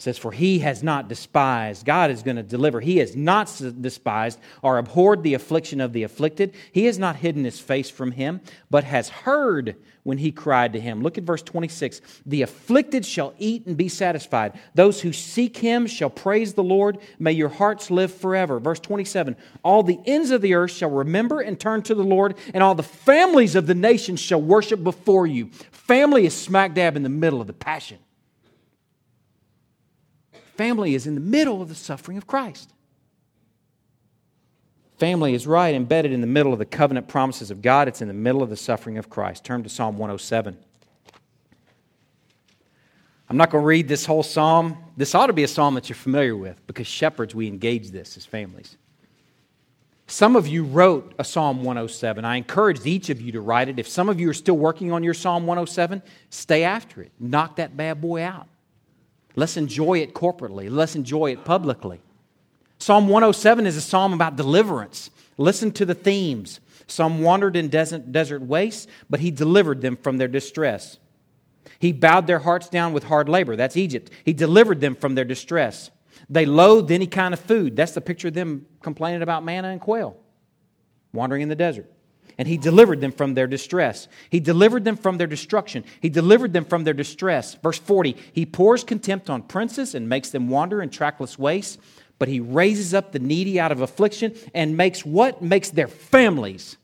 Says, 0.00 0.16
For 0.16 0.30
he 0.30 0.60
has 0.60 0.84
not 0.84 1.08
despised, 1.08 1.84
God 1.84 2.12
is 2.12 2.22
going 2.22 2.36
to 2.36 2.42
deliver. 2.44 2.80
He 2.80 2.98
has 2.98 3.16
not 3.16 3.52
despised 3.80 4.38
or 4.62 4.78
abhorred 4.78 5.24
the 5.24 5.34
affliction 5.34 5.80
of 5.80 5.92
the 5.92 6.04
afflicted. 6.04 6.54
He 6.70 6.84
has 6.84 7.00
not 7.00 7.16
hidden 7.16 7.44
his 7.44 7.58
face 7.58 7.90
from 7.90 8.12
him, 8.12 8.40
but 8.70 8.84
has 8.84 9.08
heard 9.08 9.74
when 10.04 10.18
he 10.18 10.30
cried 10.30 10.72
to 10.74 10.80
him. 10.80 11.02
Look 11.02 11.18
at 11.18 11.24
verse 11.24 11.42
26. 11.42 12.00
The 12.24 12.42
afflicted 12.42 13.04
shall 13.04 13.34
eat 13.40 13.66
and 13.66 13.76
be 13.76 13.88
satisfied. 13.88 14.52
Those 14.72 15.00
who 15.00 15.12
seek 15.12 15.56
him 15.56 15.88
shall 15.88 16.10
praise 16.10 16.54
the 16.54 16.62
Lord. 16.62 16.98
May 17.18 17.32
your 17.32 17.48
hearts 17.48 17.90
live 17.90 18.14
forever. 18.14 18.60
Verse 18.60 18.78
27. 18.78 19.34
All 19.64 19.82
the 19.82 19.98
ends 20.06 20.30
of 20.30 20.42
the 20.42 20.54
earth 20.54 20.70
shall 20.70 20.90
remember 20.90 21.40
and 21.40 21.58
turn 21.58 21.82
to 21.82 21.96
the 21.96 22.04
Lord, 22.04 22.36
and 22.54 22.62
all 22.62 22.76
the 22.76 22.84
families 22.84 23.56
of 23.56 23.66
the 23.66 23.74
nations 23.74 24.20
shall 24.20 24.40
worship 24.40 24.84
before 24.84 25.26
you. 25.26 25.50
Family 25.72 26.24
is 26.24 26.36
smack 26.36 26.74
dab 26.74 26.96
in 26.96 27.02
the 27.02 27.08
middle 27.08 27.40
of 27.40 27.48
the 27.48 27.52
passion 27.52 27.98
Family 30.58 30.96
is 30.96 31.06
in 31.06 31.14
the 31.14 31.20
middle 31.20 31.62
of 31.62 31.68
the 31.68 31.74
suffering 31.76 32.18
of 32.18 32.26
Christ. 32.26 32.72
Family 34.98 35.32
is 35.32 35.46
right 35.46 35.72
embedded 35.72 36.10
in 36.10 36.20
the 36.20 36.26
middle 36.26 36.52
of 36.52 36.58
the 36.58 36.66
covenant 36.66 37.06
promises 37.06 37.52
of 37.52 37.62
God. 37.62 37.86
It's 37.86 38.02
in 38.02 38.08
the 38.08 38.14
middle 38.14 38.42
of 38.42 38.50
the 38.50 38.56
suffering 38.56 38.98
of 38.98 39.08
Christ. 39.08 39.44
Turn 39.44 39.62
to 39.62 39.68
Psalm 39.68 39.96
107. 39.98 40.58
I'm 43.28 43.36
not 43.36 43.50
going 43.50 43.62
to 43.62 43.66
read 43.66 43.86
this 43.86 44.04
whole 44.04 44.24
psalm. 44.24 44.76
This 44.96 45.14
ought 45.14 45.28
to 45.28 45.32
be 45.32 45.44
a 45.44 45.48
psalm 45.48 45.74
that 45.74 45.88
you're 45.88 45.94
familiar 45.94 46.34
with 46.34 46.66
because 46.66 46.88
shepherds, 46.88 47.36
we 47.36 47.46
engage 47.46 47.92
this 47.92 48.16
as 48.16 48.26
families. 48.26 48.76
Some 50.08 50.34
of 50.34 50.48
you 50.48 50.64
wrote 50.64 51.14
a 51.20 51.24
Psalm 51.24 51.58
107. 51.58 52.24
I 52.24 52.36
encourage 52.36 52.84
each 52.84 53.10
of 53.10 53.20
you 53.20 53.30
to 53.32 53.40
write 53.40 53.68
it. 53.68 53.78
If 53.78 53.86
some 53.86 54.08
of 54.08 54.18
you 54.18 54.28
are 54.30 54.34
still 54.34 54.56
working 54.56 54.90
on 54.90 55.04
your 55.04 55.14
Psalm 55.14 55.46
107, 55.46 56.02
stay 56.30 56.64
after 56.64 57.02
it. 57.02 57.12
Knock 57.20 57.56
that 57.56 57.76
bad 57.76 58.00
boy 58.00 58.22
out. 58.24 58.48
Let's 59.38 59.56
enjoy 59.56 60.00
it 60.00 60.14
corporately. 60.14 60.68
Let's 60.68 60.96
enjoy 60.96 61.30
it 61.30 61.44
publicly. 61.44 62.00
Psalm 62.78 63.06
107 63.06 63.66
is 63.66 63.76
a 63.76 63.80
psalm 63.80 64.12
about 64.12 64.34
deliverance. 64.34 65.10
Listen 65.36 65.70
to 65.72 65.86
the 65.86 65.94
themes. 65.94 66.58
Some 66.88 67.22
wandered 67.22 67.54
in 67.54 67.68
desert, 67.68 68.10
desert 68.10 68.42
wastes, 68.42 68.88
but 69.08 69.20
he 69.20 69.30
delivered 69.30 69.80
them 69.80 69.96
from 69.96 70.18
their 70.18 70.26
distress. 70.26 70.98
He 71.78 71.92
bowed 71.92 72.26
their 72.26 72.40
hearts 72.40 72.68
down 72.68 72.92
with 72.92 73.04
hard 73.04 73.28
labor. 73.28 73.54
That's 73.54 73.76
Egypt. 73.76 74.10
He 74.24 74.32
delivered 74.32 74.80
them 74.80 74.96
from 74.96 75.14
their 75.14 75.24
distress. 75.24 75.92
They 76.28 76.44
loathed 76.44 76.90
any 76.90 77.06
kind 77.06 77.32
of 77.32 77.38
food. 77.38 77.76
That's 77.76 77.92
the 77.92 78.00
picture 78.00 78.28
of 78.28 78.34
them 78.34 78.66
complaining 78.82 79.22
about 79.22 79.44
manna 79.44 79.68
and 79.68 79.80
quail, 79.80 80.16
wandering 81.12 81.42
in 81.42 81.48
the 81.48 81.54
desert. 81.54 81.86
And 82.38 82.46
he 82.46 82.56
delivered 82.56 83.00
them 83.00 83.10
from 83.10 83.34
their 83.34 83.48
distress. 83.48 84.06
He 84.30 84.38
delivered 84.38 84.84
them 84.84 84.96
from 84.96 85.18
their 85.18 85.26
destruction. 85.26 85.84
He 86.00 86.08
delivered 86.08 86.52
them 86.52 86.64
from 86.64 86.84
their 86.84 86.94
distress. 86.94 87.54
Verse 87.54 87.78
40 87.78 88.16
He 88.32 88.46
pours 88.46 88.84
contempt 88.84 89.28
on 89.28 89.42
princes 89.42 89.94
and 89.94 90.08
makes 90.08 90.30
them 90.30 90.48
wander 90.48 90.80
in 90.80 90.90
trackless 90.90 91.36
wastes, 91.38 91.78
but 92.18 92.28
he 92.28 92.38
raises 92.38 92.94
up 92.94 93.10
the 93.10 93.18
needy 93.18 93.58
out 93.58 93.72
of 93.72 93.80
affliction 93.80 94.34
and 94.54 94.76
makes 94.76 95.04
what? 95.04 95.42
Makes 95.42 95.70
their 95.70 95.88
families 95.88 96.76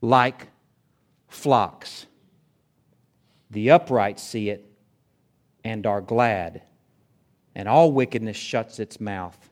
like 0.00 0.48
flocks. 1.28 2.06
The 3.50 3.70
upright 3.70 4.18
see 4.18 4.48
it 4.48 4.66
and 5.62 5.86
are 5.86 6.00
glad, 6.00 6.62
and 7.54 7.68
all 7.68 7.92
wickedness 7.92 8.36
shuts 8.36 8.78
its 8.78 8.98
mouth. 8.98 9.50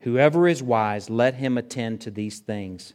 Whoever 0.00 0.48
is 0.48 0.62
wise, 0.62 1.08
let 1.08 1.34
him 1.34 1.56
attend 1.56 2.00
to 2.02 2.10
these 2.10 2.40
things. 2.40 2.94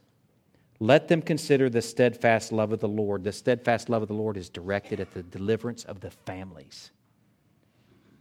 Let 0.79 1.09
them 1.09 1.21
consider 1.21 1.69
the 1.69 1.81
steadfast 1.81 2.51
love 2.51 2.71
of 2.71 2.79
the 2.79 2.87
Lord. 2.87 3.23
The 3.23 3.33
steadfast 3.33 3.89
love 3.89 4.01
of 4.01 4.07
the 4.07 4.13
Lord 4.13 4.37
is 4.37 4.49
directed 4.49 4.99
at 4.99 5.11
the 5.11 5.23
deliverance 5.23 5.83
of 5.83 5.99
the 5.99 6.11
families. 6.11 6.91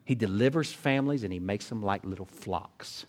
He 0.05 0.15
delivers 0.15 0.73
families 0.73 1.23
and 1.23 1.33
he 1.33 1.39
makes 1.39 1.69
them 1.69 1.83
like 1.83 2.05
little 2.05 2.27
flocks. 2.27 3.07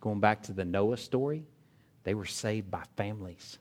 Going 0.00 0.18
back 0.18 0.42
to 0.44 0.52
the 0.52 0.64
Noah 0.64 0.96
story, 0.96 1.44
they 2.02 2.14
were 2.14 2.24
saved 2.24 2.70
by 2.70 2.82
families. 2.96 3.58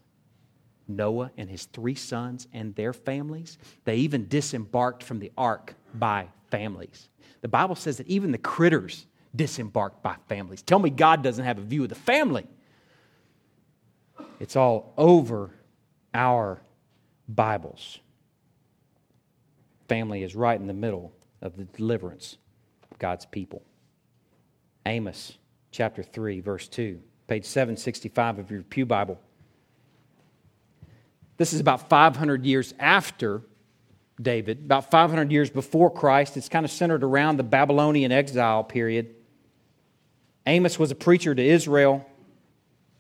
Noah 0.88 1.30
and 1.38 1.50
his 1.50 1.66
three 1.66 1.94
sons 1.96 2.48
and 2.52 2.74
their 2.76 2.94
families. 2.94 3.60
They 3.84 3.98
even 3.98 4.28
disembarked 4.28 5.04
from 5.04 5.20
the 5.20 5.32
ark 5.38 5.76
by 5.94 6.28
families. 6.50 7.10
The 7.42 7.48
Bible 7.48 7.76
says 7.76 7.98
that 7.98 8.08
even 8.08 8.32
the 8.32 8.40
critters 8.40 9.06
disembarked 9.36 10.02
by 10.02 10.16
families. 10.28 10.64
Tell 10.64 10.80
me 10.80 10.90
God 10.90 11.22
doesn't 11.22 11.46
have 11.46 11.60
a 11.60 11.62
view 11.62 11.84
of 11.84 11.90
the 11.90 11.96
family. 11.96 12.48
It's 14.40 14.56
all 14.56 14.94
over 14.98 15.52
our 16.14 16.62
Bibles. 17.28 18.00
Family 19.88 20.24
is 20.24 20.36
right 20.36 20.60
in 20.60 20.68
the 20.68 20.74
middle 20.74 21.12
of 21.42 21.58
the 21.58 21.66
deliverance 21.66 22.38
of 22.90 22.98
God's 23.00 23.26
people. 23.26 23.64
Amos 24.86 25.38
chapter 25.72 26.04
3, 26.04 26.40
verse 26.40 26.68
2, 26.68 27.02
page 27.28 27.46
765 27.46 28.40
of 28.40 28.50
your 28.50 28.64
Pew 28.64 28.86
Bible. 28.86 29.20
This 31.38 31.54
is 31.54 31.60
about 31.60 31.90
500 31.90 32.46
years 32.46 32.74
after 32.80 33.42
David, 34.22 34.60
about 34.60 34.90
500 34.90 35.32
years 35.32 35.50
before 35.50 35.90
Christ. 35.90 36.38
It's 36.38 36.50
kind 36.50 36.66
of 36.66 36.72
centered 36.72 37.04
around 37.04 37.38
the 37.38 37.44
Babylonian 37.44 38.12
exile 38.12 38.64
period. 38.64 39.16
Amos 40.46 40.80
was 40.80 40.92
a 40.92 40.96
preacher 40.96 41.36
to 41.36 41.42
Israel. 41.42 42.06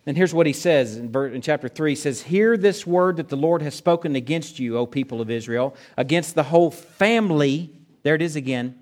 And 0.06 0.16
here's 0.18 0.34
what 0.34 0.48
he 0.48 0.54
says 0.54 0.98
in, 0.98 1.42
chapter 1.42 1.68
3 1.68 1.92
He 1.92 1.96
says, 1.96 2.22
Hear 2.22 2.58
this 2.58 2.88
word 2.88 3.18
that 3.18 3.30
the 3.30 3.38
Lord 3.38 3.62
has 3.62 3.76
spoken 3.76 4.16
against 4.16 4.60
you, 4.60 4.78
O 4.78 4.86
people 4.86 5.22
of 5.22 5.30
Israel, 5.30 5.76
against 5.98 6.36
the 6.36 6.44
whole 6.44 6.72
family, 6.72 7.72
there 8.04 8.16
it 8.16 8.22
is 8.22 8.36
again, 8.36 8.80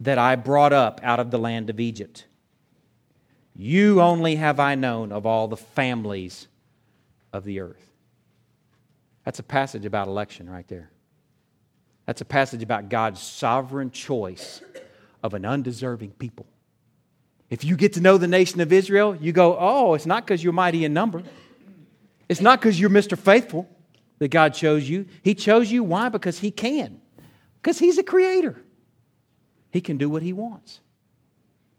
that 0.00 0.18
I 0.18 0.36
brought 0.36 0.72
up 0.72 1.00
out 1.02 1.18
of 1.18 1.30
the 1.30 1.38
land 1.38 1.70
of 1.70 1.80
Egypt. 1.80 2.26
You 3.56 4.00
only 4.00 4.36
have 4.36 4.60
I 4.60 4.76
known 4.76 5.10
of 5.10 5.26
all 5.26 5.48
the 5.48 5.56
families 5.56 6.46
of 7.32 7.44
the 7.44 7.60
earth. 7.60 7.90
That's 9.24 9.40
a 9.40 9.42
passage 9.42 9.84
about 9.84 10.06
election 10.08 10.48
right 10.48 10.66
there. 10.68 10.90
That's 12.06 12.20
a 12.20 12.24
passage 12.24 12.62
about 12.62 12.88
God's 12.88 13.20
sovereign 13.20 13.90
choice 13.90 14.62
of 15.22 15.34
an 15.34 15.44
undeserving 15.44 16.12
people. 16.12 16.46
If 17.50 17.64
you 17.64 17.76
get 17.76 17.94
to 17.94 18.00
know 18.00 18.18
the 18.18 18.28
nation 18.28 18.60
of 18.60 18.72
Israel, 18.72 19.16
you 19.16 19.32
go, 19.32 19.56
oh, 19.58 19.94
it's 19.94 20.06
not 20.06 20.26
because 20.26 20.44
you're 20.44 20.52
mighty 20.52 20.84
in 20.84 20.92
number. 20.92 21.22
It's 22.28 22.40
not 22.40 22.60
because 22.60 22.78
you're 22.78 22.90
Mr. 22.90 23.18
Faithful 23.18 23.68
that 24.18 24.28
God 24.28 24.52
chose 24.52 24.88
you. 24.88 25.06
He 25.22 25.34
chose 25.34 25.70
you. 25.70 25.82
Why? 25.82 26.08
Because 26.08 26.38
He 26.38 26.50
can. 26.50 27.00
Because 27.60 27.78
He's 27.78 27.98
a 27.98 28.02
creator. 28.02 28.62
He 29.70 29.80
can 29.80 29.96
do 29.96 30.10
what 30.10 30.22
He 30.22 30.32
wants. 30.32 30.80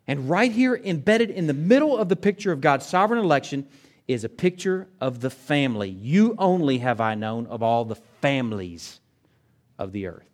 And 0.07 0.27
right 0.27 0.51
here, 0.51 0.75
embedded 0.75 1.29
in 1.29 1.45
the 1.45 1.53
middle 1.53 1.95
of 1.97 2.09
the 2.09 2.15
picture 2.15 2.51
of 2.51 2.61
God's 2.61 2.85
sovereign 2.85 3.19
election, 3.19 3.67
is 4.07 4.23
a 4.23 4.29
picture 4.29 4.87
of 4.99 5.19
the 5.19 5.29
family. 5.29 5.89
You 5.89 6.33
only 6.39 6.79
have 6.79 6.99
I 6.99 7.13
known 7.13 7.45
of 7.45 7.61
all 7.61 7.85
the 7.85 7.95
families 8.21 8.99
of 9.77 9.91
the 9.91 10.07
earth. 10.07 10.28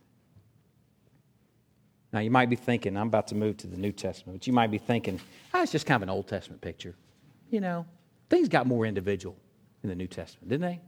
Now, 2.16 2.22
you 2.22 2.32
might 2.32 2.50
be 2.50 2.56
thinking, 2.56 2.96
I'm 2.96 3.08
about 3.08 3.28
to 3.28 3.36
move 3.36 3.58
to 3.58 3.68
the 3.68 3.76
New 3.76 3.92
Testament, 3.92 4.40
but 4.40 4.48
you 4.48 4.54
might 4.54 4.72
be 4.72 4.78
thinking, 4.78 5.20
oh, 5.54 5.62
it's 5.62 5.74
just 5.74 5.86
kind 5.86 5.98
of 5.98 6.04
an 6.04 6.10
Old 6.10 6.30
Testament 6.30 6.62
picture. 6.62 6.96
You 7.50 7.60
know, 7.60 7.86
things 8.30 8.48
got 8.48 8.68
more 8.68 8.86
individual 8.86 9.36
in 9.84 9.90
the 9.90 9.96
New 9.96 10.08
Testament, 10.08 10.48
didn't 10.48 10.62
they? 10.62 10.80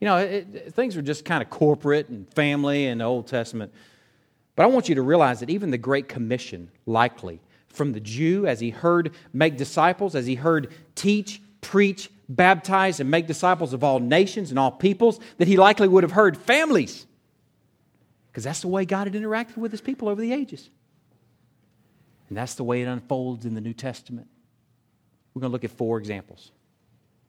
You 0.00 0.06
know, 0.06 0.16
it, 0.16 0.46
it, 0.54 0.74
things 0.74 0.96
were 0.96 1.02
just 1.02 1.26
kind 1.26 1.42
of 1.42 1.50
corporate 1.50 2.08
and 2.08 2.26
family 2.32 2.86
in 2.86 2.98
the 2.98 3.04
Old 3.04 3.26
Testament. 3.26 3.70
But 4.56 4.62
I 4.62 4.66
want 4.68 4.88
you 4.88 4.94
to 4.94 5.02
realize 5.02 5.40
that 5.40 5.50
even 5.50 5.70
the 5.70 5.76
Great 5.76 6.08
Commission, 6.08 6.70
likely, 6.86 7.42
from 7.68 7.92
the 7.92 8.00
Jew 8.00 8.46
as 8.46 8.60
he 8.60 8.70
heard 8.70 9.12
make 9.34 9.58
disciples, 9.58 10.14
as 10.14 10.24
he 10.24 10.36
heard 10.36 10.72
teach, 10.94 11.42
preach, 11.60 12.10
baptize, 12.30 12.98
and 12.98 13.10
make 13.10 13.26
disciples 13.26 13.74
of 13.74 13.84
all 13.84 14.00
nations 14.00 14.48
and 14.48 14.58
all 14.58 14.70
peoples, 14.70 15.20
that 15.36 15.48
he 15.48 15.58
likely 15.58 15.86
would 15.86 16.02
have 16.02 16.12
heard 16.12 16.38
families. 16.38 17.04
Because 18.30 18.44
that's 18.44 18.60
the 18.60 18.68
way 18.68 18.84
God 18.84 19.06
had 19.06 19.20
interacted 19.20 19.56
with 19.56 19.72
his 19.72 19.80
people 19.80 20.08
over 20.08 20.20
the 20.20 20.32
ages. 20.32 20.70
And 22.28 22.38
that's 22.38 22.54
the 22.54 22.64
way 22.64 22.82
it 22.82 22.86
unfolds 22.86 23.44
in 23.44 23.54
the 23.54 23.60
New 23.60 23.72
Testament. 23.72 24.28
We're 25.34 25.40
going 25.40 25.50
to 25.50 25.52
look 25.52 25.64
at 25.64 25.72
four 25.72 25.98
examples, 25.98 26.52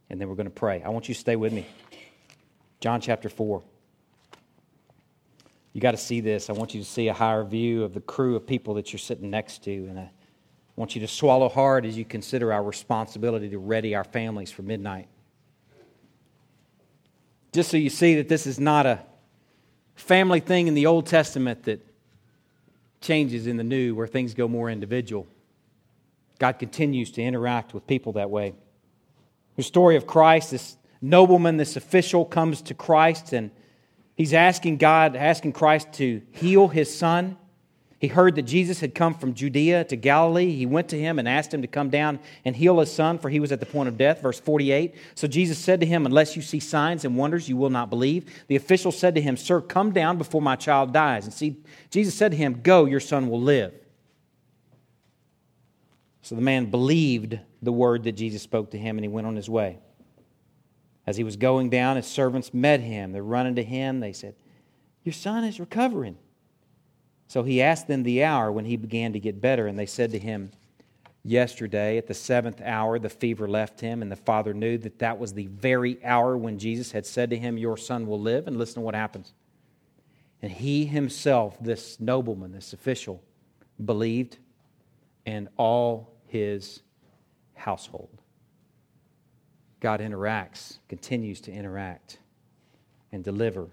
and 0.09 0.21
then 0.21 0.29
we're 0.29 0.35
going 0.35 0.45
to 0.45 0.51
pray. 0.51 0.81
I 0.83 0.89
want 0.89 1.07
you 1.07 1.15
to 1.15 1.19
stay 1.19 1.35
with 1.35 1.53
me. 1.53 1.65
John 2.79 3.01
chapter 3.01 3.29
4. 3.29 3.63
You 5.73 5.81
got 5.81 5.91
to 5.91 5.97
see 5.97 6.19
this. 6.19 6.49
I 6.49 6.53
want 6.53 6.73
you 6.75 6.81
to 6.81 6.87
see 6.87 7.07
a 7.07 7.13
higher 7.13 7.43
view 7.43 7.83
of 7.83 7.93
the 7.93 8.01
crew 8.01 8.35
of 8.35 8.45
people 8.45 8.73
that 8.75 8.91
you're 8.91 8.99
sitting 8.99 9.29
next 9.29 9.63
to, 9.63 9.71
and 9.71 9.99
I 9.99 10.11
want 10.75 10.95
you 10.95 11.01
to 11.01 11.07
swallow 11.07 11.49
hard 11.49 11.85
as 11.85 11.97
you 11.97 12.05
consider 12.05 12.51
our 12.51 12.63
responsibility 12.63 13.49
to 13.49 13.57
ready 13.57 13.95
our 13.95 14.03
families 14.03 14.51
for 14.51 14.63
midnight. 14.63 15.07
Just 17.53 17.69
so 17.69 17.77
you 17.77 17.89
see 17.89 18.15
that 18.15 18.29
this 18.29 18.47
is 18.47 18.59
not 18.59 18.85
a 18.85 18.99
family 20.01 20.39
thing 20.39 20.67
in 20.67 20.73
the 20.73 20.87
Old 20.87 21.05
Testament 21.05 21.63
that 21.63 21.79
changes 23.01 23.47
in 23.47 23.57
the 23.57 23.63
New, 23.63 23.95
where 23.95 24.07
things 24.07 24.33
go 24.33 24.47
more 24.47 24.69
individual. 24.69 25.27
God 26.39 26.53
continues 26.59 27.11
to 27.11 27.21
interact 27.21 27.73
with 27.73 27.85
people 27.87 28.13
that 28.13 28.29
way. 28.29 28.53
The 29.55 29.63
story 29.63 29.95
of 29.95 30.07
Christ, 30.07 30.51
this 30.51 30.77
nobleman, 31.01 31.57
this 31.57 31.75
official 31.75 32.25
comes 32.25 32.61
to 32.63 32.73
Christ 32.73 33.33
and 33.33 33.51
he's 34.15 34.33
asking 34.33 34.77
God, 34.77 35.15
asking 35.15 35.53
Christ 35.53 35.93
to 35.93 36.21
heal 36.31 36.67
his 36.67 36.93
son. 36.93 37.37
He 38.01 38.07
heard 38.07 38.33
that 38.33 38.41
Jesus 38.43 38.79
had 38.79 38.95
come 38.95 39.13
from 39.13 39.35
Judea 39.35 39.83
to 39.83 39.95
Galilee. 39.95 40.55
He 40.55 40.65
went 40.65 40.89
to 40.89 40.99
him 40.99 41.19
and 41.19 41.29
asked 41.29 41.53
him 41.53 41.61
to 41.61 41.67
come 41.67 41.91
down 41.91 42.19
and 42.43 42.55
heal 42.55 42.79
his 42.79 42.91
son, 42.91 43.19
for 43.19 43.29
he 43.29 43.39
was 43.39 43.51
at 43.51 43.59
the 43.59 43.65
point 43.67 43.89
of 43.89 43.95
death. 43.95 44.23
Verse 44.23 44.39
48. 44.39 44.95
So 45.13 45.27
Jesus 45.27 45.59
said 45.59 45.79
to 45.81 45.85
him, 45.85 46.07
Unless 46.07 46.35
you 46.35 46.41
see 46.41 46.59
signs 46.59 47.05
and 47.05 47.15
wonders, 47.15 47.47
you 47.47 47.55
will 47.55 47.69
not 47.69 47.91
believe. 47.91 48.43
The 48.47 48.55
official 48.55 48.91
said 48.91 49.13
to 49.13 49.21
him, 49.21 49.37
Sir, 49.37 49.61
come 49.61 49.91
down 49.91 50.17
before 50.17 50.41
my 50.41 50.55
child 50.55 50.91
dies. 50.91 51.25
And 51.25 51.33
see, 51.33 51.57
Jesus 51.91 52.15
said 52.15 52.31
to 52.31 52.37
him, 52.37 52.61
Go, 52.63 52.85
your 52.85 52.99
son 52.99 53.29
will 53.29 53.39
live. 53.39 53.71
So 56.23 56.33
the 56.33 56.41
man 56.41 56.71
believed 56.71 57.37
the 57.61 57.71
word 57.71 58.05
that 58.05 58.13
Jesus 58.13 58.41
spoke 58.41 58.71
to 58.71 58.79
him, 58.79 58.97
and 58.97 59.05
he 59.05 59.09
went 59.09 59.27
on 59.27 59.35
his 59.35 59.47
way. 59.47 59.77
As 61.05 61.17
he 61.17 61.23
was 61.23 61.35
going 61.35 61.69
down, 61.69 61.97
his 61.97 62.07
servants 62.07 62.51
met 62.51 62.79
him. 62.79 63.11
They're 63.11 63.21
running 63.21 63.57
to 63.57 63.63
him. 63.63 63.99
They 63.99 64.13
said, 64.13 64.33
Your 65.03 65.13
son 65.13 65.43
is 65.43 65.59
recovering. 65.59 66.17
So 67.31 67.43
he 67.43 67.61
asked 67.61 67.87
them 67.87 68.03
the 68.03 68.25
hour 68.25 68.51
when 68.51 68.65
he 68.65 68.75
began 68.75 69.13
to 69.13 69.19
get 69.19 69.39
better, 69.39 69.67
and 69.67 69.79
they 69.79 69.85
said 69.85 70.11
to 70.11 70.19
him, 70.19 70.51
Yesterday, 71.23 71.97
at 71.97 72.05
the 72.07 72.13
seventh 72.13 72.59
hour, 72.61 72.99
the 72.99 73.07
fever 73.07 73.47
left 73.47 73.79
him, 73.79 74.01
and 74.01 74.11
the 74.11 74.17
father 74.17 74.53
knew 74.53 74.77
that 74.79 74.99
that 74.99 75.17
was 75.17 75.31
the 75.31 75.45
very 75.45 76.03
hour 76.03 76.35
when 76.35 76.59
Jesus 76.59 76.91
had 76.91 77.05
said 77.05 77.29
to 77.29 77.37
him, 77.37 77.57
Your 77.57 77.77
son 77.77 78.05
will 78.05 78.19
live. 78.19 78.47
And 78.47 78.57
listen 78.57 78.75
to 78.75 78.81
what 78.81 78.95
happens. 78.95 79.31
And 80.41 80.51
he 80.51 80.83
himself, 80.83 81.55
this 81.61 82.01
nobleman, 82.01 82.51
this 82.51 82.73
official, 82.73 83.23
believed, 83.85 84.37
and 85.25 85.47
all 85.55 86.13
his 86.27 86.81
household. 87.53 88.21
God 89.79 90.01
interacts, 90.01 90.79
continues 90.89 91.39
to 91.41 91.53
interact 91.53 92.17
and 93.13 93.23
deliver 93.23 93.69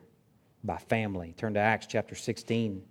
by 0.63 0.77
family. 0.77 1.35
Turn 1.37 1.55
to 1.55 1.61
Acts 1.61 1.89
chapter 1.89 2.15
16. 2.15 2.85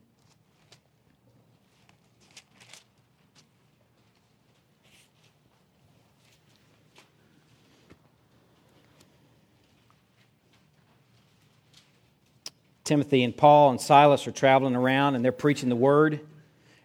Timothy 12.88 13.24
and 13.24 13.36
Paul 13.36 13.70
and 13.70 13.80
Silas 13.80 14.26
are 14.28 14.32
traveling 14.32 14.76
around 14.76 15.16
and 15.16 15.24
they're 15.24 15.32
preaching 15.32 15.70
the 15.70 15.76
word. 15.76 16.22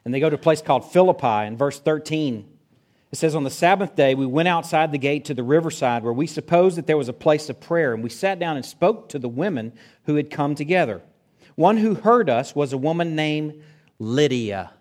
And 0.05 0.13
they 0.13 0.21
go 0.21 0.29
to 0.29 0.37
a 0.37 0.39
place 0.39 0.61
called 0.61 0.93
Philippi 0.93 1.47
in 1.47 1.57
verse 1.57 1.79
13. 1.79 2.49
It 3.13 3.17
says, 3.17 3.35
On 3.35 3.45
the 3.45 3.51
Sabbath 3.51 3.95
day, 3.95 4.15
we 4.15 4.27
went 4.27 4.49
outside 4.49 4.91
the 4.91 4.99
gate 4.99 5.27
to 5.27 5.35
the 5.35 5.43
riverside 5.43 6.03
where 6.03 6.13
we 6.13 6.27
supposed 6.27 6.77
that 6.77 6.87
there 6.87 6.97
was 6.97 7.09
a 7.09 7.15
place 7.15 7.49
of 7.49 7.61
prayer, 7.61 7.95
and 7.95 8.03
we 8.03 8.09
sat 8.09 8.39
down 8.39 8.57
and 8.57 8.65
spoke 8.65 9.11
to 9.11 9.19
the 9.19 9.29
women 9.29 9.73
who 10.05 10.17
had 10.17 10.31
come 10.31 10.55
together. 10.55 11.03
One 11.55 11.77
who 11.77 11.95
heard 11.95 12.31
us 12.31 12.55
was 12.55 12.73
a 12.73 12.79
woman 12.79 13.15
named 13.15 13.63
Lydia 13.99 14.73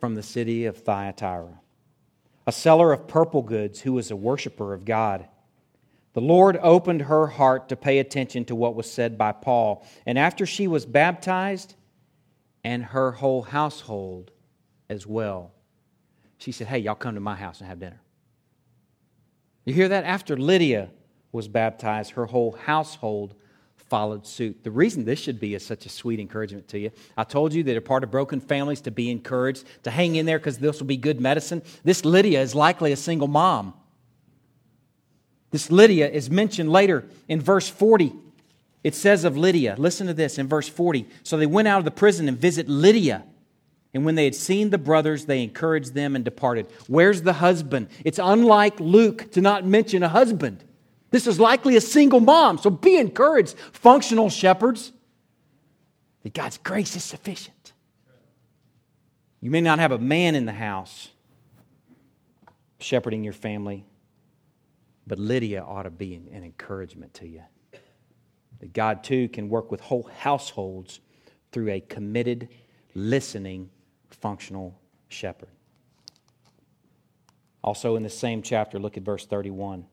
from 0.00 0.14
the 0.14 0.22
city 0.22 0.64
of 0.64 0.78
Thyatira, 0.78 1.60
a 2.46 2.52
seller 2.52 2.92
of 2.92 3.06
purple 3.06 3.42
goods 3.42 3.82
who 3.82 3.92
was 3.92 4.10
a 4.10 4.16
worshiper 4.16 4.72
of 4.72 4.86
God. 4.86 5.28
The 6.12 6.20
Lord 6.20 6.58
opened 6.60 7.02
her 7.02 7.26
heart 7.26 7.68
to 7.68 7.76
pay 7.76 7.98
attention 7.98 8.44
to 8.46 8.54
what 8.54 8.74
was 8.74 8.90
said 8.90 9.16
by 9.16 9.32
Paul, 9.32 9.86
and 10.06 10.18
after 10.18 10.44
she 10.46 10.66
was 10.66 10.84
baptized, 10.86 11.74
and 12.64 12.84
her 12.84 13.12
whole 13.12 13.42
household 13.42 14.30
as 14.88 15.06
well 15.06 15.52
she 16.40 16.52
said, 16.52 16.68
Hey, 16.68 16.78
y'all 16.78 16.94
come 16.94 17.14
to 17.14 17.20
my 17.20 17.36
house 17.36 17.60
and 17.60 17.68
have 17.68 17.78
dinner. 17.78 18.00
You 19.66 19.74
hear 19.74 19.88
that? 19.88 20.04
After 20.04 20.36
Lydia 20.38 20.88
was 21.32 21.48
baptized, 21.48 22.12
her 22.12 22.26
whole 22.26 22.52
household 22.52 23.34
followed 23.76 24.26
suit. 24.26 24.64
The 24.64 24.70
reason 24.70 25.04
this 25.04 25.18
should 25.18 25.38
be 25.38 25.54
is 25.54 25.64
such 25.64 25.84
a 25.84 25.90
sweet 25.90 26.18
encouragement 26.18 26.66
to 26.68 26.78
you, 26.78 26.92
I 27.16 27.24
told 27.24 27.52
you 27.52 27.62
that 27.64 27.76
a 27.76 27.80
part 27.82 28.04
of 28.04 28.10
broken 28.10 28.40
families 28.40 28.80
to 28.82 28.90
be 28.90 29.10
encouraged, 29.10 29.64
to 29.82 29.90
hang 29.90 30.16
in 30.16 30.24
there 30.24 30.38
because 30.38 30.58
this 30.58 30.80
will 30.80 30.86
be 30.86 30.96
good 30.96 31.20
medicine. 31.20 31.62
This 31.84 32.04
Lydia 32.06 32.40
is 32.40 32.54
likely 32.54 32.92
a 32.92 32.96
single 32.96 33.28
mom. 33.28 33.74
This 35.50 35.70
Lydia 35.70 36.08
is 36.08 36.30
mentioned 36.30 36.70
later 36.70 37.06
in 37.28 37.40
verse 37.40 37.68
40. 37.68 38.12
It 38.82 38.94
says 38.94 39.24
of 39.24 39.36
Lydia, 39.36 39.74
listen 39.76 40.06
to 40.06 40.14
this 40.14 40.38
in 40.38 40.48
verse 40.48 40.68
40. 40.68 41.06
So 41.22 41.36
they 41.36 41.46
went 41.46 41.68
out 41.68 41.78
of 41.78 41.84
the 41.84 41.90
prison 41.90 42.28
and 42.28 42.38
visit 42.38 42.68
Lydia 42.68 43.24
and 43.92 44.04
when 44.04 44.14
they 44.14 44.24
had 44.24 44.34
seen 44.34 44.70
the 44.70 44.78
brothers, 44.78 45.26
they 45.26 45.42
encouraged 45.42 45.94
them 45.94 46.14
and 46.14 46.24
departed. 46.24 46.68
Where's 46.86 47.22
the 47.22 47.34
husband? 47.34 47.88
It's 48.04 48.20
unlike 48.22 48.78
Luke 48.78 49.32
to 49.32 49.40
not 49.40 49.66
mention 49.66 50.02
a 50.02 50.08
husband. 50.08 50.64
This 51.10 51.26
is 51.26 51.40
likely 51.40 51.74
a 51.74 51.80
single 51.80 52.20
mom, 52.20 52.58
so 52.58 52.70
be 52.70 52.96
encouraged, 52.96 53.56
functional 53.72 54.30
shepherds, 54.30 54.92
that 56.22 56.34
God's 56.34 56.58
grace 56.58 56.94
is 56.94 57.02
sufficient. 57.02 57.72
You 59.40 59.50
may 59.50 59.60
not 59.60 59.80
have 59.80 59.90
a 59.90 59.98
man 59.98 60.36
in 60.36 60.46
the 60.46 60.52
house 60.52 61.08
shepherding 62.78 63.24
your 63.24 63.32
family, 63.32 63.84
but 65.10 65.18
Lydia 65.18 65.64
ought 65.64 65.82
to 65.82 65.90
be 65.90 66.14
an 66.14 66.44
encouragement 66.44 67.12
to 67.14 67.26
you. 67.26 67.42
That 68.60 68.72
God 68.72 69.02
too 69.02 69.28
can 69.28 69.48
work 69.48 69.68
with 69.68 69.80
whole 69.80 70.08
households 70.20 71.00
through 71.50 71.68
a 71.70 71.80
committed, 71.80 72.48
listening 72.94 73.70
functional 74.10 74.80
shepherd. 75.08 75.48
Also, 77.64 77.96
in 77.96 78.04
the 78.04 78.08
same 78.08 78.40
chapter, 78.40 78.78
look 78.78 78.96
at 78.96 79.02
verse 79.02 79.26
31. 79.26 79.84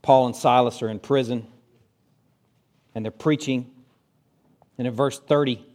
Paul 0.00 0.26
and 0.26 0.36
Silas 0.36 0.80
are 0.80 0.88
in 0.88 1.00
prison 1.00 1.44
and 2.94 3.04
they're 3.04 3.10
preaching. 3.10 3.68
And 4.78 4.86
in 4.86 4.94
verse 4.94 5.18
30, 5.18 5.66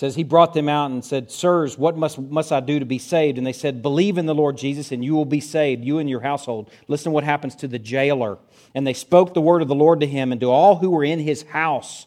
says 0.00 0.14
he 0.14 0.24
brought 0.24 0.54
them 0.54 0.66
out 0.66 0.90
and 0.90 1.04
said, 1.04 1.30
Sirs, 1.30 1.76
what 1.76 1.94
must, 1.94 2.18
must 2.18 2.52
I 2.52 2.60
do 2.60 2.78
to 2.78 2.86
be 2.86 2.98
saved? 2.98 3.36
And 3.36 3.46
they 3.46 3.52
said, 3.52 3.82
Believe 3.82 4.16
in 4.16 4.24
the 4.24 4.34
Lord 4.34 4.56
Jesus, 4.56 4.92
and 4.92 5.04
you 5.04 5.14
will 5.14 5.26
be 5.26 5.40
saved, 5.40 5.84
you 5.84 5.98
and 5.98 6.08
your 6.08 6.20
household. 6.20 6.70
Listen 6.88 7.10
to 7.10 7.10
what 7.10 7.22
happens 7.22 7.54
to 7.56 7.68
the 7.68 7.78
jailer. 7.78 8.38
And 8.74 8.86
they 8.86 8.94
spoke 8.94 9.34
the 9.34 9.42
word 9.42 9.60
of 9.60 9.68
the 9.68 9.74
Lord 9.74 10.00
to 10.00 10.06
him 10.06 10.32
and 10.32 10.40
to 10.40 10.50
all 10.50 10.76
who 10.76 10.88
were 10.88 11.04
in 11.04 11.18
his 11.18 11.42
house. 11.42 12.06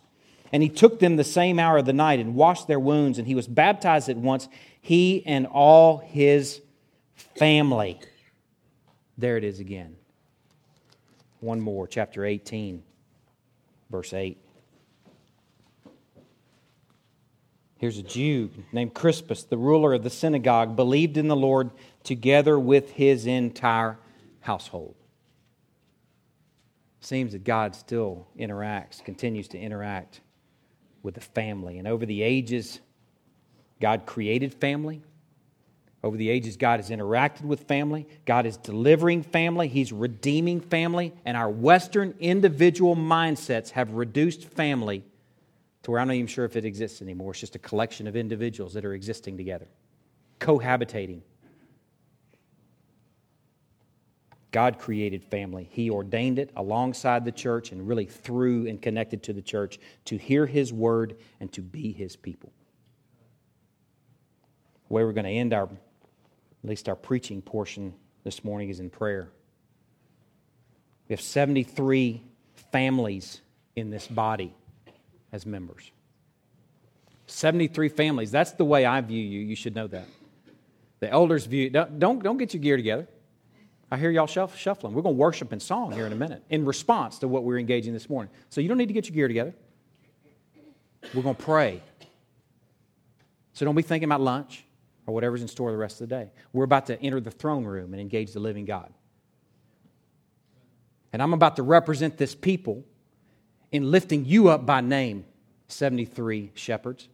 And 0.52 0.64
he 0.64 0.70
took 0.70 1.00
them 1.00 1.18
the 1.18 1.24
same 1.24 1.60
hour 1.60 1.78
of 1.78 1.86
the 1.86 1.94
night 1.94 2.20
and 2.20 2.34
washed 2.34 2.68
their 2.68 2.80
wounds, 2.80 3.20
and 3.20 3.28
he 3.28 3.36
was 3.36 3.48
baptized 3.48 4.10
at 4.10 4.18
once, 4.18 4.50
he 4.82 5.24
and 5.28 5.46
all 5.46 6.00
his 6.00 6.62
family. 7.38 8.00
There 9.20 9.38
it 9.38 9.44
is 9.44 9.60
again. 9.60 9.98
One 11.42 11.62
more, 11.62 11.86
chapter 11.86 12.26
18, 12.26 12.82
verse 13.92 14.14
8. 14.14 14.43
Here's 17.84 17.98
a 17.98 18.02
Jew 18.02 18.50
named 18.72 18.94
Crispus, 18.94 19.44
the 19.44 19.58
ruler 19.58 19.92
of 19.92 20.04
the 20.04 20.10
synagogue, 20.10 20.78
believed 20.78 21.18
in 21.18 21.28
the 21.28 21.36
Lord 21.36 21.70
together 22.06 22.58
with 22.58 22.92
his 22.92 23.26
entire 23.26 23.98
household. 24.40 24.96
Seems 27.02 27.34
that 27.34 27.44
God 27.44 27.76
still 27.76 28.26
interacts, 28.40 29.04
continues 29.04 29.50
to 29.50 29.60
interact 29.60 30.22
with 31.02 31.16
the 31.16 31.20
family. 31.20 31.78
And 31.78 31.86
over 31.86 32.06
the 32.06 32.22
ages, 32.22 32.80
God 33.82 34.06
created 34.06 34.54
family. 34.54 35.02
Over 36.06 36.16
the 36.16 36.30
ages, 36.30 36.56
God 36.56 36.80
has 36.80 36.90
interacted 36.90 37.42
with 37.42 37.68
family. 37.68 38.08
God 38.24 38.46
is 38.46 38.56
delivering 38.56 39.24
family. 39.24 39.68
He's 39.68 39.92
redeeming 39.92 40.62
family. 40.62 41.14
And 41.26 41.36
our 41.36 41.50
Western 41.50 42.14
individual 42.22 42.96
mindsets 42.96 43.72
have 43.72 43.92
reduced 43.92 44.46
family 44.46 45.04
to 45.84 45.92
where 45.92 46.00
I'm 46.00 46.08
not 46.08 46.16
even 46.16 46.28
sure 46.28 46.46
if 46.46 46.56
it 46.56 46.66
exists 46.66 47.02
anymore. 47.02 47.32
It's 47.32 47.42
just 47.42 47.56
a 47.56 47.60
collection 47.60 48.08
of 48.08 48.16
individuals 48.16 48.74
that 48.74 48.86
are 48.86 48.94
existing 48.94 49.38
together, 49.38 49.68
cohabitating. 50.40 51.22
God 54.52 54.78
created 54.80 55.24
family. 55.24 55.68
He 55.72 55.90
ordained 55.90 56.38
it 56.40 56.52
alongside 56.56 57.26
the 57.26 57.32
church 57.32 57.72
and 57.72 57.88
really 57.88 58.06
through 58.06 58.68
and 58.68 58.82
connected 58.82 59.24
to 59.24 59.34
the 59.34 59.42
church 59.42 59.80
to 60.06 60.18
hear 60.18 60.46
His 60.46 60.72
word 60.72 61.18
and 61.40 61.52
to 61.54 61.62
be 61.62 61.92
His 61.92 62.16
people. 62.16 62.54
The 64.88 64.94
way 64.94 65.04
we're 65.04 65.12
going 65.12 65.26
to 65.26 65.32
end 65.32 65.54
our, 65.54 65.64
at 65.64 66.70
least 66.70 66.88
our 66.88 66.96
preaching 66.96 67.42
portion 67.42 67.96
this 68.24 68.44
morning 68.44 68.70
is 68.70 68.80
in 68.80 68.92
prayer. 68.92 69.28
We 71.10 71.14
have 71.14 71.22
73 71.22 72.24
families 72.72 73.42
in 73.76 73.90
this 73.90 74.08
body 74.08 74.54
as 75.34 75.46
members. 75.46 75.92
73 77.26 77.90
families. 77.90 78.32
That's 78.32 78.52
the 78.52 78.64
way 78.64 78.86
I 78.86 79.02
view 79.02 79.22
you. 79.22 79.42
You 79.42 79.56
should 79.56 79.76
know 79.76 79.88
that. 79.88 80.06
The 81.00 81.10
elders 81.10 81.46
view, 81.46 81.70
don't, 81.70 82.00
don't, 82.00 82.24
don't 82.24 82.38
get 82.38 82.54
your 82.54 82.62
gear 82.62 82.78
together. 82.78 83.08
I 83.92 83.98
hear 83.98 84.10
y'all 84.10 84.28
shuffling. 84.28 84.94
We're 84.94 85.02
going 85.02 85.16
to 85.16 85.20
worship 85.20 85.52
in 85.52 85.60
song 85.60 85.92
here 85.92 86.06
in 86.06 86.14
a 86.14 86.16
minute 86.16 86.44
in 86.50 86.66
response 86.66 87.20
to 87.20 87.28
what 87.28 87.44
we're 87.44 87.60
engaging 87.60 87.94
this 87.94 88.10
morning. 88.10 88.32
So 88.50 88.62
you 88.62 88.70
don't 88.70 88.78
need 88.78 88.88
to 88.88 88.94
get 88.94 89.10
your 89.10 89.16
gear 89.16 89.28
together. 89.28 89.54
We're 91.14 91.24
going 91.24 91.36
to 91.36 91.44
pray. 91.44 91.82
So 93.54 93.66
don't 93.66 93.76
be 93.76 93.82
thinking 93.82 94.08
about 94.08 94.22
lunch 94.22 94.64
or 95.06 95.14
whatever's 95.14 95.42
in 95.42 95.48
store 95.48 95.72
the 95.72 95.78
rest 95.78 96.02
of 96.02 96.10
the 96.10 96.16
day. 96.16 96.32
We're 96.54 96.64
about 96.64 96.86
to 96.88 97.02
enter 97.02 97.20
the 97.20 97.32
throne 97.32 97.66
room 97.66 97.94
and 97.94 98.02
engage 98.02 98.32
the 98.32 98.40
living 98.40 98.66
God. 98.66 98.92
And 101.12 101.22
I'm 101.22 101.34
about 101.34 101.58
to 101.58 101.64
represent 101.64 102.18
this 102.18 102.34
people 102.34 102.86
in 103.74 103.90
lifting 103.90 104.24
you 104.24 104.50
up 104.50 104.66
by 104.68 104.80
name, 104.80 105.26
73 105.68 106.52
shepherds. 106.54 107.10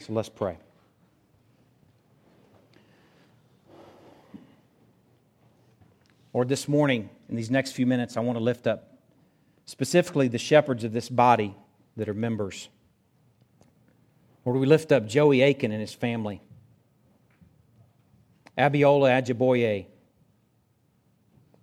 So 0.00 0.12
let's 0.12 0.28
pray. 0.28 0.58
Lord, 6.34 6.48
this 6.48 6.66
morning, 6.66 7.08
in 7.28 7.36
these 7.36 7.50
next 7.50 7.72
few 7.72 7.86
minutes, 7.86 8.16
I 8.16 8.20
want 8.20 8.36
to 8.36 8.42
lift 8.42 8.66
up 8.66 8.98
specifically 9.64 10.26
the 10.26 10.38
shepherds 10.38 10.82
of 10.82 10.92
this 10.92 11.08
body 11.08 11.54
that 11.96 12.08
are 12.08 12.14
members. 12.14 12.68
Lord, 14.44 14.58
we 14.58 14.66
lift 14.66 14.90
up 14.90 15.06
Joey 15.06 15.40
Aiken 15.40 15.70
and 15.70 15.80
his 15.80 15.94
family, 15.94 16.42
Abiola 18.58 19.22
Ajiboye, 19.22 19.86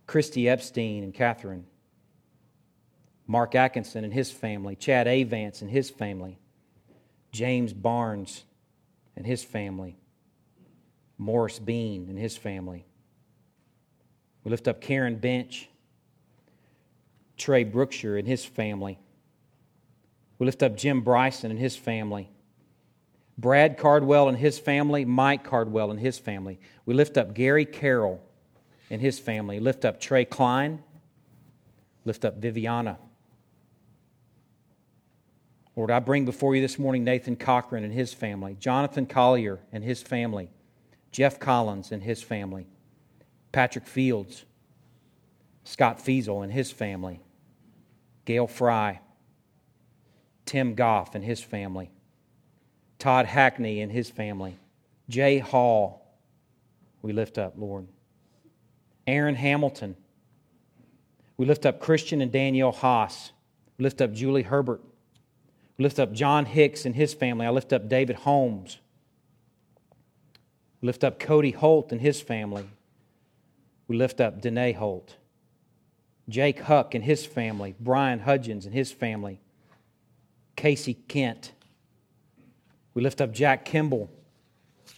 Christy 0.08 0.48
Epstein 0.48 1.04
and 1.04 1.14
Catherine, 1.14 1.66
Mark 3.30 3.54
Atkinson 3.54 4.04
and 4.04 4.12
his 4.12 4.32
family, 4.32 4.76
Chad 4.76 5.08
Avance 5.08 5.62
and 5.62 5.70
his 5.70 5.92
family, 5.92 6.40
James 7.32 7.74
Barnes 7.74 8.44
and 9.16 9.24
his 9.24 9.44
family, 9.44 10.00
Morris 11.20 11.60
Bean 11.60 12.08
and 12.10 12.18
his 12.18 12.36
family. 12.36 12.88
We 14.44 14.50
lift 14.50 14.68
up 14.68 14.82
Karen 14.82 15.18
Bench, 15.18 15.70
Trey 17.38 17.64
Brookshire 17.64 18.18
and 18.18 18.28
his 18.28 18.44
family. 18.44 18.98
We 20.40 20.48
lift 20.48 20.64
up 20.64 20.76
Jim 20.76 21.02
Bryson 21.02 21.52
and 21.52 21.60
his 21.60 21.76
family. 21.76 22.32
Brad 23.38 23.78
Cardwell 23.78 24.28
and 24.28 24.40
his 24.40 24.58
family, 24.58 25.06
Mike 25.06 25.44
Cardwell 25.44 25.92
and 25.92 26.00
his 26.00 26.18
family. 26.18 26.60
We 26.88 26.96
lift 26.96 27.16
up 27.16 27.36
Gary 27.36 27.66
Carroll 27.66 28.24
and 28.90 29.00
his 29.00 29.20
family. 29.20 29.60
Lift 29.60 29.86
up 29.86 30.00
Trey 30.00 30.26
Klein. 30.26 30.82
Lift 32.06 32.26
up 32.26 32.38
Viviana 32.38 32.98
Lord, 35.80 35.92
I 35.92 36.00
bring 36.00 36.26
before 36.26 36.58
you 36.58 36.62
this 36.62 36.78
morning 36.78 37.06
Nathan 37.06 37.38
Cochran 37.38 37.86
and 37.86 37.94
his 37.94 38.14
family, 38.14 38.58
Jonathan 38.60 39.06
Collier 39.06 39.62
and 39.72 39.82
his 39.82 40.02
family, 40.02 40.50
Jeff 41.14 41.40
Collins 41.40 41.94
and 41.94 42.04
his 42.04 42.22
family, 42.22 42.68
Patrick 43.54 43.88
Fields, 43.88 44.44
Scott 45.64 46.00
Fiesel 46.00 46.44
and 46.44 46.52
his 46.52 46.70
family, 46.70 47.22
Gail 48.26 48.46
Fry, 48.46 49.00
Tim 50.46 50.76
Goff 50.76 51.16
and 51.16 51.24
his 51.24 51.40
family, 51.40 51.90
Todd 52.98 53.26
Hackney 53.26 53.80
and 53.80 53.90
his 53.90 54.10
family, 54.10 54.58
Jay 55.08 55.38
Hall, 55.38 56.14
we 57.02 57.14
lift 57.14 57.38
up, 57.38 57.54
Lord. 57.58 57.88
Aaron 59.08 59.36
Hamilton. 59.36 59.96
We 61.38 61.46
lift 61.46 61.66
up 61.66 61.80
Christian 61.80 62.20
and 62.20 62.34
Danielle 62.34 62.74
Haas. 62.74 63.32
We 63.78 63.84
lift 63.84 64.02
up 64.02 64.12
Julie 64.12 64.44
Herbert. 64.44 64.82
We 65.80 65.84
lift 65.84 65.98
up 65.98 66.12
John 66.12 66.46
Hicks 66.46 66.86
and 66.86 66.94
his 66.94 67.14
family. 67.14 67.46
I 67.46 67.52
lift 67.52 67.72
up 67.72 67.88
David 67.88 68.18
Holmes. 68.18 68.80
We 70.82 70.88
lift 70.88 71.06
up 71.06 71.20
Cody 71.20 71.52
Holt 71.52 71.94
and 71.94 72.02
his 72.02 72.20
family. 72.20 72.70
We 73.88 73.96
lift 73.96 74.20
up 74.20 74.42
Danae 74.42 74.74
Holt. 74.74 75.16
Jake 76.28 76.60
Huck 76.60 76.94
and 76.94 77.06
his 77.06 77.26
family. 77.26 77.76
Brian 77.80 78.20
Hudgens 78.20 78.66
and 78.66 78.76
his 78.76 78.92
family. 78.92 79.40
Casey 80.58 80.96
Kent. 80.96 81.54
We 82.94 83.02
lift 83.02 83.22
up 83.22 83.32
Jack 83.32 83.64
Kimball 83.64 84.12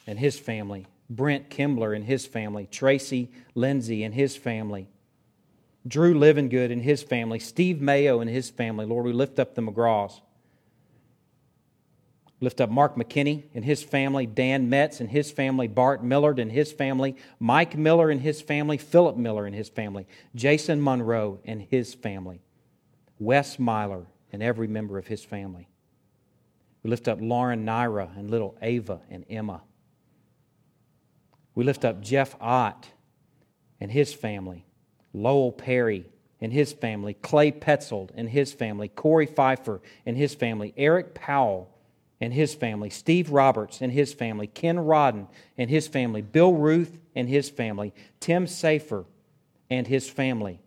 and 0.08 0.18
his 0.18 0.40
family. 0.40 0.88
Brent 1.12 1.52
Kimbler 1.52 1.96
and 1.96 2.06
his 2.06 2.26
family, 2.26 2.68
Tracy 2.72 3.30
Lindsay 3.54 4.04
and 4.04 4.16
his 4.16 4.36
family, 4.36 4.88
Drew 5.86 6.16
Livingood 6.16 6.72
and 6.72 6.82
his 6.82 7.04
family, 7.04 7.38
Steve 7.38 7.82
Mayo 7.82 8.22
and 8.22 8.30
his 8.30 8.50
family. 8.50 8.86
Lord, 8.86 9.06
we 9.06 9.14
lift 9.14 9.38
up 9.38 9.54
the 9.54 9.62
McGraws. 9.62 10.22
Lift 12.44 12.60
up 12.60 12.72
Mark 12.72 12.96
McKinney 12.96 13.44
and 13.54 13.64
his 13.64 13.84
family, 13.84 14.26
Dan 14.26 14.68
Metz 14.68 15.00
and 15.00 15.12
his 15.12 15.30
family, 15.30 15.68
Bart 15.68 16.04
Millard 16.04 16.40
and 16.40 16.52
his 16.52 16.72
family, 16.72 17.16
Mike 17.40 17.78
Miller 17.78 18.10
and 18.10 18.20
his 18.20 18.42
family, 18.42 18.78
Philip 18.78 19.16
Miller 19.16 19.46
and 19.46 19.56
his 19.56 19.70
family, 19.70 20.08
Jason 20.34 20.84
Monroe 20.84 21.40
and 21.46 21.62
his 21.62 21.94
family, 21.94 22.42
Wes 23.20 23.60
Myler 23.60 24.08
and 24.34 24.42
every 24.42 24.68
member 24.68 24.98
of 24.98 25.06
his 25.06 25.24
family. 25.24 25.70
We 26.82 26.90
lift 26.90 27.08
up 27.08 27.20
Lauren 27.22 27.64
Naira 27.64 28.18
and 28.18 28.32
little 28.32 28.58
Ava 28.60 29.02
and 29.12 29.24
Emma. 29.30 29.62
We 31.54 31.64
lift 31.64 31.86
up 31.86 32.02
Jeff 32.02 32.36
Ott 32.42 32.90
and 33.80 33.92
his 33.92 34.16
family, 34.16 34.66
Lowell 35.14 35.52
Perry 35.52 36.10
and 36.40 36.52
his 36.52 36.74
family, 36.74 37.14
Clay 37.14 37.52
Petzold 37.52 38.10
and 38.16 38.30
his 38.30 38.52
family, 38.52 38.88
Corey 38.88 39.28
Pfeiffer 39.28 39.80
and 40.08 40.18
his 40.18 40.34
family, 40.34 40.74
Eric 40.76 41.14
Powell 41.14 41.71
and 42.22 42.32
his 42.32 42.54
family, 42.54 42.92
Steve 42.92 43.32
Roberts 43.32 43.82
and 43.82 43.92
his 43.92 44.14
family, 44.14 44.46
Ken 44.46 44.78
Rodden 44.78 45.28
and 45.58 45.70
his 45.70 45.88
family, 45.88 46.22
Bill 46.22 46.54
Ruth 46.54 47.00
and 47.16 47.28
his 47.28 47.50
family, 47.50 47.94
Tim 48.20 48.46
Safer 48.46 49.06
and 49.72 49.88
his 49.88 50.08
family, 50.08 50.62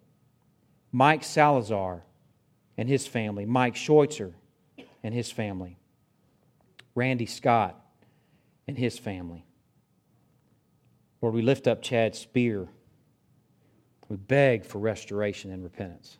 Mike 0.90 1.22
Salazar 1.22 2.02
and 2.76 2.88
his 2.88 3.06
family, 3.06 3.46
Mike 3.46 3.76
Scheutzer 3.76 4.32
and 5.04 5.14
his 5.14 5.30
family, 5.30 5.78
Randy 6.96 7.26
Scott 7.26 7.80
and 8.66 8.76
his 8.76 8.98
family. 8.98 9.46
Lord, 11.22 11.34
we 11.34 11.42
lift 11.42 11.68
up 11.68 11.82
Chad 11.82 12.16
Spear. 12.16 12.68
We 14.08 14.16
beg 14.16 14.64
for 14.64 14.78
restoration 14.78 15.52
and 15.52 15.62
repentance. 15.62 16.18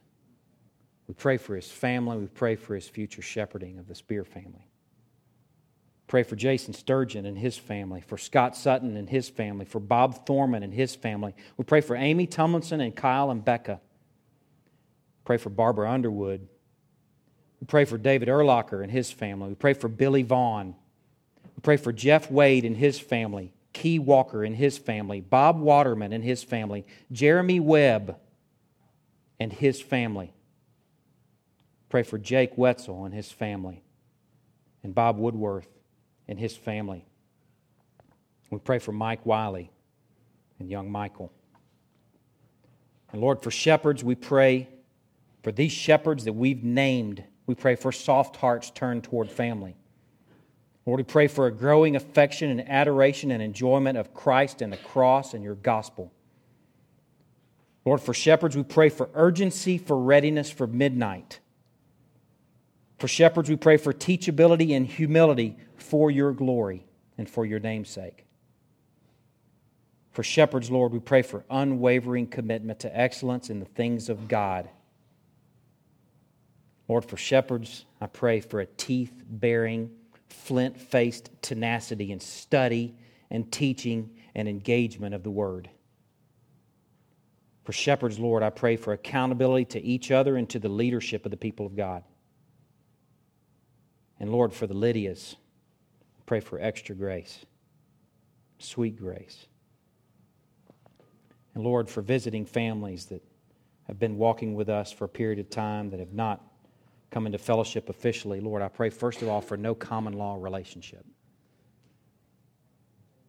We 1.09 1.15
pray 1.15 1.39
for 1.39 1.57
his 1.57 1.71
family. 1.71 2.19
We 2.19 2.27
pray 2.29 2.55
for 2.55 2.75
his 2.75 2.89
future 2.89 3.21
shepherding 3.21 3.79
of 3.79 3.89
the 3.89 3.95
Spear 3.95 4.25
family. 4.25 4.69
Pray 6.07 6.23
for 6.23 6.37
Jason 6.37 6.75
Sturgeon 6.75 7.25
and 7.25 7.39
his 7.39 7.57
family, 7.57 8.01
for 8.01 8.19
Scott 8.19 8.57
Sutton 8.57 8.97
and 8.97 9.09
his 9.09 9.29
family, 9.29 9.65
for 9.65 9.81
Bob 9.81 10.27
Thorman 10.27 10.63
and 10.63 10.73
his 10.73 10.95
family. 10.95 11.35
We 11.57 11.65
pray 11.65 11.81
for 11.81 11.97
Amy 11.97 12.27
Tomlinson 12.27 12.81
and 12.81 12.95
Kyle 12.95 13.31
and 13.31 13.45
Becca. 13.45 13.81
Pray 15.25 15.39
for 15.39 15.49
Barbara 15.49 15.91
Underwood. 15.91 16.47
We 17.61 17.67
pray 17.67 17.87
for 17.87 17.97
David 17.97 18.29
Erlocker 18.29 18.83
and 18.83 18.93
his 18.93 19.11
family. 19.11 19.49
We 19.49 19.55
pray 19.55 19.73
for 19.73 19.89
Billy 19.89 20.23
Vaughn. 20.23 20.75
We 21.45 21.61
pray 21.63 21.79
for 21.79 21.93
Jeff 21.93 22.31
Wade 22.31 22.67
and 22.67 22.77
his 22.77 23.01
family. 23.01 23.55
Key 23.73 23.99
Walker 23.99 24.45
and 24.45 24.55
his 24.55 24.79
family, 24.79 25.21
Bob 25.21 25.59
Waterman 25.59 26.13
and 26.13 26.23
his 26.23 26.45
family, 26.45 26.87
Jeremy 27.11 27.59
Webb 27.59 28.17
and 29.41 29.53
his 29.53 29.81
family. 29.81 30.33
Pray 31.89 32.05
for 32.05 32.17
Jake 32.17 32.57
Wetzel 32.57 33.05
and 33.05 33.13
his 33.13 33.33
family, 33.33 33.83
and 34.85 34.95
Bob 34.95 35.19
Woodworth 35.19 35.74
and 36.29 36.39
his 36.39 36.57
family. 36.57 37.07
We 38.51 38.59
pray 38.59 38.79
for 38.79 38.93
Mike 38.93 39.27
Wiley 39.27 39.71
and 40.59 40.71
young 40.71 40.91
Michael. 40.91 41.33
And 43.13 43.21
Lord, 43.21 43.43
for 43.43 43.51
shepherds, 43.51 44.03
we 44.03 44.15
pray 44.15 44.69
for 45.43 45.53
these 45.53 45.73
shepherds 45.73 46.25
that 46.25 46.33
we've 46.33 46.65
named. 46.65 47.25
We 47.47 47.55
pray 47.55 47.77
for 47.77 47.93
soft 47.93 48.37
hearts 48.37 48.71
turned 48.71 49.05
toward 49.05 49.31
family. 49.31 49.77
Lord, 50.87 51.01
we 51.01 51.05
pray 51.05 51.29
for 51.29 51.47
a 51.47 51.53
growing 51.53 51.97
affection 51.97 52.51
and 52.51 52.69
adoration 52.69 53.31
and 53.31 53.43
enjoyment 53.43 53.97
of 53.97 54.13
Christ 54.13 54.63
and 54.63 54.73
the 54.73 54.77
cross 54.77 55.33
and 55.33 55.43
your 55.43 55.55
gospel. 55.55 56.13
Lord, 57.85 58.01
for 58.01 58.15
shepherds, 58.15 58.57
we 58.57 58.63
pray 58.63 58.89
for 58.89 59.11
urgency, 59.15 59.79
for 59.79 59.97
readiness 59.97 60.51
for 60.51 60.67
midnight. 60.67 61.41
For 62.99 63.09
shepherds, 63.09 63.49
we 63.49 63.57
pray 63.57 63.77
for 63.77 63.93
teachability 63.93 64.77
and 64.77 64.87
humility 64.87 65.57
for 65.77 66.11
your 66.11 66.33
glory 66.33 66.87
and 67.19 67.29
for 67.29 67.45
your 67.45 67.61
name's 67.61 67.91
sake. 67.91 68.27
For 70.13 70.23
shepherds, 70.23 70.71
Lord, 70.71 70.93
we 70.93 71.01
pray 71.01 71.23
for 71.23 71.45
unwavering 71.51 72.29
commitment 72.29 72.81
to 72.81 72.99
excellence 72.99 73.51
in 73.51 73.59
the 73.59 73.67
things 73.67 74.09
of 74.09 74.29
God. 74.29 74.71
Lord, 76.87 77.05
for 77.05 77.17
shepherds, 77.17 77.85
I 78.01 78.07
pray 78.07 78.41
for 78.41 78.61
a 78.61 78.67
teeth 78.67 79.13
bearing, 79.29 79.91
flint 80.29 80.81
faced 80.81 81.31
tenacity 81.43 82.13
in 82.13 82.21
study 82.21 82.95
and 83.31 83.51
teaching 83.51 84.11
and 84.37 84.49
engagement 84.49 85.15
of 85.15 85.25
the 85.25 85.31
Word. 85.31 85.69
For 87.65 87.73
shepherds, 87.73 88.19
Lord, 88.19 88.43
I 88.43 88.51
pray 88.51 88.77
for 88.77 88.93
accountability 88.93 89.65
to 89.67 89.83
each 89.83 90.11
other 90.11 90.37
and 90.37 90.49
to 90.51 90.59
the 90.59 90.69
leadership 90.69 91.25
of 91.25 91.31
the 91.31 91.37
people 91.37 91.67
of 91.67 91.75
God. 91.75 92.05
And 94.21 94.31
Lord, 94.31 94.53
for 94.53 94.67
the 94.67 94.75
Lydias, 94.75 95.37
pray 96.27 96.41
for 96.41 96.59
extra 96.61 96.95
grace, 96.95 97.45
sweet 98.59 98.97
grace. 98.97 99.47
And 101.55 101.63
Lord, 101.63 101.89
for 101.89 102.03
visiting 102.03 102.45
families 102.45 103.07
that 103.07 103.23
have 103.87 103.99
been 103.99 104.17
walking 104.17 104.55
with 104.55 104.69
us 104.69 104.91
for 104.93 105.05
a 105.05 105.09
period 105.09 105.39
of 105.39 105.51
time 105.51 105.91
that 105.91 106.01
have 106.01 106.13
not 106.13 106.43
come 107.11 107.27
into 107.27 107.39
fellowship 107.39 107.89
officially, 107.89 108.41
Lord, 108.41 108.63
I 108.63 108.69
pray 108.69 108.91
first 108.91 109.23
of 109.23 109.29
all 109.29 109.41
for 109.41 109.57
no 109.57 109.75
common 109.75 110.15
law 110.15 110.37
relationship. 110.39 111.05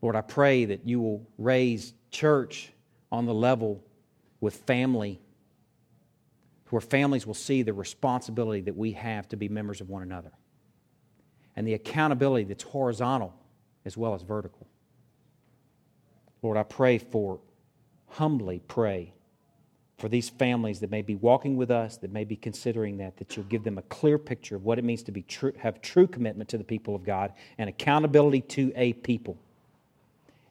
Lord, 0.02 0.16
I 0.16 0.22
pray 0.22 0.66
that 0.66 0.88
you 0.88 1.00
will 1.02 1.28
raise 1.38 1.94
church 2.12 2.72
on 3.12 3.26
the 3.26 3.34
level 3.34 3.84
with 4.40 4.56
family, 4.56 5.20
where 6.70 6.82
families 6.82 7.26
will 7.26 7.34
see 7.34 7.64
the 7.64 7.74
responsibility 7.74 8.62
that 8.62 8.76
we 8.76 8.92
have 8.94 9.28
to 9.30 9.36
be 9.36 9.50
members 9.50 9.82
of 9.82 9.90
one 9.90 10.04
another 10.04 10.32
and 11.56 11.68
the 11.68 11.74
accountability 11.74 12.45
that's 12.45 12.64
horizontal 12.64 13.34
as 13.86 13.95
well 13.95 14.14
as 14.14 14.22
vertical. 14.22 14.68
Lord, 16.41 16.58
I 16.58 16.64
pray 16.64 16.97
for, 16.97 17.39
humbly 18.08 18.62
pray 18.68 19.14
for 19.97 20.10
these 20.10 20.30
families 20.30 20.82
that 20.82 20.91
may 20.91 21.01
be 21.01 21.16
walking 21.16 21.56
with 21.56 21.72
us, 21.72 21.97
that 21.97 22.12
may 22.12 22.26
be 22.26 22.36
considering 22.36 22.97
that, 22.97 23.18
that 23.18 23.36
you'll 23.36 23.45
give 23.45 23.64
them 23.64 23.78
a 23.78 23.82
clear 23.84 24.18
picture 24.18 24.56
of 24.56 24.66
what 24.66 24.78
it 24.78 24.84
means 24.84 25.03
to 25.03 25.12
be 25.12 25.22
true, 25.22 25.53
have 25.58 25.82
true 25.82 26.06
commitment 26.06 26.49
to 26.49 26.58
the 26.58 26.64
people 26.64 26.95
of 26.95 27.03
God 27.03 27.34
and 27.58 27.70
accountability 27.70 28.41
to 28.41 28.74
a 28.76 28.93
people. 28.93 29.38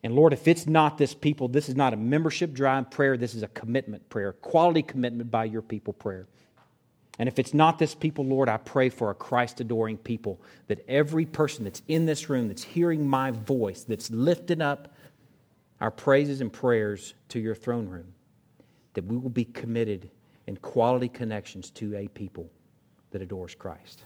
And 0.03 0.15
Lord, 0.15 0.33
if 0.33 0.49
it's 0.49 0.67
not 0.67 0.99
this 0.99 1.15
people, 1.15 1.49
this 1.49 1.69
is 1.69 1.77
not 1.77 1.93
a 1.93 1.97
membership 1.97 2.53
drive 2.53 2.91
prayer, 2.91 3.17
this 3.17 3.35
is 3.35 3.43
a 3.43 3.49
commitment 3.49 4.09
prayer, 4.09 4.33
quality 4.33 4.83
commitment 4.83 5.31
by 5.31 5.45
your 5.45 5.63
people 5.63 5.93
prayer. 5.93 6.27
And 7.19 7.29
if 7.29 7.39
it's 7.39 7.55
not 7.55 7.79
this 7.79 7.95
people, 7.95 8.25
Lord, 8.25 8.49
I 8.49 8.57
pray 8.57 8.89
for 8.89 9.11
a 9.11 9.15
Christ 9.15 9.61
adoring 9.61 9.99
people 9.99 10.41
that 10.67 10.85
every 10.89 11.25
person 11.27 11.65
that's 11.65 11.83
in 11.87 12.07
this 12.07 12.29
room, 12.29 12.49
that's 12.49 12.65
hearing 12.65 13.07
my 13.07 13.31
voice, 13.31 13.85
that's 13.85 14.11
lifting 14.11 14.61
up 14.61 14.93
our 15.81 15.91
praises 15.91 16.41
and 16.41 16.53
prayers 16.53 17.15
to 17.29 17.39
your 17.39 17.55
throne 17.55 17.89
room, 17.89 18.15
that 18.95 19.05
we 19.05 19.17
will 19.17 19.31
be 19.31 19.45
committed 19.45 20.11
in 20.47 20.57
quality 20.57 21.09
connections 21.09 21.71
to 21.71 21.97
a 21.97 22.09
people 22.09 22.51
that 23.11 23.23
adores 23.23 23.55
Christ. 23.55 24.05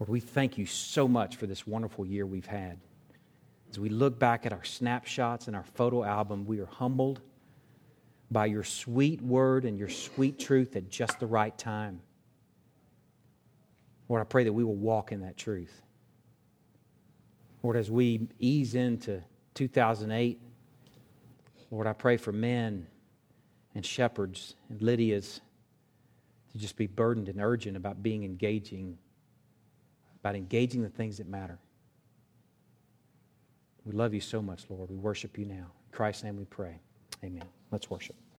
Lord, 0.00 0.08
we 0.08 0.20
thank 0.20 0.56
you 0.56 0.66
so 0.66 1.06
much 1.06 1.36
for 1.36 1.46
this 1.46 1.66
wonderful 1.66 2.06
year 2.06 2.26
we've 2.26 2.46
had. 2.46 2.78
As 3.70 3.78
we 3.78 3.88
look 3.88 4.18
back 4.18 4.46
at 4.46 4.52
our 4.52 4.64
snapshots 4.64 5.46
and 5.46 5.54
our 5.54 5.64
photo 5.74 6.04
album, 6.04 6.46
we 6.46 6.60
are 6.60 6.66
humbled 6.66 7.20
by 8.34 8.46
your 8.46 8.64
sweet 8.64 9.22
word 9.22 9.64
and 9.64 9.78
your 9.78 9.88
sweet 9.88 10.40
truth 10.40 10.74
at 10.74 10.90
just 10.90 11.20
the 11.20 11.26
right 11.26 11.56
time. 11.56 12.00
Lord, 14.08 14.20
I 14.20 14.24
pray 14.24 14.42
that 14.42 14.52
we 14.52 14.64
will 14.64 14.74
walk 14.74 15.12
in 15.12 15.20
that 15.20 15.36
truth. 15.36 15.80
Lord, 17.62 17.76
as 17.76 17.92
we 17.92 18.26
ease 18.40 18.74
into 18.74 19.22
2008, 19.54 20.40
Lord, 21.70 21.86
I 21.86 21.92
pray 21.92 22.16
for 22.16 22.32
men 22.32 22.88
and 23.76 23.86
shepherds 23.86 24.56
and 24.68 24.82
Lydia's 24.82 25.40
to 26.50 26.58
just 26.58 26.76
be 26.76 26.88
burdened 26.88 27.28
and 27.28 27.40
urgent 27.40 27.76
about 27.76 28.02
being 28.02 28.24
engaging, 28.24 28.98
about 30.20 30.34
engaging 30.34 30.82
the 30.82 30.88
things 30.88 31.18
that 31.18 31.28
matter. 31.28 31.60
We 33.84 33.92
love 33.92 34.12
you 34.12 34.20
so 34.20 34.42
much, 34.42 34.64
Lord. 34.68 34.90
We 34.90 34.96
worship 34.96 35.38
you 35.38 35.44
now. 35.44 35.54
In 35.54 35.92
Christ's 35.92 36.24
name 36.24 36.36
we 36.36 36.46
pray. 36.46 36.80
Amen. 37.22 37.44
Let's 37.70 37.88
worship. 37.88 38.16